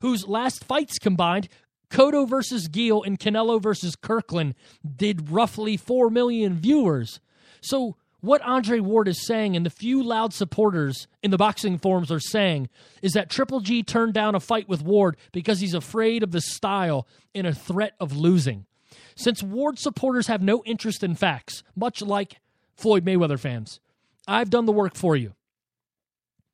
Whose 0.00 0.26
last 0.28 0.64
fights 0.64 0.98
combined, 0.98 1.48
Cotto 1.90 2.28
versus 2.28 2.68
Geale 2.68 3.02
and 3.02 3.18
Canelo 3.18 3.60
versus 3.60 3.96
Kirkland, 3.96 4.54
did 4.84 5.30
roughly 5.30 5.76
4 5.76 6.10
million 6.10 6.54
viewers. 6.54 7.20
So, 7.60 7.96
what 8.20 8.42
Andre 8.42 8.80
Ward 8.80 9.08
is 9.08 9.26
saying, 9.26 9.56
and 9.56 9.64
the 9.64 9.70
few 9.70 10.02
loud 10.02 10.32
supporters 10.32 11.06
in 11.22 11.30
the 11.30 11.36
boxing 11.36 11.78
forums 11.78 12.10
are 12.10 12.20
saying, 12.20 12.68
is 13.02 13.12
that 13.12 13.30
Triple 13.30 13.60
G 13.60 13.82
turned 13.82 14.14
down 14.14 14.34
a 14.34 14.40
fight 14.40 14.68
with 14.68 14.82
Ward 14.82 15.16
because 15.32 15.60
he's 15.60 15.74
afraid 15.74 16.22
of 16.22 16.32
the 16.32 16.40
style 16.40 17.06
and 17.34 17.46
a 17.46 17.54
threat 17.54 17.94
of 18.00 18.16
losing. 18.16 18.66
Since 19.14 19.42
Ward 19.42 19.78
supporters 19.78 20.26
have 20.26 20.42
no 20.42 20.62
interest 20.64 21.02
in 21.02 21.14
facts, 21.14 21.62
much 21.74 22.02
like 22.02 22.40
Floyd 22.76 23.04
Mayweather 23.04 23.38
fans, 23.38 23.80
I've 24.26 24.50
done 24.50 24.66
the 24.66 24.72
work 24.72 24.94
for 24.94 25.14
you. 25.14 25.34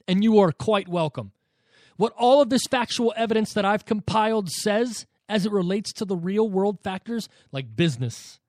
And 0.08 0.22
you 0.22 0.40
are 0.40 0.52
quite 0.52 0.88
welcome. 0.88 1.32
What 1.96 2.12
all 2.16 2.42
of 2.42 2.50
this 2.50 2.66
factual 2.68 3.14
evidence 3.16 3.52
that 3.52 3.64
I've 3.64 3.84
compiled 3.84 4.50
says 4.50 5.06
as 5.28 5.46
it 5.46 5.52
relates 5.52 5.92
to 5.94 6.04
the 6.04 6.16
real 6.16 6.48
world 6.48 6.80
factors 6.80 7.28
like 7.52 7.76
business, 7.76 8.40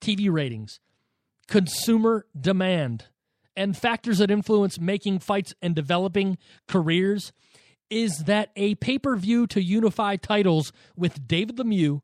TV 0.00 0.30
ratings, 0.30 0.78
consumer 1.48 2.26
demand, 2.38 3.06
and 3.56 3.76
factors 3.76 4.18
that 4.18 4.30
influence 4.30 4.78
making 4.78 5.18
fights 5.18 5.54
and 5.60 5.74
developing 5.74 6.38
careers 6.68 7.32
is 7.90 8.24
that 8.26 8.50
a 8.54 8.74
pay 8.76 8.98
per 8.98 9.16
view 9.16 9.46
to 9.48 9.62
unify 9.62 10.16
titles 10.16 10.72
with 10.96 11.26
David 11.26 11.56
Lemieux, 11.56 12.02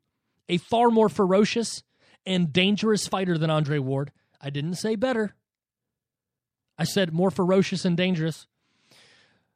a 0.49 0.57
far 0.57 0.89
more 0.89 1.09
ferocious 1.09 1.83
and 2.25 2.51
dangerous 2.51 3.07
fighter 3.07 3.37
than 3.37 3.49
Andre 3.49 3.77
Ward, 3.77 4.11
I 4.41 4.49
didn't 4.49 4.75
say 4.75 4.95
better. 4.95 5.35
I 6.77 6.83
said 6.83 7.13
more 7.13 7.31
ferocious 7.31 7.85
and 7.85 7.95
dangerous. 7.95 8.47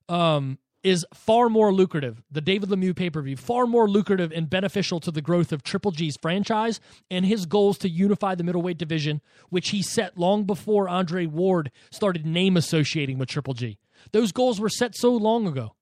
Um, 0.08 0.60
is 0.84 1.05
far 1.13 1.49
more 1.49 1.73
lucrative. 1.73 2.21
The 2.32 2.41
David 2.41 2.69
Lemieux 2.69 2.95
pay 2.95 3.09
per 3.09 3.21
view, 3.21 3.36
far 3.36 3.65
more 3.65 3.88
lucrative 3.89 4.32
and 4.32 4.49
beneficial 4.49 4.99
to 5.01 5.11
the 5.11 5.21
growth 5.21 5.51
of 5.51 5.63
Triple 5.63 5.91
G's 5.91 6.17
franchise 6.21 6.80
and 7.11 7.25
his 7.25 7.45
goals 7.45 7.77
to 7.80 7.89
unify 7.89 8.36
the 8.36 8.43
middleweight 8.43 8.77
division, 8.77 9.21
which 9.49 9.69
he 9.69 9.82
set 9.82 10.17
long 10.17 10.45
before 10.45 10.88
Andre 10.88 11.25
Ward 11.25 11.71
started 11.91 12.25
name 12.25 12.55
associating 12.55 13.17
with 13.17 13.30
Triple 13.30 13.53
G. 13.53 13.77
Those 14.11 14.32
goals 14.32 14.59
were 14.59 14.69
set 14.69 14.95
so 14.95 15.11
long 15.11 15.47
ago. 15.47 15.75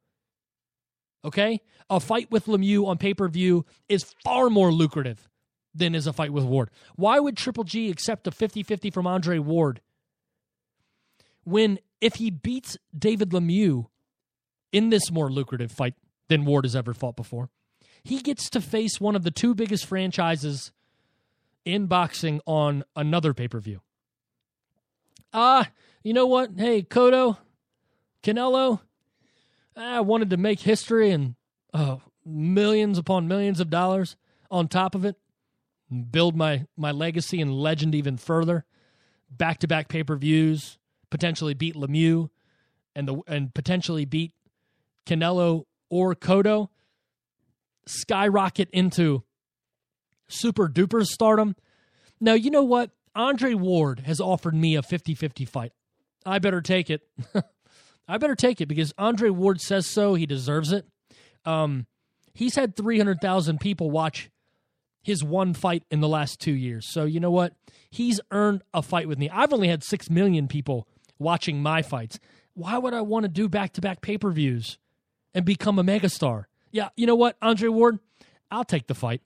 Okay? 1.23 1.61
A 1.89 1.99
fight 1.99 2.31
with 2.31 2.45
Lemieux 2.45 2.87
on 2.87 2.97
pay 2.97 3.13
per 3.13 3.27
view 3.27 3.65
is 3.87 4.13
far 4.23 4.49
more 4.49 4.71
lucrative 4.71 5.29
than 5.75 5.93
is 5.93 6.07
a 6.07 6.13
fight 6.13 6.33
with 6.33 6.43
Ward. 6.43 6.71
Why 6.95 7.19
would 7.19 7.37
Triple 7.37 7.63
G 7.63 7.89
accept 7.89 8.27
a 8.27 8.31
50 8.31 8.63
50 8.63 8.89
from 8.89 9.05
Andre 9.05 9.37
Ward 9.37 9.81
when, 11.43 11.79
if 12.01 12.15
he 12.15 12.29
beats 12.29 12.77
David 12.97 13.29
Lemieux, 13.29 13.87
in 14.71 14.89
this 14.89 15.11
more 15.11 15.29
lucrative 15.29 15.71
fight 15.71 15.95
than 16.27 16.45
Ward 16.45 16.65
has 16.65 16.75
ever 16.75 16.93
fought 16.93 17.15
before. 17.15 17.49
He 18.03 18.21
gets 18.21 18.49
to 18.51 18.61
face 18.61 19.01
one 19.01 19.15
of 19.15 19.23
the 19.23 19.31
two 19.31 19.53
biggest 19.55 19.85
franchises 19.85 20.71
in 21.65 21.87
boxing 21.87 22.41
on 22.45 22.83
another 22.95 23.33
pay 23.33 23.47
per 23.47 23.59
view. 23.59 23.81
Ah, 25.33 25.69
you 26.03 26.13
know 26.13 26.25
what? 26.25 26.51
Hey, 26.57 26.83
Cotto, 26.83 27.37
Canelo, 28.23 28.79
I 29.75 29.99
wanted 30.01 30.29
to 30.29 30.37
make 30.37 30.61
history 30.61 31.11
and 31.11 31.35
uh, 31.73 31.97
millions 32.25 32.97
upon 32.97 33.27
millions 33.27 33.59
of 33.59 33.69
dollars 33.69 34.15
on 34.49 34.67
top 34.67 34.95
of 34.95 35.05
it, 35.05 35.17
build 36.11 36.35
my 36.35 36.65
my 36.75 36.91
legacy 36.91 37.41
and 37.41 37.53
legend 37.53 37.93
even 37.93 38.17
further. 38.17 38.65
Back 39.29 39.59
to 39.59 39.67
back 39.67 39.89
pay 39.89 40.03
per 40.03 40.15
views, 40.15 40.79
potentially 41.09 41.53
beat 41.53 41.75
Lemieux, 41.75 42.29
and 42.95 43.07
the 43.07 43.21
and 43.27 43.53
potentially 43.53 44.05
beat 44.05 44.33
Canelo 45.07 45.63
or 45.89 46.13
Cotto. 46.15 46.69
Skyrocket 47.87 48.69
into 48.71 49.23
super 50.27 50.67
duper 50.67 51.05
stardom. 51.05 51.55
Now, 52.19 52.33
you 52.33 52.51
know 52.51 52.63
what? 52.63 52.91
Andre 53.15 53.53
Ward 53.53 54.01
has 54.01 54.19
offered 54.19 54.53
me 54.53 54.75
a 54.75 54.83
50 54.83 55.15
50 55.15 55.45
fight. 55.45 55.71
I 56.25 56.39
better 56.39 56.61
take 56.61 56.89
it. 56.89 57.01
I 58.07 58.17
better 58.17 58.35
take 58.35 58.61
it 58.61 58.67
because 58.67 58.93
Andre 58.97 59.29
Ward 59.29 59.61
says 59.61 59.87
so. 59.87 60.13
He 60.13 60.25
deserves 60.25 60.71
it. 60.71 60.85
Um, 61.45 61.87
he's 62.33 62.55
had 62.55 62.75
300,000 62.75 63.59
people 63.59 63.89
watch 63.89 64.29
his 65.01 65.23
one 65.23 65.53
fight 65.53 65.83
in 65.89 66.01
the 66.01 66.07
last 66.07 66.39
two 66.39 66.53
years. 66.53 66.91
So, 66.91 67.05
you 67.05 67.19
know 67.19 67.31
what? 67.31 67.53
He's 67.89 68.19
earned 68.31 68.63
a 68.73 68.81
fight 68.81 69.07
with 69.07 69.17
me. 69.17 69.29
I've 69.29 69.53
only 69.53 69.69
had 69.69 69.83
6 69.83 70.09
million 70.09 70.47
people 70.47 70.87
watching 71.17 71.61
my 71.61 71.81
fights. 71.81 72.19
Why 72.53 72.77
would 72.77 72.93
I 72.93 73.01
want 73.01 73.23
to 73.23 73.29
do 73.29 73.47
back 73.47 73.73
to 73.73 73.81
back 73.81 74.01
pay 74.01 74.17
per 74.17 74.31
views 74.31 74.77
and 75.37 75.45
become 75.45 75.77
a 75.77 75.83
megastar? 75.83 76.45
Yeah, 76.71 76.89
you 76.97 77.05
know 77.05 77.15
what, 77.15 77.37
Andre 77.43 77.69
Ward? 77.69 77.99
I'll 78.49 78.63
take 78.63 78.87
the 78.87 78.95
fight. 78.95 79.21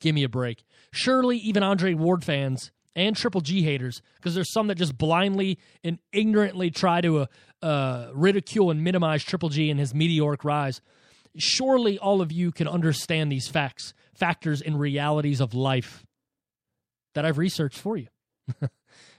Give 0.00 0.14
me 0.14 0.22
a 0.22 0.28
break. 0.28 0.62
Surely, 0.92 1.36
even 1.38 1.64
Andre 1.64 1.94
Ward 1.94 2.24
fans 2.24 2.70
and 2.94 3.16
Triple 3.16 3.40
G 3.40 3.62
haters, 3.64 4.02
because 4.16 4.36
there's 4.36 4.52
some 4.52 4.68
that 4.68 4.76
just 4.76 4.96
blindly 4.96 5.58
and 5.82 5.98
ignorantly 6.12 6.70
try 6.70 7.00
to 7.00 7.18
uh, 7.20 7.26
uh, 7.60 8.10
ridicule 8.14 8.70
and 8.70 8.84
minimize 8.84 9.24
Triple 9.24 9.48
G 9.48 9.68
and 9.68 9.80
his 9.80 9.94
meteoric 9.94 10.44
rise. 10.44 10.80
Surely, 11.36 11.98
all 11.98 12.20
of 12.20 12.30
you 12.30 12.52
can 12.52 12.68
understand 12.68 13.32
these 13.32 13.48
facts, 13.48 13.94
factors, 14.14 14.62
and 14.62 14.78
realities 14.78 15.40
of 15.40 15.54
life 15.54 16.04
that 17.14 17.24
I've 17.24 17.38
researched 17.38 17.78
for 17.78 17.96
you. 17.96 18.06
I 18.62 18.68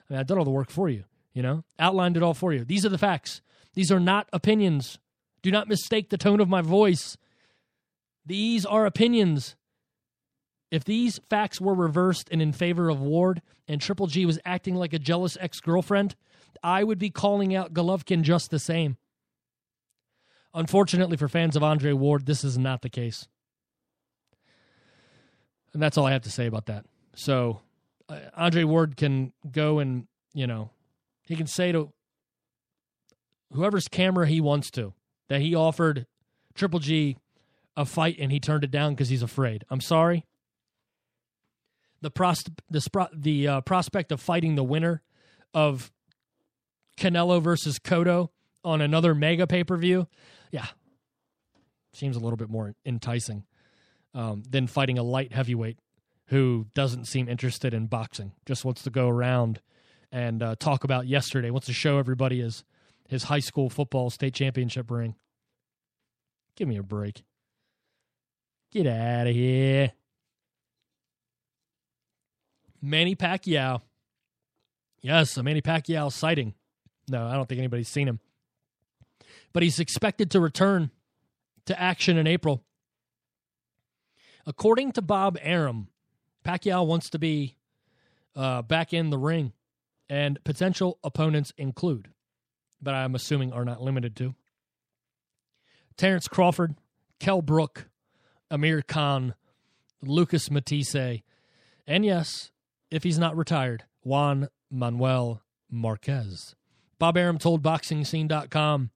mean, 0.09 0.19
I've 0.19 0.27
done 0.27 0.37
all 0.37 0.45
the 0.45 0.51
work 0.51 0.69
for 0.69 0.87
you, 0.87 1.03
you 1.33 1.41
know, 1.41 1.65
outlined 1.77 2.15
it 2.15 2.23
all 2.23 2.33
for 2.33 2.53
you. 2.53 2.63
These 2.63 2.85
are 2.85 2.89
the 2.89 2.97
facts. 2.97 3.41
These 3.73 3.91
are 3.91 3.99
not 3.99 4.29
opinions. 4.31 4.99
Do 5.43 5.51
not 5.51 5.67
mistake 5.67 6.09
the 6.09 6.17
tone 6.17 6.39
of 6.39 6.49
my 6.49 6.61
voice. 6.61 7.17
These 8.25 8.65
are 8.65 8.85
opinions. 8.85 9.55
If 10.71 10.85
these 10.85 11.19
facts 11.29 11.61
were 11.61 11.75
reversed 11.75 12.29
and 12.31 12.41
in 12.41 12.53
favor 12.53 12.89
of 12.89 13.01
Ward 13.01 13.41
and 13.67 13.79
Triple 13.79 14.07
G 14.07 14.25
was 14.25 14.39
acting 14.45 14.73
like 14.73 14.93
a 14.93 14.99
jealous 14.99 15.37
ex 15.39 15.59
girlfriend, 15.59 16.15
I 16.63 16.83
would 16.83 16.97
be 16.97 17.09
calling 17.09 17.53
out 17.53 17.73
Golovkin 17.73 18.21
just 18.21 18.49
the 18.49 18.57
same. 18.57 18.97
Unfortunately 20.53 21.17
for 21.17 21.27
fans 21.27 21.55
of 21.55 21.63
Andre 21.63 21.91
Ward, 21.91 22.25
this 22.25 22.43
is 22.43 22.57
not 22.57 22.81
the 22.81 22.89
case. 22.89 23.27
And 25.73 25.81
that's 25.81 25.97
all 25.97 26.05
I 26.05 26.13
have 26.13 26.21
to 26.23 26.31
say 26.31 26.45
about 26.45 26.67
that. 26.67 26.85
So, 27.15 27.59
uh, 28.07 28.19
Andre 28.35 28.63
Ward 28.63 28.95
can 28.95 29.33
go 29.51 29.79
and, 29.79 30.07
you 30.33 30.47
know, 30.47 30.69
he 31.23 31.35
can 31.35 31.47
say 31.47 31.71
to 31.71 31.91
whoever's 33.51 33.87
camera 33.87 34.27
he 34.27 34.39
wants 34.39 34.71
to 34.71 34.93
that 35.33 35.41
he 35.41 35.55
offered 35.55 36.05
Triple 36.53 36.79
G 36.79 37.17
a 37.75 37.85
fight 37.85 38.17
and 38.19 38.31
he 38.31 38.39
turned 38.39 38.63
it 38.63 38.69
down 38.69 38.93
because 38.93 39.09
he's 39.09 39.23
afraid. 39.23 39.65
I'm 39.69 39.81
sorry 39.81 40.25
the 42.03 42.11
pros- 42.11 42.43
the, 42.69 43.09
the 43.15 43.47
uh, 43.47 43.61
prospect 43.61 44.11
of 44.11 44.21
fighting 44.21 44.55
the 44.55 44.63
winner 44.63 45.01
of 45.53 45.91
Canelo 46.97 47.41
versus 47.41 47.79
Cotto 47.79 48.29
on 48.63 48.81
another 48.81 49.15
mega 49.15 49.47
pay 49.47 49.63
per 49.63 49.77
view, 49.77 50.07
yeah, 50.51 50.67
seems 51.93 52.15
a 52.15 52.19
little 52.19 52.37
bit 52.37 52.49
more 52.49 52.75
enticing 52.85 53.45
um, 54.13 54.43
than 54.47 54.67
fighting 54.67 54.97
a 54.97 55.03
light 55.03 55.33
heavyweight 55.33 55.79
who 56.27 56.67
doesn't 56.75 57.05
seem 57.05 57.27
interested 57.27 57.73
in 57.73 57.87
boxing, 57.87 58.33
just 58.45 58.65
wants 58.65 58.83
to 58.83 58.89
go 58.89 59.07
around 59.07 59.61
and 60.11 60.43
uh, 60.43 60.55
talk 60.59 60.83
about 60.83 61.07
yesterday, 61.07 61.49
wants 61.49 61.67
to 61.67 61.73
show 61.73 61.97
everybody 61.97 62.41
his 62.41 62.63
his 63.07 63.23
high 63.23 63.39
school 63.39 63.69
football 63.69 64.09
state 64.09 64.33
championship 64.33 64.91
ring. 64.91 65.15
Give 66.55 66.67
me 66.67 66.77
a 66.77 66.83
break. 66.83 67.23
Get 68.71 68.87
out 68.87 69.27
of 69.27 69.33
here. 69.33 69.91
Manny 72.81 73.15
Pacquiao. 73.15 73.81
Yes, 75.01 75.37
a 75.37 75.43
Manny 75.43 75.61
Pacquiao 75.61 76.11
sighting. 76.11 76.53
No, 77.07 77.25
I 77.25 77.33
don't 77.33 77.47
think 77.47 77.59
anybody's 77.59 77.89
seen 77.89 78.07
him. 78.07 78.19
But 79.51 79.63
he's 79.63 79.79
expected 79.79 80.31
to 80.31 80.39
return 80.39 80.91
to 81.65 81.79
action 81.79 82.17
in 82.17 82.27
April. 82.27 82.63
According 84.45 84.93
to 84.93 85.01
Bob 85.01 85.37
Arum, 85.41 85.87
Pacquiao 86.43 86.85
wants 86.85 87.09
to 87.11 87.19
be 87.19 87.55
uh, 88.35 88.61
back 88.61 88.93
in 88.93 89.09
the 89.09 89.17
ring, 89.17 89.53
and 90.09 90.43
potential 90.43 90.99
opponents 91.03 91.53
include, 91.57 92.09
but 92.81 92.93
I'm 92.93 93.15
assuming 93.15 93.53
are 93.53 93.63
not 93.63 93.81
limited 93.81 94.15
to, 94.17 94.35
Terrence 95.97 96.27
Crawford, 96.27 96.75
Kell 97.19 97.41
Brook, 97.41 97.89
Amir 98.49 98.81
Khan, 98.81 99.35
Lucas 100.01 100.49
Matthysse, 100.51 101.21
and 101.87 102.05
yes, 102.05 102.51
if 102.91 103.03
he's 103.03 103.19
not 103.19 103.35
retired, 103.35 103.83
Juan 104.03 104.49
Manuel 104.69 105.41
Marquez. 105.69 106.55
Bob 106.99 107.17
Arum 107.17 107.37
told 107.37 107.61
BoxingScene.com 107.61 108.91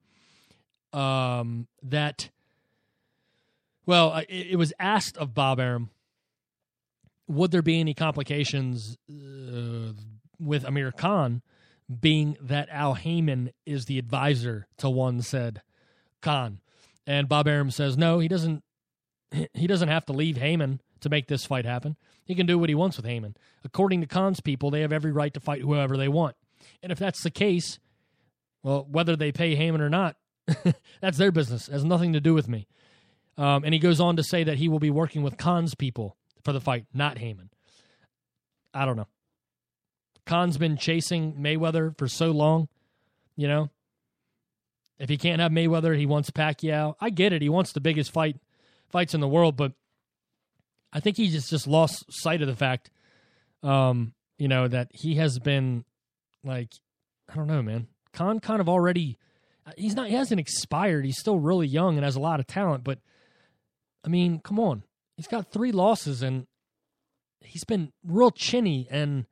um, 0.92 1.66
that, 1.82 2.30
well, 3.84 4.16
it, 4.28 4.52
it, 4.52 4.56
was 4.56 4.72
asked 4.78 5.18
of 5.18 5.34
Bob 5.34 5.60
Arum, 5.60 5.90
would 7.26 7.50
there 7.50 7.62
be 7.62 7.80
any 7.80 7.92
complications 7.92 8.96
uh, 9.10 9.92
with 10.40 10.64
Amir 10.64 10.92
Khan, 10.92 11.42
being 12.00 12.36
that 12.40 12.68
Al 12.70 12.94
Haymon 12.94 13.50
is 13.66 13.84
the 13.84 13.98
advisor 13.98 14.66
to 14.78 14.88
one 14.88 15.20
said 15.20 15.60
Khan? 16.22 16.60
And 17.08 17.26
Bob 17.26 17.48
Arum 17.48 17.70
says, 17.70 17.96
no, 17.96 18.18
he 18.18 18.28
doesn't. 18.28 18.62
He 19.54 19.66
doesn't 19.66 19.88
have 19.88 20.06
to 20.06 20.12
leave 20.12 20.36
Haymon 20.36 20.80
to 21.00 21.08
make 21.08 21.26
this 21.26 21.44
fight 21.44 21.64
happen. 21.64 21.96
He 22.24 22.34
can 22.34 22.46
do 22.46 22.58
what 22.58 22.68
he 22.68 22.74
wants 22.74 22.96
with 22.96 23.06
Haymon. 23.06 23.36
According 23.64 24.00
to 24.02 24.06
Khan's 24.06 24.40
people, 24.40 24.70
they 24.70 24.82
have 24.82 24.92
every 24.92 25.12
right 25.12 25.32
to 25.34 25.40
fight 25.40 25.60
whoever 25.60 25.96
they 25.96 26.08
want. 26.08 26.36
And 26.82 26.90
if 26.92 26.98
that's 26.98 27.22
the 27.22 27.30
case, 27.30 27.78
well, 28.62 28.86
whether 28.90 29.16
they 29.16 29.32
pay 29.32 29.54
Haymon 29.54 29.82
or 29.82 29.90
not, 29.90 30.16
that's 31.00 31.18
their 31.18 31.32
business. 31.32 31.68
It 31.68 31.72
has 31.72 31.84
nothing 31.84 32.14
to 32.14 32.20
do 32.20 32.32
with 32.32 32.48
me. 32.48 32.68
Um, 33.36 33.64
and 33.64 33.74
he 33.74 33.80
goes 33.80 34.00
on 34.00 34.16
to 34.16 34.22
say 34.22 34.44
that 34.44 34.56
he 34.56 34.68
will 34.68 34.78
be 34.78 34.90
working 34.90 35.22
with 35.22 35.36
Khan's 35.36 35.74
people 35.74 36.16
for 36.42 36.52
the 36.52 36.60
fight, 36.60 36.86
not 36.94 37.18
Haymon. 37.18 37.50
I 38.72 38.86
don't 38.86 38.96
know. 38.96 39.08
Khan's 40.26 40.58
been 40.58 40.76
chasing 40.76 41.34
Mayweather 41.34 41.96
for 41.98 42.08
so 42.08 42.30
long, 42.30 42.68
you 43.36 43.46
know. 43.48 43.70
If 44.98 45.08
he 45.08 45.16
can't 45.16 45.40
have 45.40 45.52
Mayweather, 45.52 45.96
he 45.96 46.06
wants 46.06 46.30
Pacquiao. 46.30 46.94
I 47.00 47.10
get 47.10 47.32
it. 47.32 47.42
He 47.42 47.48
wants 47.48 47.72
the 47.72 47.80
biggest 47.80 48.12
fight 48.12 48.36
fights 48.90 49.14
in 49.14 49.20
the 49.20 49.28
world, 49.28 49.56
but 49.56 49.72
I 50.92 51.00
think 51.00 51.16
he 51.16 51.28
just 51.28 51.50
just 51.50 51.66
lost 51.66 52.04
sight 52.08 52.42
of 52.42 52.48
the 52.48 52.56
fact, 52.56 52.90
um, 53.62 54.14
you 54.38 54.48
know, 54.48 54.66
that 54.66 54.90
he 54.92 55.16
has 55.16 55.38
been 55.38 55.84
like, 56.42 56.72
I 57.30 57.34
don't 57.36 57.46
know, 57.46 57.62
man. 57.62 57.86
Khan 58.12 58.40
kind 58.40 58.60
of 58.60 58.68
already, 58.68 59.18
he's 59.76 59.94
not, 59.94 60.08
he 60.08 60.14
hasn't 60.14 60.40
expired. 60.40 61.04
He's 61.04 61.20
still 61.20 61.38
really 61.38 61.66
young 61.66 61.96
and 61.96 62.04
has 62.04 62.16
a 62.16 62.20
lot 62.20 62.40
of 62.40 62.46
talent, 62.46 62.82
but 62.84 62.98
I 64.04 64.08
mean, 64.08 64.40
come 64.40 64.58
on, 64.58 64.82
he's 65.16 65.28
got 65.28 65.52
three 65.52 65.72
losses 65.72 66.22
and 66.22 66.46
he's 67.40 67.64
been 67.64 67.92
real 68.04 68.30
chinny 68.30 68.88
and. 68.90 69.26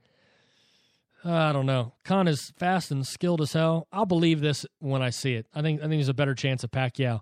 I 1.28 1.52
don't 1.52 1.66
know. 1.66 1.92
Khan 2.04 2.28
is 2.28 2.52
fast 2.56 2.92
and 2.92 3.04
skilled 3.04 3.40
as 3.40 3.52
hell. 3.52 3.88
I'll 3.92 4.06
believe 4.06 4.40
this 4.40 4.64
when 4.78 5.02
I 5.02 5.10
see 5.10 5.34
it. 5.34 5.46
I 5.52 5.60
think 5.60 5.80
I 5.80 5.84
think 5.84 5.94
there's 5.94 6.08
a 6.08 6.14
better 6.14 6.34
chance 6.34 6.62
of 6.62 6.70
Pacquiao. 6.70 7.20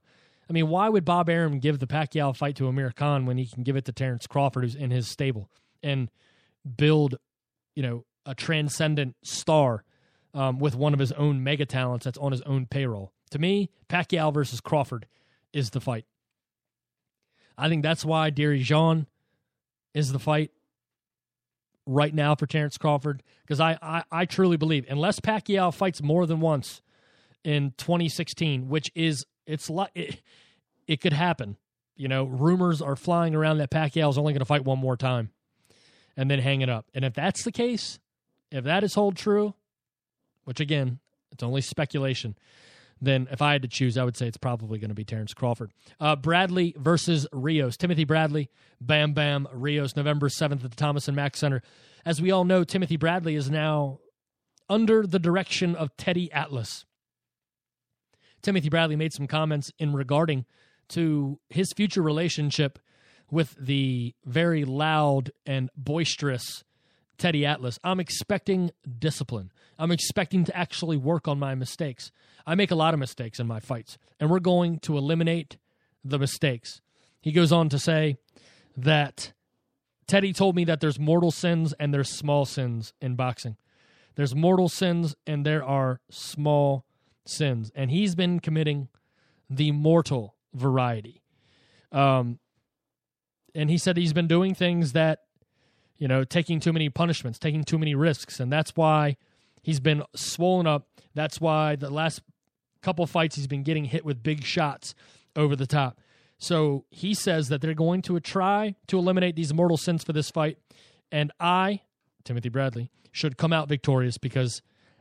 I 0.48 0.52
mean, 0.52 0.68
why 0.68 0.90
would 0.90 1.07
Bob 1.07 1.30
Arum 1.30 1.59
give 1.59 1.78
the 1.78 1.86
Pacquiao 1.86 2.36
fight 2.36 2.57
to 2.57 2.68
Amir 2.68 2.92
Khan 2.94 3.24
when 3.24 3.38
he 3.38 3.46
can 3.46 3.62
give 3.62 3.76
it 3.76 3.86
to 3.86 3.92
Terrence 3.92 4.26
Crawford, 4.26 4.64
who's 4.64 4.74
in 4.74 4.90
his 4.90 5.09
stable, 5.09 5.48
and 5.82 6.11
build, 6.76 7.16
you 7.74 7.82
know, 7.82 8.05
a 8.26 8.34
transcendent 8.34 9.16
star 9.22 9.84
um, 10.34 10.59
with 10.59 10.74
one 10.74 10.92
of 10.92 11.00
his 11.00 11.12
own 11.12 11.42
mega 11.42 11.64
talents 11.64 12.05
that's 12.05 12.18
on 12.18 12.32
his 12.32 12.42
own 12.42 12.66
payroll? 12.66 13.11
To 13.30 13.38
me, 13.38 13.70
Pacquiao 13.88 14.34
versus 14.34 14.61
Crawford 14.61 15.07
is 15.55 15.70
the 15.70 15.80
fight. 15.80 16.05
I 17.57 17.70
think 17.70 17.82
that's 17.82 18.05
why 18.05 18.28
Dierry 18.28 18.62
Jean 18.62 19.07
is 19.94 20.12
the 20.12 20.18
fight 20.18 20.50
right 21.87 22.14
now 22.14 22.35
for 22.35 22.47
Terrence 22.47 22.78
Crawford 22.78 23.22
because 23.43 23.61
I, 23.61 23.78
I, 23.82 24.05
I 24.11 24.24
truly 24.24 24.57
believe 24.57 24.87
unless 24.89 25.20
Pacquiao 25.20 25.72
fights 25.72 26.03
more 26.03 26.26
than 26.26 26.41
once 26.41 26.82
in 27.43 27.74
2016, 27.76 28.68
which 28.68 28.91
is 28.95 29.26
it's 29.47 29.68
like 29.68 29.91
it, 29.95 30.22
it 30.87 31.01
could 31.01 31.12
happen. 31.12 31.57
You 31.97 32.09
know, 32.09 32.24
rumors 32.24 32.82
are 32.82 32.97
flying 32.97 33.35
around 33.35 33.59
that 33.59 33.70
Pacquiao 33.70 34.11
is 34.11 34.18
only 34.18 34.32
going 34.32 34.41
to 34.41 34.47
fight 34.47 34.64
one 34.64 34.78
more 34.78 34.97
time 34.97 35.30
and 36.16 36.30
then 36.30 36.39
hang 36.39 36.61
it 36.61 36.68
up. 36.68 36.87
And 36.95 37.05
if 37.05 37.14
that's 37.14 37.45
the 37.45 37.53
case, 37.53 37.99
if 38.51 38.64
that 38.64 38.82
is 38.85 38.95
hold 38.95 39.16
true, 39.16 39.55
which 40.45 40.61
again, 40.61 40.99
it's 41.30 41.43
only 41.43 41.61
speculation, 41.61 42.37
then 43.01 43.28
if 43.30 43.42
I 43.42 43.53
had 43.53 43.62
to 43.62 43.68
choose, 43.68 43.99
I 43.99 44.05
would 44.05 44.16
say 44.16 44.26
it's 44.26 44.36
probably 44.36 44.78
going 44.78 44.88
to 44.88 44.95
be 44.95 45.05
Terrence 45.05 45.34
Crawford. 45.34 45.72
Uh, 46.01 46.16
Bradley 46.16 46.74
versus 46.78 47.26
Rios. 47.32 47.76
Timothy 47.76 48.05
Bradley, 48.05 48.51
Bam 48.80 49.12
Bam 49.12 49.49
Rios, 49.53 49.97
November 49.97 50.28
7th 50.28 50.64
at 50.64 50.70
the 50.70 50.76
Thomas 50.76 51.09
and 51.09 51.16
Mack 51.16 51.36
Center. 51.36 51.62
As 52.05 52.20
we 52.20 52.30
all 52.30 52.45
know, 52.45 52.64
Timothy 52.64 52.97
Bradley 52.97 53.34
is 53.34 53.51
now 53.51 54.01
under 54.68 55.07
the 55.07 55.18
direction 55.18 55.74
of 55.74 55.97
Teddy 55.97 56.30
Atlas. 56.32 56.84
Timothy 58.42 58.68
Bradley 58.68 58.97
made 58.97 59.12
some 59.12 59.26
comments 59.26 59.70
in 59.78 59.92
regarding 59.92 60.45
to 60.88 61.40
his 61.49 61.72
future 61.72 62.03
relationship 62.03 62.78
with 63.30 63.57
the 63.59 64.14
very 64.24 64.64
loud 64.64 65.30
and 65.47 65.70
boisterous 65.76 66.62
Teddy 67.16 67.47
Atlas. 67.47 67.78
I'm 67.82 68.01
expecting 68.01 68.70
discipline. 68.99 69.51
I'm 69.79 69.91
expecting 69.91 70.45
to 70.45 70.57
actually 70.57 70.97
work 70.97 71.29
on 71.29 71.39
my 71.39 71.55
mistakes. 71.55 72.11
I 72.47 72.55
make 72.55 72.70
a 72.70 72.77
lot 72.77 72.95
of 72.95 73.01
mistakes 73.01 73.41
in 73.41 73.47
my 73.47 73.61
fights, 73.61 73.99
and 74.20 74.31
we're 74.31 74.41
going 74.41 74.79
to 74.81 74.97
eliminate 74.97 75.57
the 76.05 76.18
mistakes. 76.18 76.81
He 77.20 77.33
goes 77.33 77.53
on 77.53 77.68
to 77.70 77.79
say 77.79 78.18
that 78.77 79.33
Teddy 80.07 80.33
told 80.33 80.55
me 80.55 80.64
that 80.64 80.81
there's 80.81 80.99
mortal 80.99 81.31
sins 81.31 81.72
and 81.81 81.93
there's 81.93 82.11
small 82.11 82.45
sins 82.45 82.93
in 83.01 83.16
boxing. 83.16 83.57
There's 84.16 84.35
mortal 84.35 84.68
sins 84.68 85.14
and 85.27 85.45
there 85.45 85.64
are 85.64 86.01
small 86.11 86.85
sins. 87.27 87.72
And 87.75 87.91
he's 87.91 88.14
been 88.14 88.41
committing 88.41 88.89
the 89.49 89.72
mortal 89.72 90.35
variety. 90.53 91.22
Um, 91.91 92.39
and 93.55 93.70
he 93.70 93.79
said 93.79 93.97
he's 93.97 94.12
been 94.12 94.27
doing 94.27 94.55
things 94.55 94.93
that, 94.93 95.20
you 95.97 96.09
know, 96.09 96.25
taking 96.25 96.61
too 96.61 96.72
many 96.72 96.91
punishments, 96.91 97.39
taking 97.39 97.64
too 97.64 97.79
many 97.79 97.95
risks. 97.95 98.41
And 98.41 98.53
that's 98.53 98.72
why 98.77 99.16
he's 99.65 99.81
been 99.81 100.05
swollen 100.15 100.69
up. 100.69 100.87
That's 101.15 101.41
why 101.41 101.75
the 101.75 101.91
last 101.91 102.23
couple 102.83 103.05
fights 103.07 103.35
he's 103.35 103.49
been 103.49 103.65
getting 103.65 103.87
hit 103.87 104.05
with 104.05 104.23
big 104.23 104.45
shots 104.45 104.95
over 105.35 105.57
the 105.57 105.67
top. 105.67 105.99
So 106.39 106.85
he 106.91 107.15
says 107.15 107.49
that 107.49 107.61
they're 107.61 107.75
going 107.75 108.03
to 108.03 108.21
try 108.21 108.77
to 108.89 108.99
eliminate 108.99 109.35
these 109.35 109.53
mortal 109.53 109.77
sins 109.77 110.05
for 110.05 110.12
this 110.12 110.31
fight. 110.31 110.59
And 111.11 111.33
I, 111.41 111.81
Timothy 112.25 112.51
Bradley, 112.51 112.91
should 113.11 113.39
come 113.39 113.53
out 113.53 113.69
victorious 113.69 114.19
because 114.19 114.61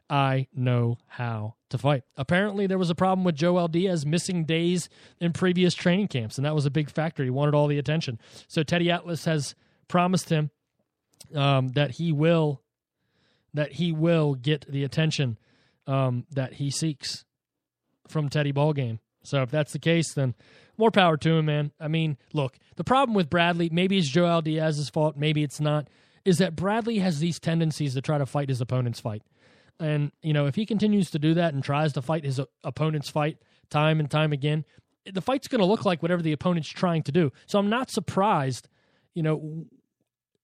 I 0.10 0.48
know 0.54 0.98
how 1.08 1.56
to 1.70 1.78
fight. 1.78 2.04
Apparently, 2.16 2.68
there 2.68 2.78
was 2.78 2.90
a 2.90 2.96
problem 2.96 3.24
with 3.24 3.36
Joel 3.36 3.68
Diaz 3.68 4.06
missing 4.06 4.46
days 4.46 4.90
in 5.20 5.34
previous 5.34 5.74
training 5.74 6.08
camps, 6.08 6.38
and 6.38 6.46
that 6.46 6.54
was 6.54 6.66
a 6.66 6.72
big 6.72 6.90
factor. 6.90 7.24
He 7.24 7.30
wanted 7.30 7.56
all 7.56 7.68
the 7.68 7.80
attention. 7.80 8.20
So 8.48 8.64
Teddy 8.64 8.92
Atlas 8.92 9.26
has 9.26 9.56
promised 9.88 10.30
him 10.30 10.52
um, 11.34 11.70
that 11.70 11.92
he 11.92 12.12
will 12.12 12.62
that 13.54 13.74
he 13.74 13.92
will 13.92 14.36
get 14.36 14.66
the 14.70 14.84
attention 14.84 15.38
um, 15.88 16.26
that 16.32 16.54
he 16.54 16.72
seeks 16.72 17.26
from 18.08 18.30
Teddy 18.30 18.54
Ballgame. 18.54 19.00
So 19.24 19.42
if 19.42 19.52
that's 19.52 19.74
the 19.74 19.80
case, 19.80 20.14
then 20.14 20.36
more 20.78 20.92
power 20.92 21.18
to 21.18 21.36
him, 21.36 21.46
man. 21.46 21.72
I 21.80 21.88
mean, 21.88 22.18
look, 22.34 22.58
the 22.76 22.84
problem 22.84 23.16
with 23.16 23.30
Bradley, 23.30 23.70
maybe 23.72 23.98
it's 23.98 24.10
Joel 24.10 24.42
Diaz's 24.42 24.90
fault, 24.90 25.16
maybe 25.16 25.44
it's 25.44 25.60
not, 25.60 25.88
is 26.26 26.38
that 26.40 26.56
Bradley 26.56 27.00
has 27.00 27.20
these 27.20 27.40
tendencies 27.40 27.94
to 27.94 28.02
try 28.02 28.18
to 28.18 28.26
fight 28.26 28.50
his 28.50 28.62
opponent's 28.62 29.00
fight. 29.00 29.24
And, 29.80 30.12
you 30.22 30.34
know, 30.34 30.46
if 30.46 30.56
he 30.56 30.66
continues 30.66 31.12
to 31.12 31.20
do 31.20 31.34
that 31.34 31.54
and 31.54 31.64
tries 31.64 31.94
to 31.94 32.02
fight 32.02 32.24
his 32.24 32.40
opponent's 32.64 33.10
fight 33.10 33.38
time 33.70 34.00
and 34.00 34.10
time 34.10 34.32
again, 34.32 34.66
the 35.12 35.22
fight's 35.22 35.48
going 35.48 35.60
to 35.60 35.66
look 35.66 35.86
like 35.86 36.02
whatever 36.02 36.22
the 36.22 36.32
opponent's 36.32 36.70
trying 36.70 37.04
to 37.04 37.12
do. 37.12 37.32
So 37.46 37.60
I'm 37.60 37.70
not 37.70 37.90
surprised, 37.90 38.70
you 39.14 39.24
know, 39.24 39.66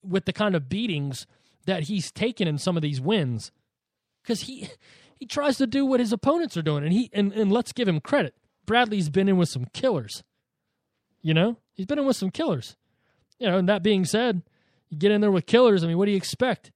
with 0.04 0.26
the 0.26 0.34
kind 0.34 0.56
of 0.56 0.68
beatings 0.68 1.26
that 1.70 1.84
he's 1.84 2.12
taken 2.12 2.48
in 2.48 2.58
some 2.58 2.76
of 2.76 2.82
these 2.82 3.00
wins. 3.00 3.52
Because 4.22 4.42
he 4.42 4.70
he 5.18 5.26
tries 5.26 5.58
to 5.58 5.68
do 5.68 5.86
what 5.86 6.00
his 6.00 6.12
opponents 6.14 6.58
are 6.58 6.62
doing 6.62 6.84
and 6.84 6.94
he 6.94 7.10
and, 7.14 7.32
and 7.34 7.52
let's 7.52 7.72
give 7.72 7.88
him 7.88 8.02
credit. 8.02 8.36
Bradley's 8.66 9.10
been 9.10 9.30
in 9.30 9.38
with 9.38 9.50
some 9.50 9.66
killers 9.74 10.24
you 11.22 11.34
know? 11.34 11.58
He's 11.74 11.86
been 11.86 12.00
in 12.00 12.06
with 12.06 12.18
some 12.18 12.32
killers. 12.32 12.76
You 13.40 13.50
know 13.50 13.58
and 13.58 13.70
that 13.70 13.84
being 13.84 14.04
said 14.04 14.42
you 14.90 14.98
get 14.98 15.12
in 15.12 15.22
there 15.22 15.32
with 15.32 15.46
killers 15.46 15.84
i 15.84 15.88
mean 15.88 15.98
what 15.98 16.06
do 16.06 16.12
you 16.12 16.18
expect? 16.18 16.72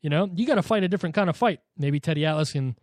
You 0.00 0.10
know 0.10 0.28
you 0.34 0.46
got 0.46 0.56
to 0.56 0.62
fight 0.62 0.82
a 0.82 0.88
different 0.88 1.14
kind 1.14 1.30
of 1.30 1.36
fight. 1.36 1.60
Maybe 1.76 2.00
teddy 2.00 2.26
atlas 2.26 2.52
can 2.52 2.76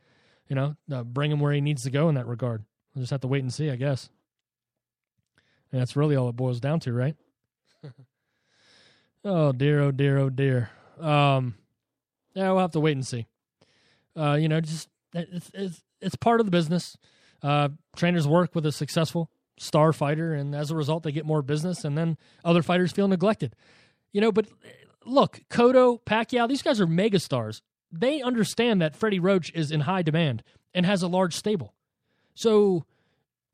you 0.48 0.56
know 0.56 0.76
uh, 0.92 1.04
bring 1.04 1.32
him 1.32 1.40
where 1.40 1.52
he 1.52 1.60
needs 1.60 1.84
to 1.84 1.92
go 1.92 2.08
in 2.08 2.16
that 2.16 2.28
regard. 2.28 2.64
We'll 2.94 3.04
just 3.04 3.12
have 3.12 3.22
to 3.22 3.28
wait 3.28 3.44
and 3.44 3.54
see 3.54 3.70
i 3.70 3.76
guess. 3.76 4.10
And 5.72 5.82
that's 5.82 5.96
really 5.96 6.16
all 6.16 6.30
it 6.30 6.36
boils 6.36 6.60
down 6.60 6.80
to 6.82 6.94
right? 6.94 7.16
Oh 9.22 9.52
dear 9.52 9.82
oh 9.82 9.92
dear 9.92 10.18
oh 10.18 10.30
dear 10.30 10.70
um, 11.00 11.56
yeah, 12.34 12.52
we'll 12.52 12.60
have 12.60 12.72
to 12.72 12.80
wait 12.80 12.94
and 12.94 13.06
see. 13.06 13.28
Uh, 14.16 14.38
you 14.40 14.48
know, 14.48 14.62
just 14.62 14.90
it's 15.14 15.52
it's, 15.54 15.84
it's 16.02 16.16
part 16.16 16.40
of 16.40 16.46
the 16.46 16.52
business. 16.52 16.98
Uh, 17.42 17.70
trainers 17.96 18.28
work 18.28 18.54
with 18.54 18.66
a 18.66 18.72
successful 18.72 19.30
star 19.58 19.94
fighter, 19.94 20.34
and 20.34 20.56
as 20.56 20.72
a 20.72 20.76
result, 20.76 21.04
they 21.04 21.12
get 21.12 21.26
more 21.26 21.42
business, 21.42 21.84
and 21.84 21.98
then 21.98 22.18
other 22.44 22.62
fighters 22.62 22.92
feel 22.92 23.08
neglected. 23.08 23.56
You 24.12 24.22
know, 24.22 24.32
but 24.32 24.48
look, 25.06 25.42
Cotto, 25.50 26.00
Pacquiao, 26.04 26.48
these 26.48 26.62
guys 26.62 26.82
are 26.82 26.88
megastars. 26.88 27.62
They 27.92 28.22
understand 28.22 28.82
that 28.82 28.96
Freddie 28.96 29.20
Roach 29.20 29.52
is 29.54 29.72
in 29.72 29.82
high 29.82 30.02
demand 30.02 30.44
and 30.74 30.86
has 30.86 31.02
a 31.02 31.08
large 31.08 31.36
stable. 31.36 31.74
So 32.36 32.86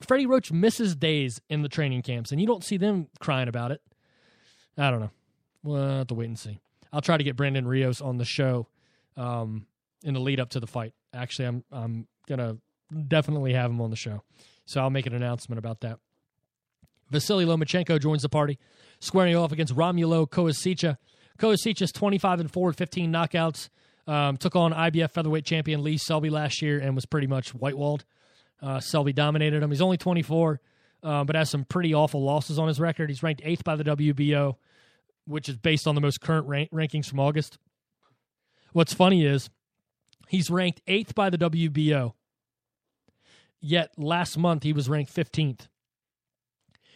Freddie 0.02 0.26
Roach 0.26 0.52
misses 0.52 0.96
days 0.96 1.42
in 1.50 1.62
the 1.62 1.70
training 1.70 2.02
camps, 2.02 2.32
and 2.32 2.42
you 2.42 2.48
don't 2.48 2.64
see 2.64 2.78
them 2.78 3.08
crying 3.20 3.48
about 3.48 3.72
it. 3.72 3.82
I 4.78 4.92
don't 4.92 5.00
know. 5.00 5.12
We'll 5.64 5.98
have 5.98 6.08
to 6.08 6.16
wait 6.16 6.28
and 6.28 6.38
see. 6.38 6.60
I'll 6.96 7.02
try 7.02 7.18
to 7.18 7.24
get 7.26 7.36
Brandon 7.36 7.68
Rios 7.68 8.00
on 8.00 8.18
the 8.18 8.24
show 8.24 8.70
um, 9.18 9.68
in 10.04 10.14
the 10.14 10.22
lead 10.22 10.40
up 10.40 10.52
to 10.52 10.62
the 10.62 10.68
fight. 10.68 10.94
Actually, 11.14 11.50
I'm 11.50 11.64
I'm 11.70 12.08
gonna 12.26 12.58
definitely 13.08 13.52
have 13.52 13.70
him 13.70 13.82
on 13.82 13.90
the 13.90 13.98
show, 13.98 14.24
so 14.66 14.80
I'll 14.80 14.90
make 14.90 15.06
an 15.06 15.14
announcement 15.14 15.60
about 15.60 15.82
that. 15.82 16.00
Vasily 17.12 17.46
Lomachenko 17.46 18.00
joins 18.00 18.22
the 18.22 18.30
party, 18.30 18.58
squaring 19.02 19.36
off 19.36 19.52
against 19.52 19.76
Romulo 19.76 20.26
Koasicha. 20.26 20.96
Koasicha's 21.38 21.92
25 21.92 22.40
and 22.40 22.52
4, 22.52 22.72
15 22.72 23.12
knockouts. 23.12 23.68
Um, 24.08 24.38
took 24.38 24.56
on 24.56 24.72
IBF 24.72 25.12
featherweight 25.12 25.46
champion 25.46 25.84
Lee 25.84 25.98
Selby 25.98 26.30
last 26.30 26.62
year 26.62 26.80
and 26.80 26.96
was 26.96 27.06
pretty 27.06 27.28
much 27.28 27.54
whitewalled. 27.54 28.04
Uh, 28.62 28.80
Selby 28.80 29.12
dominated 29.12 29.62
him. 29.62 29.70
He's 29.70 29.82
only 29.82 29.98
24, 29.98 30.62
uh, 31.04 31.24
but 31.26 31.36
has 31.36 31.50
some 31.50 31.66
pretty 31.66 31.94
awful 31.94 32.24
losses 32.24 32.58
on 32.58 32.70
his 32.70 32.80
record. 32.80 33.10
He's 33.10 33.22
ranked 33.22 33.42
eighth 33.44 33.66
by 33.66 33.76
the 33.76 33.84
WBO 33.84 34.56
which 35.26 35.50
is 35.50 35.58
based 35.58 35.88
on 35.88 35.96
the 35.96 36.02
most 36.02 36.22
current 36.22 36.48
rank- 36.48 36.72
rankings 36.72 37.08
from 37.08 37.20
August. 37.20 37.58
What's 38.74 38.94
funny 38.94 39.26
is 39.26 39.50
he's 40.28 40.50
ranked 40.50 40.82
eighth 40.88 41.16
by 41.16 41.30
the 41.30 41.38
WBO, 41.38 42.14
yet 43.62 43.92
last 43.98 44.38
month 44.38 44.64
he 44.64 44.74
was 44.74 44.90
ranked 44.90 45.14
15th. 45.14 45.68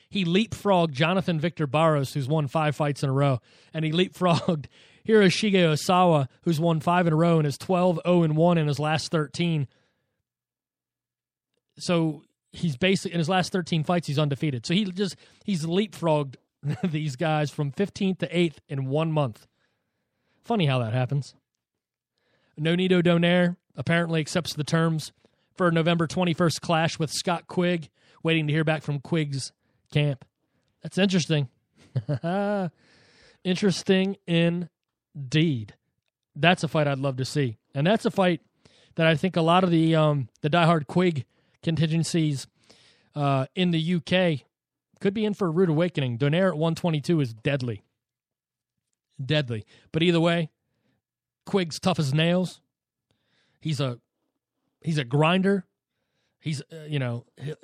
He 0.10 0.26
leapfrogged 0.26 0.92
Jonathan 0.92 1.40
Victor 1.40 1.68
Barros, 1.68 2.14
who's 2.14 2.28
won 2.28 2.48
five 2.48 2.76
fights 2.76 3.04
in 3.04 3.10
a 3.10 3.14
row, 3.14 3.40
and 3.74 3.86
he 3.86 3.92
leapfrogged 3.92 4.66
Hiroshige 5.08 5.54
Osawa, 5.54 6.28
who's 6.44 6.60
won 6.60 6.80
five 6.80 7.08
in 7.08 7.14
a 7.14 7.16
row 7.16 7.38
and 7.38 7.48
is 7.48 7.58
12 7.58 8.00
0 8.06 8.28
1 8.28 8.58
in 8.58 8.68
his 8.68 8.80
last 8.80 9.12
13. 9.12 9.68
So 11.78 12.24
he's 12.52 12.76
basically 12.76 13.14
in 13.14 13.20
his 13.20 13.30
last 13.30 13.52
13 13.52 13.84
fights 13.84 14.08
he's 14.08 14.20
undefeated. 14.20 14.66
So 14.66 14.74
he 14.74 14.86
just 14.86 15.16
he's 15.44 15.66
leapfrogged 15.66 16.36
these 16.84 17.16
guys 17.16 17.52
from 17.52 17.72
15th 17.72 18.20
to 18.20 18.28
8th 18.28 18.58
in 18.68 18.88
one 18.88 19.12
month. 19.12 19.48
Funny 20.44 20.66
how 20.66 20.80
that 20.80 20.94
happens. 20.94 21.36
Nonito 22.60 23.02
Donaire 23.02 23.56
apparently 23.76 24.20
accepts 24.20 24.54
the 24.54 24.64
terms 24.64 25.12
for 25.56 25.68
a 25.68 25.72
November 25.72 26.08
21st 26.08 26.62
clash 26.62 27.00
with 27.00 27.12
Scott 27.12 27.48
Quigg, 27.48 27.90
waiting 28.24 28.48
to 28.48 28.54
hear 28.54 28.64
back 28.64 28.84
from 28.84 29.00
Quigg's 29.00 29.52
camp. 29.92 30.26
That's 30.82 30.98
interesting. 30.98 31.50
interesting 33.44 34.18
indeed. 34.28 35.74
That's 36.36 36.64
a 36.64 36.68
fight 36.68 36.88
I'd 36.88 37.00
love 37.00 37.18
to 37.18 37.26
see. 37.26 37.58
And 37.74 37.86
that's 37.86 38.06
a 38.06 38.12
fight 38.12 38.42
that 38.96 39.08
I 39.08 39.16
think 39.16 39.36
a 39.36 39.42
lot 39.42 39.64
of 39.64 39.72
the 39.72 39.96
um, 39.96 40.30
the 40.42 40.50
diehard 40.50 40.88
Quigg 40.88 41.26
contingencies 41.64 42.48
uh, 43.16 43.46
in 43.56 43.72
the 43.72 43.96
UK 43.96 44.46
could 45.00 45.14
be 45.14 45.26
in 45.26 45.34
for 45.34 45.48
a 45.48 45.52
rude 45.52 45.70
awakening. 45.70 46.18
Donaire 46.18 46.50
at 46.50 46.58
122 46.58 47.22
is 47.22 47.34
deadly. 47.34 47.84
Deadly. 49.24 49.66
But 49.92 50.04
either 50.04 50.20
way, 50.20 50.50
Quigg's 51.46 51.80
tough 51.80 52.00
as 52.00 52.14
nails. 52.14 52.62
He's 53.60 53.80
a 53.80 54.00
he's 54.82 54.98
a 54.98 55.04
grinder. 55.04 55.66
He's 56.40 56.62
uh, 56.72 56.86
you 56.88 57.00
know 57.00 57.26
he'll, 57.38 57.56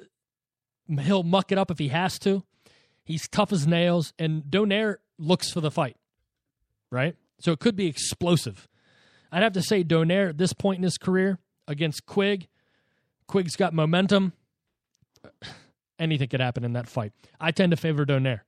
he'll 0.99 1.23
muck 1.23 1.51
it 1.51 1.57
up 1.57 1.71
if 1.71 1.79
he 1.79 1.89
has 1.89 2.19
to. 2.19 2.43
He's 3.03 3.27
tough 3.27 3.53
as 3.53 3.67
nails, 3.67 4.13
and 4.17 4.43
Donaire 4.43 4.97
looks 5.19 5.51
for 5.51 5.61
the 5.61 5.71
fight, 5.71 5.95
right? 6.91 7.15
So 7.39 7.51
it 7.51 7.59
could 7.59 7.75
be 7.75 7.87
explosive. 7.87 8.67
I'd 9.31 9.43
have 9.43 9.53
to 9.53 9.61
say 9.61 9.83
Donaire 9.83 10.29
at 10.29 10.37
this 10.37 10.53
point 10.53 10.77
in 10.77 10.83
his 10.83 10.97
career 10.97 11.39
against 11.67 12.05
Quigg. 12.05 12.47
Quigg's 13.27 13.55
got 13.55 13.73
momentum 13.73 14.33
anything 15.99 16.27
could 16.27 16.39
happen 16.39 16.63
in 16.63 16.73
that 16.73 16.87
fight. 16.87 17.13
I 17.39 17.51
tend 17.51 17.71
to 17.71 17.77
favor 17.77 18.05
Donaire, 18.05 18.41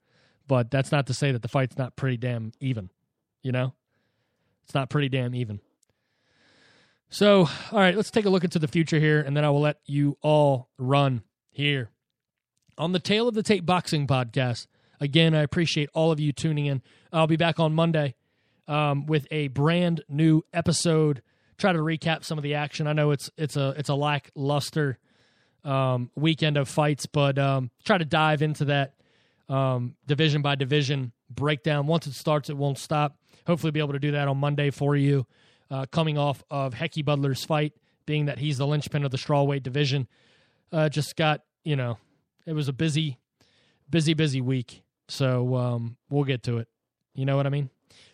but 0.47 0.71
that's 0.71 0.91
not 0.91 1.07
to 1.07 1.13
say 1.13 1.31
that 1.31 1.41
the 1.41 1.47
fight's 1.47 1.77
not 1.77 1.95
pretty 1.95 2.17
damn 2.17 2.51
even. 2.59 2.89
You 3.43 3.51
know, 3.51 3.73
it's 4.65 4.73
not 4.73 4.89
pretty 4.89 5.09
damn 5.09 5.35
even. 5.35 5.59
So, 7.09 7.47
all 7.71 7.79
right, 7.79 7.95
let's 7.95 8.11
take 8.11 8.25
a 8.25 8.29
look 8.29 8.43
into 8.43 8.59
the 8.59 8.67
future 8.67 8.99
here, 8.99 9.21
and 9.21 9.35
then 9.35 9.45
I 9.45 9.49
will 9.49 9.61
let 9.61 9.79
you 9.85 10.17
all 10.21 10.69
run 10.77 11.23
here 11.49 11.91
on 12.77 12.91
the 12.91 12.99
Tale 12.99 13.27
of 13.27 13.33
the 13.33 13.43
Tape 13.43 13.65
Boxing 13.65 14.07
podcast. 14.07 14.67
Again, 14.99 15.33
I 15.33 15.41
appreciate 15.41 15.89
all 15.93 16.11
of 16.11 16.19
you 16.19 16.33
tuning 16.33 16.65
in. 16.65 16.81
I'll 17.13 17.27
be 17.27 17.37
back 17.37 17.59
on 17.59 17.73
Monday 17.73 18.15
um, 18.67 19.05
with 19.05 19.27
a 19.31 19.47
brand 19.49 20.03
new 20.09 20.43
episode. 20.53 21.21
Try 21.57 21.71
to 21.71 21.79
recap 21.79 22.23
some 22.23 22.37
of 22.37 22.43
the 22.43 22.55
action. 22.55 22.87
I 22.87 22.93
know 22.93 23.11
it's 23.11 23.29
it's 23.37 23.55
a 23.55 23.69
it's 23.77 23.89
a 23.89 23.95
lackluster 23.95 24.99
um, 25.67 26.09
weekend 26.15 26.57
of 26.57 26.67
fights, 26.69 27.05
but 27.05 27.37
um, 27.37 27.69
try 27.83 27.97
to 27.97 28.05
dive 28.05 28.41
into 28.41 28.65
that 28.65 28.93
um, 29.49 29.95
division 30.07 30.41
by 30.41 30.55
division 30.55 31.11
breakdown. 31.29 31.87
Once 31.87 32.07
it 32.07 32.13
starts, 32.13 32.49
it 32.49 32.57
won't 32.57 32.77
stop. 32.77 33.17
Hopefully, 33.45 33.71
be 33.71 33.79
able 33.79 33.93
to 33.93 33.99
do 33.99 34.11
that 34.11 34.27
on 34.27 34.37
Monday 34.37 34.71
for 34.71 34.95
you. 34.95 35.25
Uh, 35.69 35.85
coming 35.91 36.17
off 36.17 36.43
of 36.49 36.73
Hekkie 36.73 37.03
Budler's 37.03 37.43
fight, 37.43 37.73
being 38.05 38.25
that 38.25 38.39
he's 38.39 38.57
the 38.57 38.65
linchpin 38.65 39.03
of 39.03 39.11
the 39.11 39.17
strawweight 39.17 39.63
division, 39.63 40.07
uh, 40.71 40.87
just 40.87 41.15
got 41.17 41.41
you 41.67 41.75
know, 41.75 41.97
it 42.45 42.53
was 42.53 42.69
a 42.69 42.73
busy, 42.73 43.17
busy, 43.89 44.13
busy 44.13 44.39
week. 44.39 44.83
So 45.09 45.57
um, 45.57 45.97
we'll 46.09 46.23
get 46.23 46.43
to 46.43 46.59
it. 46.59 46.69
You 47.13 47.25
know 47.25 47.35
what 47.35 47.45
I 47.45 47.49
mean? 47.49 47.69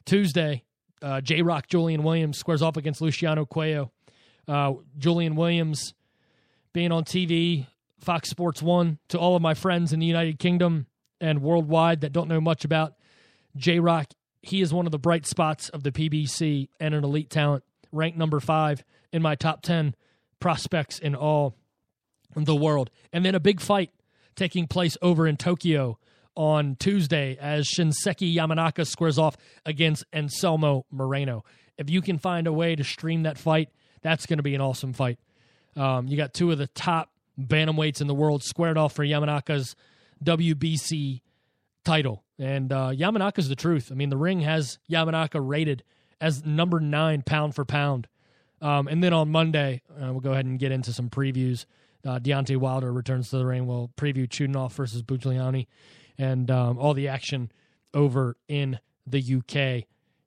Tuesday, 0.08 0.64
uh, 1.04 1.22
J 1.22 1.44
Rock 1.44 1.68
Julian 1.68 2.02
Williams 2.02 2.40
squares 2.40 2.64
off 2.64 2.78
against 2.78 3.00
Luciano 3.00 3.46
Cuello. 3.46 3.92
Uh, 4.48 4.74
Julian 4.98 5.36
Williams 5.36 5.94
being 6.74 6.92
on 6.92 7.04
TV, 7.04 7.68
Fox 8.00 8.30
Sports 8.30 8.62
One, 8.62 8.98
to 9.10 9.20
all 9.20 9.36
of 9.36 9.42
my 9.42 9.54
friends 9.54 9.94
in 9.94 10.00
the 10.00 10.06
United 10.06 10.40
Kingdom 10.40 10.88
and 11.22 11.42
worldwide 11.42 12.02
that 12.02 12.12
don't 12.12 12.28
know 12.28 12.42
much 12.42 12.66
about 12.66 12.96
J 13.56 13.80
Rock, 13.80 14.08
he 14.42 14.62
is 14.62 14.74
one 14.74 14.86
of 14.86 14.92
the 14.92 15.00
bright 15.00 15.26
spots 15.26 15.70
of 15.70 15.84
the 15.84 15.92
PBC 15.92 16.68
and 16.80 16.94
an 16.94 17.04
elite 17.04 17.30
talent, 17.30 17.64
ranked 17.92 18.18
number 18.18 18.40
five 18.40 18.84
in 19.14 19.22
my 19.22 19.36
top 19.36 19.62
10 19.62 19.96
prospects 20.40 21.00
in 21.00 21.16
all 21.16 21.56
the 22.36 22.56
world. 22.56 22.90
And 23.14 23.24
then 23.24 23.36
a 23.36 23.40
big 23.40 23.62
fight 23.62 23.92
taking 24.36 24.68
place 24.68 24.98
over 25.02 25.28
in 25.28 25.38
Tokyo 25.38 25.98
on 26.36 26.76
Tuesday 26.78 27.38
as 27.40 27.68
Shinsuke 27.68 28.36
Yamanaka 28.36 28.86
squares 28.86 29.20
off 29.20 29.38
against 29.66 30.04
Anselmo 30.12 30.86
Moreno. 30.92 31.46
If 31.78 31.90
you 31.90 32.02
can 32.02 32.18
find 32.18 32.48
a 32.48 32.54
way 32.54 32.76
to 32.76 32.84
stream 32.84 33.24
that 33.24 33.38
fight, 33.38 33.70
that's 34.02 34.26
going 34.26 34.38
to 34.38 34.44
be 34.44 34.56
an 34.56 34.62
awesome 34.62 34.94
fight. 34.94 35.20
Um, 35.76 36.08
you 36.08 36.18
got 36.18 36.34
two 36.34 36.52
of 36.52 36.58
the 36.58 36.68
top 36.68 37.12
bantamweights 37.40 38.02
in 38.02 38.08
the 38.08 38.14
world 38.14 38.44
squared 38.44 38.78
off 38.78 38.94
for 38.94 39.04
Yamanaka's 39.04 39.76
WBC 40.24 41.22
title. 41.84 42.24
And 42.40 42.72
uh, 42.72 42.92
Yamanaka's 42.92 43.50
the 43.50 43.56
truth. 43.56 43.90
I 43.92 43.96
mean, 43.96 44.10
the 44.10 44.18
ring 44.18 44.42
has 44.42 44.80
Yamanaka 44.90 45.40
rated 45.42 45.84
as 46.20 46.46
number 46.46 46.80
nine 46.80 47.22
pound 47.22 47.56
for 47.56 47.66
pound. 47.66 48.08
Um, 48.62 48.88
and 48.88 49.04
then 49.04 49.14
on 49.14 49.30
Monday, 49.30 49.82
uh, 49.92 50.12
we'll 50.12 50.22
go 50.22 50.32
ahead 50.32 50.46
and 50.46 50.58
get 50.58 50.72
into 50.72 50.94
some 50.94 51.10
previews. 51.10 51.66
Uh, 52.06 52.20
Deontay 52.20 52.58
Wilder 52.58 52.92
returns 52.92 53.30
to 53.30 53.38
the 53.38 53.46
ring. 53.46 53.68
We'll 53.68 53.92
preview 53.98 54.28
Chudinov 54.28 54.72
versus 54.72 55.02
Buglioni 55.02 55.68
and 56.18 56.50
um, 56.50 56.78
all 56.78 56.94
the 56.94 57.08
action 57.08 57.52
over 57.94 58.38
in 58.48 58.80
the 59.06 59.20
UK. 59.20 59.86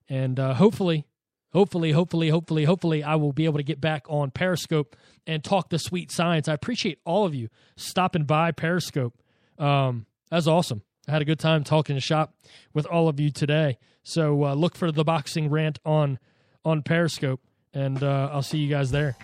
And 0.08 0.38
uh, 0.38 0.54
hopefully, 0.54 1.06
hopefully, 1.52 1.92
hopefully, 1.92 2.28
hopefully, 2.28 2.64
hopefully, 2.64 3.02
I 3.02 3.16
will 3.16 3.32
be 3.32 3.44
able 3.44 3.58
to 3.58 3.64
get 3.64 3.80
back 3.80 4.06
on 4.08 4.30
Periscope 4.30 4.96
and 5.26 5.42
talk 5.42 5.70
the 5.70 5.78
sweet 5.78 6.10
science. 6.12 6.48
I 6.48 6.54
appreciate 6.54 6.98
all 7.04 7.24
of 7.26 7.34
you 7.34 7.48
stopping 7.76 8.24
by 8.24 8.52
Periscope. 8.52 9.14
Um, 9.58 10.06
that's 10.30 10.46
awesome. 10.46 10.82
I 11.08 11.12
had 11.12 11.22
a 11.22 11.24
good 11.24 11.38
time 11.38 11.64
talking 11.64 11.98
shop 11.98 12.34
with 12.74 12.86
all 12.86 13.08
of 13.08 13.20
you 13.20 13.30
today. 13.30 13.78
So 14.02 14.44
uh, 14.44 14.54
look 14.54 14.76
for 14.76 14.90
the 14.92 15.04
boxing 15.04 15.50
rant 15.50 15.78
on 15.84 16.18
on 16.64 16.82
Periscope, 16.82 17.40
and 17.72 18.02
uh, 18.02 18.28
I'll 18.32 18.42
see 18.42 18.58
you 18.58 18.68
guys 18.68 18.90
there. 18.90 19.16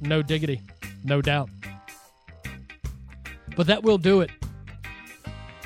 No 0.00 0.22
diggity, 0.22 0.62
no 1.04 1.20
doubt. 1.20 1.50
But 3.56 3.66
that 3.66 3.82
will 3.82 3.98
do 3.98 4.20
it 4.20 4.30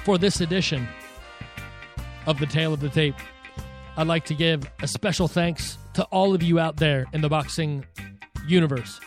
for 0.04 0.18
this 0.18 0.40
edition 0.40 0.88
of 2.26 2.38
the 2.38 2.46
Tale 2.46 2.72
of 2.72 2.80
the 2.80 2.88
Tape. 2.88 3.14
I'd 3.96 4.06
like 4.06 4.24
to 4.26 4.34
give 4.34 4.70
a 4.82 4.88
special 4.88 5.28
thanks 5.28 5.78
to 5.94 6.04
all 6.04 6.34
of 6.34 6.42
you 6.42 6.58
out 6.58 6.76
there 6.76 7.06
in 7.12 7.20
the 7.20 7.28
boxing 7.28 7.84
universe 8.46 9.00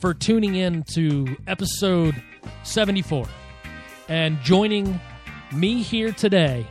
for 0.00 0.14
tuning 0.14 0.54
in 0.54 0.82
to 0.94 1.36
episode 1.46 2.14
74 2.62 3.26
and 4.08 4.40
joining 4.42 5.00
me 5.52 5.82
here 5.82 6.12
today 6.12 6.66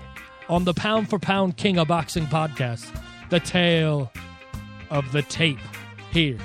on 0.49 0.63
the 0.63 0.73
Pound 0.73 1.09
for 1.09 1.19
Pound 1.19 1.57
King 1.57 1.78
of 1.78 1.89
Boxing 1.89 2.25
podcast, 2.25 2.88
the 3.30 3.39
tale 3.39 4.11
of 4.89 5.11
the 5.11 5.21
tape 5.23 5.59
here 6.11 6.38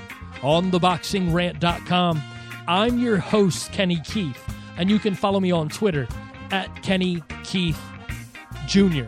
on 0.42 0.70
theboxingrant.com. 0.70 2.20
I'm 2.66 2.98
your 2.98 3.18
host, 3.18 3.72
Kenny 3.72 4.00
Keith, 4.04 4.38
and 4.76 4.90
you 4.90 4.98
can 4.98 5.14
follow 5.14 5.40
me 5.40 5.52
on 5.52 5.68
Twitter 5.68 6.08
at 6.50 6.82
Kenny 6.82 7.22
Keith 7.44 7.80
Jr. 8.66 9.04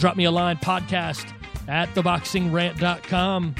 Drop 0.00 0.16
me 0.16 0.24
a 0.24 0.30
line 0.30 0.56
podcast 0.56 1.30
at 1.68 1.90
theboxingrant.com. 1.90 3.54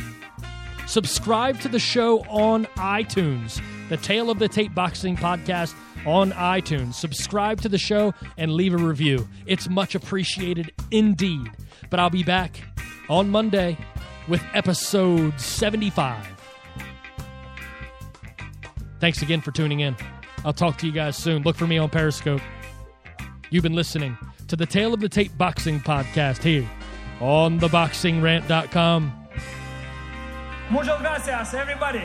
Subscribe 0.87 1.61
to 1.61 1.69
the 1.69 1.79
show 1.79 2.21
on 2.31 2.65
iTunes, 2.77 3.63
the 3.91 3.99
Tale 3.99 4.31
of 4.31 4.39
the 4.39 4.49
Tape 4.49 4.75
Boxing 4.75 5.19
Podcast 5.19 5.75
on 6.07 6.33
iTunes. 6.33 6.95
Subscribe 6.95 7.61
to 7.61 7.69
the 7.69 7.77
show 7.77 8.15
and 8.39 8.55
leave 8.55 8.73
a 8.73 8.79
review. 8.79 9.29
It's 9.45 9.69
much 9.69 9.95
appreciated 9.95 10.73
indeed. 10.91 11.51
But 11.91 12.01
I'll 12.01 12.09
be 12.09 12.25
back 12.25 12.63
on 13.11 13.29
Monday 13.29 13.77
with 14.27 14.43
episode 14.55 15.39
75. 15.39 16.27
Thanks 18.99 19.21
again 19.21 19.43
for 19.43 19.51
tuning 19.53 19.81
in. 19.81 19.95
I'll 20.43 20.55
talk 20.55 20.79
to 20.79 20.87
you 20.87 20.93
guys 20.93 21.17
soon. 21.17 21.43
Look 21.43 21.57
for 21.57 21.67
me 21.67 21.77
on 21.77 21.91
Periscope. 21.91 22.41
You've 23.51 23.63
been 23.63 23.75
listening 23.75 24.17
to 24.51 24.57
the 24.57 24.67
Tale 24.67 24.93
of 24.93 24.99
the 24.99 25.09
Tape 25.09 25.31
Boxing 25.39 25.79
Podcast 25.79 26.43
here 26.43 26.69
on 27.21 27.61
theboxingrant.com. 27.61 29.13
Muchas 30.71 31.01
gracias, 31.01 31.55
everybody. 31.55 32.03